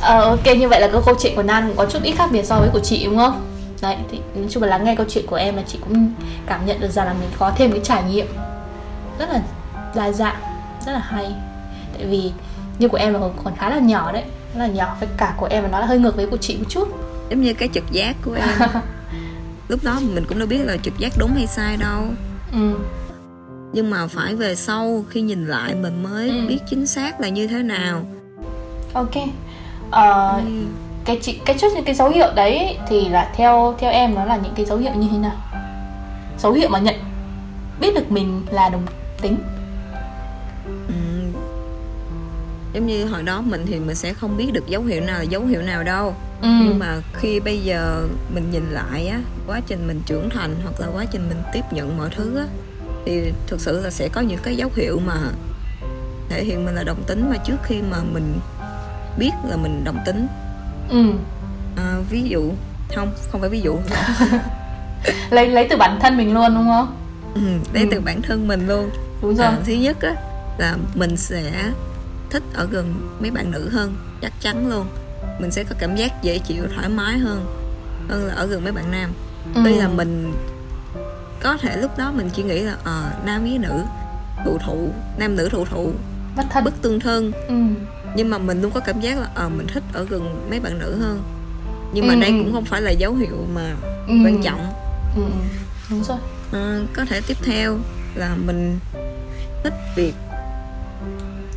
Ờ, 0.00 0.20
ok 0.24 0.46
như 0.58 0.68
vậy 0.68 0.80
là 0.80 0.88
cái 0.92 1.00
câu 1.06 1.14
chuyện 1.20 1.36
của 1.36 1.42
Nan 1.42 1.66
cũng 1.68 1.76
có 1.76 1.86
chút 1.86 2.02
ít 2.02 2.12
khác 2.12 2.28
biệt 2.32 2.44
so 2.46 2.58
với 2.60 2.68
của 2.72 2.80
chị 2.80 3.04
đúng 3.04 3.16
không? 3.16 3.46
Đấy, 3.82 3.96
thì 4.10 4.20
nói 4.34 4.46
chung 4.50 4.62
là 4.62 4.68
lắng 4.68 4.84
nghe 4.84 4.94
câu 4.96 5.06
chuyện 5.08 5.26
của 5.26 5.36
em 5.36 5.56
là 5.56 5.62
chị 5.66 5.78
cũng 5.80 6.12
cảm 6.46 6.66
nhận 6.66 6.80
được 6.80 6.90
rằng 6.90 7.06
là 7.06 7.12
mình 7.12 7.28
có 7.38 7.52
thêm 7.56 7.70
cái 7.72 7.80
trải 7.84 8.02
nghiệm 8.02 8.26
rất 9.18 9.28
là 9.30 9.42
đa 9.94 10.12
dạng, 10.12 10.36
rất 10.86 10.92
là 10.92 10.98
hay. 10.98 11.34
Tại 11.94 12.06
vì 12.06 12.32
như 12.78 12.88
của 12.88 12.96
em 12.96 13.12
là 13.14 13.20
còn 13.44 13.56
khá 13.56 13.70
là 13.70 13.78
nhỏ 13.78 14.12
đấy, 14.12 14.22
rất 14.54 14.60
là 14.60 14.66
nhỏ. 14.66 14.96
Với 15.00 15.08
cả 15.18 15.34
của 15.36 15.46
em 15.46 15.62
là 15.62 15.68
nó 15.68 15.78
là 15.80 15.86
hơi 15.86 15.98
ngược 15.98 16.16
với 16.16 16.26
của 16.26 16.36
chị 16.36 16.56
một 16.56 16.64
chút. 16.68 16.88
giống 17.30 17.40
như 17.42 17.54
cái 17.54 17.68
trực 17.74 17.84
giác 17.92 18.16
của 18.24 18.32
em 18.34 18.68
lúc 19.68 19.80
đó 19.84 20.00
mình 20.14 20.24
cũng 20.28 20.38
đâu 20.38 20.48
biết 20.48 20.58
là 20.64 20.76
trực 20.82 20.98
giác 20.98 21.12
đúng 21.18 21.34
hay 21.34 21.46
sai 21.46 21.76
đâu 21.76 22.02
Ừ, 22.52 22.74
nhưng 23.74 23.90
mà 23.90 24.06
phải 24.06 24.34
về 24.34 24.54
sau 24.54 25.04
khi 25.10 25.20
nhìn 25.20 25.46
lại 25.46 25.74
mình 25.74 26.02
mới 26.02 26.28
Ừ. 26.28 26.46
biết 26.48 26.58
chính 26.70 26.86
xác 26.86 27.20
là 27.20 27.28
như 27.28 27.46
thế 27.46 27.62
nào 27.62 28.06
ok. 28.92 29.10
Ờ, 29.90 30.40
Ừ. 30.46 30.50
cái 31.04 31.18
chị 31.22 31.40
cái 31.44 31.58
chút 31.58 31.68
những 31.74 31.84
cái 31.84 31.94
dấu 31.94 32.08
hiệu 32.10 32.26
đấy 32.36 32.78
thì 32.88 33.08
là 33.08 33.32
theo 33.36 33.74
theo 33.78 33.90
em 33.90 34.14
nó 34.14 34.24
là 34.24 34.36
những 34.36 34.52
cái 34.56 34.64
dấu 34.66 34.78
hiệu 34.78 34.92
như 34.96 35.08
thế 35.12 35.18
nào? 35.18 35.36
Dấu 36.38 36.52
hiệu 36.52 36.68
mà 36.68 36.78
nhận 36.78 36.94
biết 37.80 37.94
được 37.94 38.10
mình 38.10 38.42
là 38.50 38.68
đồng 38.68 38.86
tính. 39.22 39.36
Ừ. 40.88 40.94
giống 42.74 42.86
như 42.86 43.06
hồi 43.06 43.22
đó 43.22 43.40
mình 43.40 43.64
thì 43.66 43.78
mình 43.78 43.96
sẽ 43.96 44.12
không 44.12 44.36
biết 44.36 44.50
được 44.52 44.66
dấu 44.66 44.82
hiệu 44.82 45.00
nào 45.00 45.18
là 45.18 45.22
dấu 45.24 45.42
hiệu 45.46 45.62
nào 45.62 45.82
đâu 45.82 46.14
Ừ. 46.42 46.48
nhưng 46.64 46.78
mà 46.78 47.00
khi 47.12 47.40
bây 47.40 47.58
giờ 47.58 48.06
mình 48.34 48.50
nhìn 48.50 48.70
lại 48.70 49.06
á 49.06 49.20
quá 49.46 49.60
trình 49.66 49.86
mình 49.86 50.00
trưởng 50.06 50.30
thành 50.30 50.54
hoặc 50.62 50.80
là 50.80 50.86
quá 50.94 51.04
trình 51.10 51.28
mình 51.28 51.42
tiếp 51.52 51.62
nhận 51.70 51.96
mọi 51.98 52.08
thứ 52.16 52.36
á 52.38 52.44
thì 53.04 53.32
thực 53.46 53.60
sự 53.60 53.80
là 53.80 53.90
sẽ 53.90 54.08
có 54.08 54.20
những 54.20 54.38
cái 54.42 54.56
dấu 54.56 54.70
hiệu 54.76 55.00
mà 55.06 55.16
thể 56.28 56.44
hiện 56.44 56.64
mình 56.64 56.74
là 56.74 56.82
đồng 56.84 57.02
tính 57.06 57.30
mà 57.30 57.36
trước 57.36 57.56
khi 57.62 57.82
mà 57.90 57.96
mình 58.12 58.34
biết 59.18 59.30
là 59.48 59.56
mình 59.56 59.84
đồng 59.84 59.98
tính. 60.06 60.26
Ừ. 60.88 61.04
à, 61.76 61.96
ví 62.10 62.22
dụ 62.22 62.52
không 62.94 63.12
không 63.32 63.40
phải 63.40 63.50
ví 63.50 63.60
dụ. 63.60 63.78
Lấy 65.30 65.48
lấy 65.48 65.66
từ 65.70 65.76
bản 65.76 65.98
thân 66.00 66.16
mình 66.16 66.34
luôn 66.34 66.54
đúng 66.54 66.64
không? 66.66 66.96
Ừ, 67.34 67.40
lấy 67.72 67.82
Ừ. 67.82 67.88
từ 67.90 68.00
bản 68.00 68.22
thân 68.22 68.48
mình 68.48 68.66
luôn. 68.68 68.90
Đúng 69.22 69.36
rồi. 69.36 69.46
À, 69.46 69.58
thứ 69.66 69.72
nhất 69.72 69.96
á 70.02 70.14
là 70.58 70.76
mình 70.94 71.16
sẽ 71.16 71.42
thích 72.30 72.42
ở 72.54 72.68
gần 72.70 73.16
mấy 73.20 73.30
bạn 73.30 73.50
nữ 73.50 73.68
hơn 73.68 73.96
chắc 74.22 74.32
chắn 74.40 74.68
luôn. 74.68 74.86
Mình 75.40 75.50
sẽ 75.50 75.64
có 75.64 75.74
cảm 75.78 75.96
giác 75.96 76.22
dễ 76.22 76.38
chịu 76.38 76.64
thoải 76.74 76.88
mái 76.88 77.18
hơn 77.18 77.46
hơn 78.08 78.26
là 78.26 78.34
ở 78.34 78.46
gần 78.46 78.62
mấy 78.64 78.72
bạn 78.72 78.90
nam. 78.90 79.12
Ừ. 79.54 79.60
tuy 79.64 79.74
là 79.74 79.88
mình 79.88 80.32
có 81.44 81.56
thể 81.56 81.76
lúc 81.80 81.98
đó 81.98 82.12
mình 82.16 82.30
chỉ 82.32 82.42
nghĩ 82.42 82.60
là 82.60 82.76
ờ 82.84 83.10
nam 83.24 83.42
với 83.42 83.58
nữ 83.58 83.82
thụ 84.44 84.58
thụ 84.58 84.88
nam 85.18 85.36
nữ 85.36 85.48
thụ 85.52 85.64
thụ 85.64 85.92
bất 86.36 86.42
thân 86.50 86.64
bất 86.64 86.74
tương 86.82 87.00
thân 87.00 87.32
ừ. 87.48 87.54
nhưng 88.16 88.30
mà 88.30 88.38
mình 88.38 88.62
luôn 88.62 88.72
có 88.74 88.80
cảm 88.80 89.00
giác 89.00 89.18
là 89.18 89.26
ờ 89.34 89.48
mình 89.48 89.66
thích 89.74 89.82
ở 89.92 90.04
gần 90.04 90.46
mấy 90.50 90.60
bạn 90.60 90.78
nữ 90.78 90.96
hơn 91.00 91.22
nhưng 91.92 92.06
mà 92.06 92.14
Ừ, 92.14 92.20
đây 92.20 92.30
cũng 92.30 92.52
không 92.52 92.64
phải 92.64 92.82
là 92.82 92.90
dấu 92.90 93.14
hiệu 93.14 93.46
mà 93.54 93.74
Ừ. 94.08 94.14
quan 94.24 94.42
trọng 94.42 94.60
ừ. 95.16 95.22
đúng 95.90 96.04
rồi 96.04 96.18
Ờ, 96.52 96.82
có 96.96 97.04
thể 97.04 97.20
tiếp 97.26 97.36
theo 97.44 97.78
là 98.14 98.34
mình 98.46 98.78
thích 99.64 99.74
việc 99.96 100.14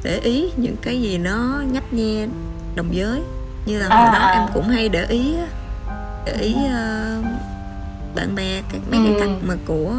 để 0.04 0.20
ý 0.20 0.52
những 0.58 0.76
cái 0.82 1.02
gì 1.02 1.18
nó 1.18 1.64
nhấp 1.72 1.94
nhe 1.94 2.28
đồng 2.76 2.96
giới 2.96 3.22
như 3.66 3.80
là 3.80 3.88
À, 3.90 3.98
hồi 3.98 4.10
đó 4.14 4.20
à. 4.20 4.32
em 4.34 4.44
cũng 4.54 4.68
hay 4.70 4.90
để 4.90 5.06
ý 5.06 5.36
để 6.26 6.34
ý 6.34 6.56
ờ, 6.74 7.16
bạn 8.18 8.36
bè 8.36 8.62
các 8.72 8.82
mấy 8.92 9.00
Ừ. 9.00 9.06
cái 9.06 9.14
cặp 9.20 9.30
mà 9.48 9.56
của 9.66 9.94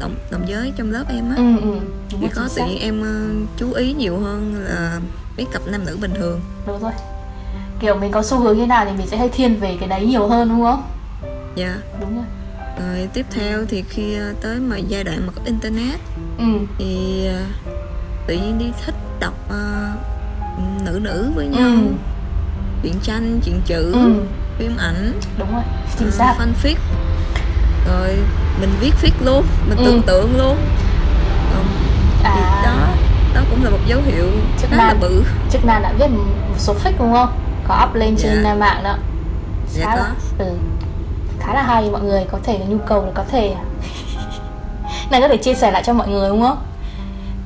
đồng 0.00 0.14
đồng 0.30 0.48
giới 0.48 0.72
trong 0.76 0.90
lớp 0.90 1.04
em 1.08 1.24
á 1.30 1.36
ừ. 1.36 1.56
Ừ. 1.62 1.78
đúng 2.12 2.28
có 2.34 2.48
tự 2.56 2.62
nhiên 2.66 2.78
em 2.80 3.02
ờ, 3.02 3.44
chú 3.56 3.72
ý 3.72 3.92
nhiều 3.92 4.18
hơn 4.18 4.54
là 4.68 5.00
mấy 5.36 5.46
cặp 5.52 5.62
nam 5.66 5.84
nữ 5.86 5.98
bình 6.00 6.12
thường 6.14 6.40
đúng 6.66 6.80
rồi 6.82 6.92
kiểu 7.80 7.94
mình 7.94 8.12
có 8.12 8.22
xu 8.22 8.38
hướng 8.38 8.58
như 8.58 8.66
nào 8.66 8.84
thì 8.84 8.92
mình 8.98 9.06
sẽ 9.06 9.16
hay 9.16 9.28
thiên 9.28 9.56
về 9.60 9.76
cái 9.80 9.88
đấy 9.88 10.06
nhiều 10.06 10.26
hơn 10.28 10.48
đúng 10.48 10.62
không 10.62 10.82
dạ 11.56 11.76
đúng 12.00 12.16
rồi 12.16 12.24
rồi 12.80 13.08
tiếp 13.14 13.26
theo 13.30 13.64
thì 13.68 13.82
khi 13.88 14.14
ờ, 14.14 14.34
tới 14.42 14.58
mà 14.60 14.76
giai 14.78 15.04
đoạn 15.04 15.26
mà 15.26 15.32
có 15.36 15.42
internet 15.44 16.00
ừ. 16.38 16.44
thì 16.78 17.26
ờ, 17.26 17.42
tự 18.26 18.34
nhiên 18.34 18.58
đi 18.58 18.66
thích 18.86 18.94
đọc 19.20 19.34
ờ, 19.48 19.90
nữ 20.84 21.00
nữ 21.02 21.30
với 21.34 21.46
nhau 21.46 21.68
Ừ. 21.70 21.82
truyện 22.82 22.94
tranh 23.02 23.40
chuyện 23.44 23.60
chữ 23.66 23.92
ừ. 23.92 24.12
phim 24.58 24.76
ảnh 24.76 25.12
đúng 25.38 25.52
rồi 25.52 25.62
chính 25.98 26.10
xác 26.10 26.34
fanfic 26.38 26.74
rồi 27.88 28.18
mình 28.60 28.70
viết 28.80 28.92
viết 29.02 29.12
luôn 29.24 29.44
mình 29.68 29.78
Ừ. 29.78 29.84
tưởng 29.84 30.02
tượng 30.02 30.38
luôn 30.38 30.56
thì 32.22 32.28
à 32.28 32.62
đó 32.64 32.88
đó 33.34 33.40
cũng 33.50 33.64
là 33.64 33.70
một 33.70 33.78
dấu 33.86 34.00
hiệu 34.06 34.26
Chức 34.60 34.70
khá 34.70 34.76
là 34.76 34.86
năng. 34.86 35.00
bự 35.00 35.24
trước 35.50 35.58
nan 35.64 35.82
đã 35.82 35.92
viết 35.98 36.06
một 36.08 36.24
số 36.58 36.74
fic 36.84 36.92
đúng 36.98 37.12
không 37.12 37.28
có 37.68 37.86
up 37.88 37.94
lên 37.94 38.16
trên 38.18 38.42
Dạ. 38.44 38.54
mạng 38.54 38.80
đó 38.84 38.96
Dạ 39.72 39.84
khá 39.86 39.96
là 39.96 40.10
ừ. 40.38 40.44
khá 41.40 41.54
là 41.54 41.62
hay 41.62 41.90
mọi 41.90 42.02
người 42.02 42.24
có 42.30 42.38
thể 42.44 42.58
nhu 42.68 42.78
cầu 42.78 43.02
thì 43.06 43.10
có 43.14 43.24
thể 43.30 43.54
này 45.10 45.20
có 45.20 45.28
thể 45.28 45.36
chia 45.36 45.54
sẻ 45.54 45.70
lại 45.70 45.82
cho 45.86 45.92
mọi 45.92 46.08
người 46.08 46.28
đúng 46.28 46.42
không 46.42 46.58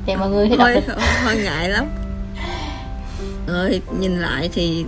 để 0.05 0.15
mọi 0.15 0.29
người 0.29 0.49
đọc 0.49 0.59
hơi, 0.59 0.73
được 0.87 0.93
hơi 1.23 1.37
ngại 1.37 1.69
lắm 1.69 1.85
rồi 3.47 3.81
nhìn 3.99 4.19
lại 4.21 4.49
thì 4.53 4.85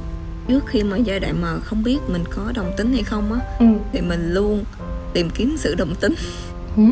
trước 0.47 0.63
khi 0.67 0.83
mà 0.83 0.97
giai 0.97 1.19
đoạn 1.19 1.41
mà 1.41 1.47
không 1.65 1.83
biết 1.83 1.97
mình 2.07 2.23
có 2.35 2.41
đồng 2.55 2.71
tính 2.77 2.93
hay 2.93 3.03
không 3.03 3.33
á 3.33 3.39
ừ. 3.59 3.65
thì 3.93 4.01
mình 4.01 4.33
luôn 4.33 4.63
tìm 5.13 5.29
kiếm 5.29 5.55
sự 5.57 5.75
đồng 5.75 5.95
tính. 5.95 6.13
Ừ. 6.77 6.83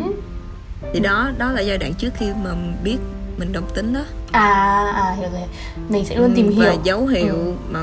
thì 0.94 1.00
đó 1.00 1.32
đó 1.38 1.52
là 1.52 1.62
giai 1.62 1.78
đoạn 1.78 1.94
trước 1.94 2.14
khi 2.18 2.26
mà 2.44 2.54
mình 2.54 2.76
biết 2.84 2.98
mình 3.38 3.54
đồng 3.54 3.70
tính 3.74 3.94
đó. 3.94 4.02
À 4.32 4.92
à 4.96 5.16
hiểu 5.20 5.30
rồi. 5.32 5.42
Mình 5.90 6.06
sẽ 6.06 6.16
luôn 6.16 6.34
tìm 6.36 6.48
Ừ, 6.48 6.52
hiểu. 6.54 6.64
và 6.66 6.76
dấu 6.84 7.06
hiệu 7.08 7.36
Ừ. 7.36 7.54
mà 7.70 7.80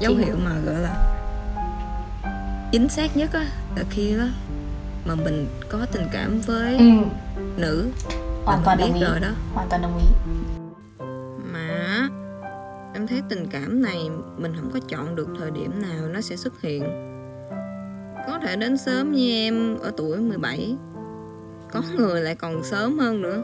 dấu 0.00 0.12
Chị- 0.12 0.24
hiệu 0.24 0.36
mà 0.44 0.50
gọi 0.66 0.74
là 0.74 1.06
chính 2.72 2.88
xác 2.88 3.16
nhất 3.16 3.32
á 3.32 3.46
là 3.76 3.82
khi 3.90 4.16
đó 4.18 4.24
mà 5.06 5.14
mình 5.14 5.46
có 5.68 5.78
tình 5.92 6.06
cảm 6.12 6.40
với 6.40 6.76
ừ. 6.78 6.84
nữ 7.56 7.88
hoàn 8.44 8.60
toàn 8.64 8.78
đồng 8.78 8.94
ý. 8.94 9.00
rồi 9.00 9.20
đó. 9.20 9.28
Hoàn 9.54 9.68
toàn 9.68 9.82
đồng 9.82 9.98
ý. 9.98 10.04
Mà 11.52 12.08
em 12.94 13.06
thấy 13.06 13.22
tình 13.28 13.46
cảm 13.50 13.82
này 13.82 13.98
mình 14.38 14.52
không 14.56 14.70
có 14.72 14.78
chọn 14.88 15.16
được 15.16 15.28
thời 15.38 15.50
điểm 15.50 15.82
nào 15.82 16.08
nó 16.12 16.20
sẽ 16.20 16.36
xuất 16.36 16.60
hiện 16.62 16.82
có 18.30 18.38
thể 18.38 18.56
đến 18.56 18.76
sớm 18.76 19.12
như 19.12 19.30
em 19.30 19.76
ở 19.82 19.92
tuổi 19.96 20.20
17 20.20 20.76
có 21.72 21.82
người 21.96 22.20
lại 22.20 22.34
còn 22.34 22.62
sớm 22.62 22.98
hơn 22.98 23.22
nữa. 23.22 23.42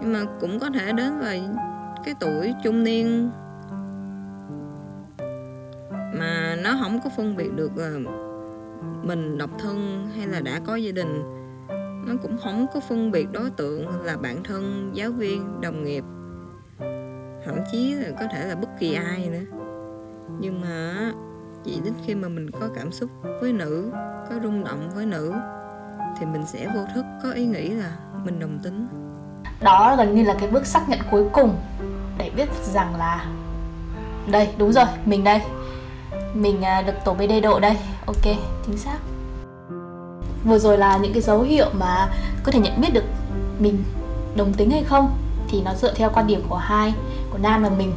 Nhưng 0.00 0.12
mà 0.12 0.24
cũng 0.40 0.58
có 0.58 0.70
thể 0.70 0.92
đến 0.92 1.18
vào 1.18 1.34
cái 2.04 2.14
tuổi 2.20 2.54
trung 2.64 2.84
niên. 2.84 3.30
Mà 5.90 6.56
nó 6.64 6.78
không 6.80 7.00
có 7.04 7.10
phân 7.16 7.36
biệt 7.36 7.54
được 7.56 7.76
là 7.76 7.90
mình 9.02 9.38
độc 9.38 9.50
thân 9.58 10.08
hay 10.16 10.26
là 10.26 10.40
đã 10.40 10.60
có 10.66 10.76
gia 10.76 10.92
đình. 10.92 11.22
Nó 12.06 12.14
cũng 12.22 12.38
không 12.44 12.66
có 12.74 12.80
phân 12.80 13.10
biệt 13.10 13.28
đối 13.32 13.50
tượng 13.50 14.02
là 14.04 14.16
bạn 14.16 14.42
thân, 14.44 14.90
giáo 14.94 15.10
viên, 15.10 15.60
đồng 15.60 15.84
nghiệp. 15.84 16.04
Thậm 17.44 17.56
chí 17.72 17.94
là 17.94 18.10
có 18.20 18.26
thể 18.32 18.48
là 18.48 18.54
bất 18.54 18.68
kỳ 18.80 18.94
ai 18.94 19.28
nữa. 19.30 19.58
Nhưng 20.40 20.60
mà 20.60 21.12
chỉ 21.64 21.80
đến 21.84 21.94
khi 22.06 22.14
mà 22.14 22.28
mình 22.28 22.50
có 22.50 22.68
cảm 22.76 22.92
xúc 22.92 23.10
với 23.40 23.52
nữ, 23.52 23.92
có 24.30 24.36
rung 24.42 24.64
động 24.64 24.90
với 24.94 25.06
nữ, 25.06 25.34
thì 26.18 26.26
mình 26.26 26.46
sẽ 26.46 26.66
vô 26.74 26.80
thức 26.94 27.04
có 27.22 27.32
ý 27.32 27.46
nghĩ 27.46 27.68
là 27.68 27.90
mình 28.24 28.40
đồng 28.40 28.58
tính. 28.58 28.88
Đó 29.60 29.94
gần 29.98 30.14
như 30.14 30.22
là 30.22 30.34
cái 30.40 30.48
bước 30.50 30.66
xác 30.66 30.88
nhận 30.88 30.98
cuối 31.10 31.24
cùng 31.32 31.56
để 32.18 32.30
biết 32.36 32.48
rằng 32.72 32.96
là, 32.96 33.26
đây, 34.26 34.48
đúng 34.58 34.72
rồi, 34.72 34.84
mình 35.04 35.24
đây. 35.24 35.40
Mình 36.34 36.62
à, 36.62 36.82
được 36.82 36.92
tổ 37.04 37.14
BD 37.14 37.32
độ 37.42 37.60
đây. 37.60 37.76
Ok, 38.06 38.36
chính 38.66 38.78
xác. 38.78 38.98
Vừa 40.44 40.58
rồi 40.58 40.78
là 40.78 40.98
những 40.98 41.12
cái 41.12 41.22
dấu 41.22 41.42
hiệu 41.42 41.66
mà 41.72 42.08
có 42.44 42.52
thể 42.52 42.60
nhận 42.60 42.80
biết 42.80 42.94
được 42.94 43.04
mình 43.58 43.84
đồng 44.36 44.52
tính 44.54 44.70
hay 44.70 44.84
không 44.84 45.16
thì 45.48 45.62
nó 45.62 45.74
dựa 45.74 45.94
theo 45.94 46.10
quan 46.14 46.26
điểm 46.26 46.42
của 46.48 46.56
hai, 46.56 46.94
của 47.30 47.38
nam 47.38 47.62
và 47.62 47.68
mình 47.68 47.92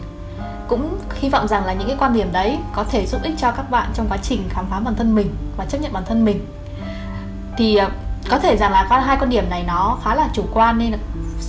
cũng 0.72 0.98
hy 1.14 1.30
vọng 1.30 1.48
rằng 1.48 1.66
là 1.66 1.74
những 1.74 1.88
cái 1.88 1.98
quan 2.00 2.14
điểm 2.14 2.28
đấy 2.32 2.58
có 2.76 2.84
thể 2.84 3.06
giúp 3.06 3.22
ích 3.24 3.34
cho 3.38 3.52
các 3.52 3.72
bạn 3.72 3.92
trong 3.94 4.06
quá 4.10 4.18
trình 4.22 4.42
khám 4.50 4.66
phá 4.70 4.80
bản 4.80 4.96
thân 4.96 5.16
mình 5.16 5.28
và 5.58 5.66
chấp 5.66 5.82
nhận 5.82 5.94
bản 5.94 6.04
thân 6.06 6.26
mình. 6.26 6.46
Thì 7.58 7.76
ờ, 7.76 7.90
có 8.30 8.40
thể 8.40 8.58
rằng 8.58 8.72
là 8.72 9.02
hai 9.06 9.18
quan 9.20 9.30
điểm 9.30 9.50
này 9.50 9.64
nó 9.68 9.98
khá 10.04 10.16
là 10.16 10.30
chủ 10.34 10.44
quan 10.54 10.78
nên 10.78 10.92
là 10.92 10.98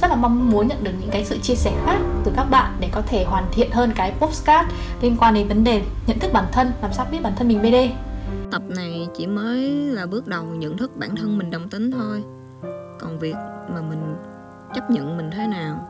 rất 0.00 0.08
là 0.10 0.16
mong 0.16 0.50
muốn 0.50 0.68
nhận 0.68 0.84
được 0.84 0.92
những 1.00 1.10
cái 1.10 1.24
sự 1.24 1.38
chia 1.38 1.54
sẻ 1.54 1.72
khác 1.86 1.98
từ 2.24 2.32
các 2.36 2.44
bạn 2.50 2.76
để 2.80 2.88
có 2.92 3.02
thể 3.06 3.24
hoàn 3.24 3.44
thiện 3.52 3.70
hơn 3.70 3.92
cái 3.96 4.12
postcard 4.20 4.68
liên 5.00 5.16
quan 5.20 5.34
đến 5.34 5.48
vấn 5.48 5.64
đề 5.64 5.82
nhận 6.06 6.18
thức 6.18 6.32
bản 6.32 6.44
thân, 6.52 6.72
làm 6.82 6.92
sao 6.92 7.06
biết 7.10 7.18
bản 7.22 7.32
thân 7.36 7.48
mình 7.48 7.62
BD 7.62 7.76
tập 8.50 8.62
này 8.68 9.08
chỉ 9.16 9.26
mới 9.26 9.70
là 9.70 10.06
bước 10.06 10.26
đầu 10.26 10.44
nhận 10.44 10.76
thức 10.76 10.96
bản 10.96 11.16
thân 11.16 11.38
mình 11.38 11.50
đồng 11.50 11.68
tính 11.68 11.90
thôi. 11.90 12.24
Còn 13.00 13.18
việc 13.18 13.36
mà 13.74 13.80
mình 13.80 14.16
chấp 14.74 14.90
nhận 14.90 15.16
mình 15.16 15.30
thế 15.30 15.46
nào? 15.46 15.88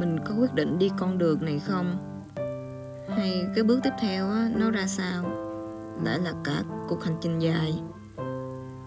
Mình 0.00 0.18
có 0.28 0.34
quyết 0.38 0.54
định 0.54 0.78
đi 0.78 0.90
con 0.98 1.18
đường 1.18 1.44
này 1.44 1.60
không? 1.66 2.07
Hay 3.16 3.46
cái 3.54 3.64
bước 3.64 3.80
tiếp 3.82 3.92
theo 4.00 4.30
á, 4.30 4.48
nó 4.54 4.70
ra 4.70 4.86
sao? 4.86 5.24
Lại 6.04 6.18
là 6.18 6.32
cả 6.44 6.62
cuộc 6.88 7.04
hành 7.04 7.16
trình 7.20 7.38
dài. 7.38 7.74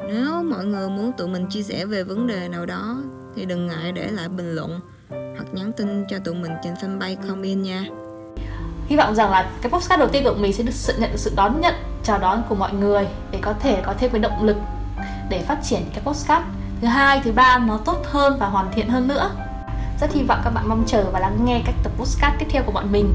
Nếu 0.08 0.44
mọi 0.44 0.66
người 0.66 0.90
muốn 0.90 1.12
tụi 1.18 1.28
mình 1.28 1.46
chia 1.50 1.64
sẻ 1.64 1.86
về 1.86 2.04
vấn 2.04 2.28
đề 2.28 2.48
nào 2.48 2.66
đó 2.66 2.98
thì 3.36 3.46
đừng 3.46 3.68
ngại 3.68 3.92
để 3.92 4.12
lại 4.12 4.30
bình 4.30 4.56
luận 4.56 4.80
hoặc 5.10 5.46
nhắn 5.52 5.72
tin 5.78 6.06
cho 6.10 6.20
tụi 6.20 6.36
mình 6.36 6.52
trên 6.64 6.74
fanpage 6.74 7.16
comment 7.28 7.64
nha. 7.64 7.86
Hy 8.88 8.98
vọng 8.98 9.16
rằng 9.16 9.32
là 9.32 9.52
cái 9.62 9.72
postcard 9.72 10.00
đầu 10.00 10.10
tiên 10.10 10.24
của 10.24 10.34
mình 10.40 10.54
sẽ 10.54 10.64
được 10.64 10.74
sự 10.74 10.94
nhận 11.00 11.12
được 11.12 11.18
sự 11.20 11.32
đón 11.36 11.62
nhận 11.62 11.74
chào 12.04 12.20
đón 12.20 12.44
của 12.50 12.56
mọi 12.56 12.74
người 12.74 13.08
để 13.32 13.40
có 13.42 13.54
thể 13.54 13.82
có 13.86 13.94
thêm 14.00 14.12
cái 14.12 14.22
động 14.22 14.44
lực 14.44 14.58
để 15.30 15.44
phát 15.48 15.60
triển 15.64 15.82
cái 15.94 16.04
postcard 16.04 16.46
thứ 16.82 16.88
hai 16.88 17.22
thứ 17.24 17.32
ba 17.32 17.58
nó 17.58 17.78
tốt 17.78 17.98
hơn 18.06 18.38
và 18.40 18.48
hoàn 18.48 18.72
thiện 18.74 18.90
hơn 18.90 19.08
nữa. 19.08 19.32
Rất 20.02 20.14
hy 20.14 20.24
vọng 20.24 20.42
các 20.44 20.50
bạn 20.50 20.70
mong 20.70 20.84
chờ 20.88 21.06
và 21.14 21.20
lắng 21.20 21.46
nghe 21.46 21.62
các 21.66 21.76
tập 21.84 21.92
postcard 21.98 22.36
tiếp 22.40 22.46
theo 22.50 22.64
của 22.66 22.72
bọn 22.72 22.92
mình. 22.92 23.14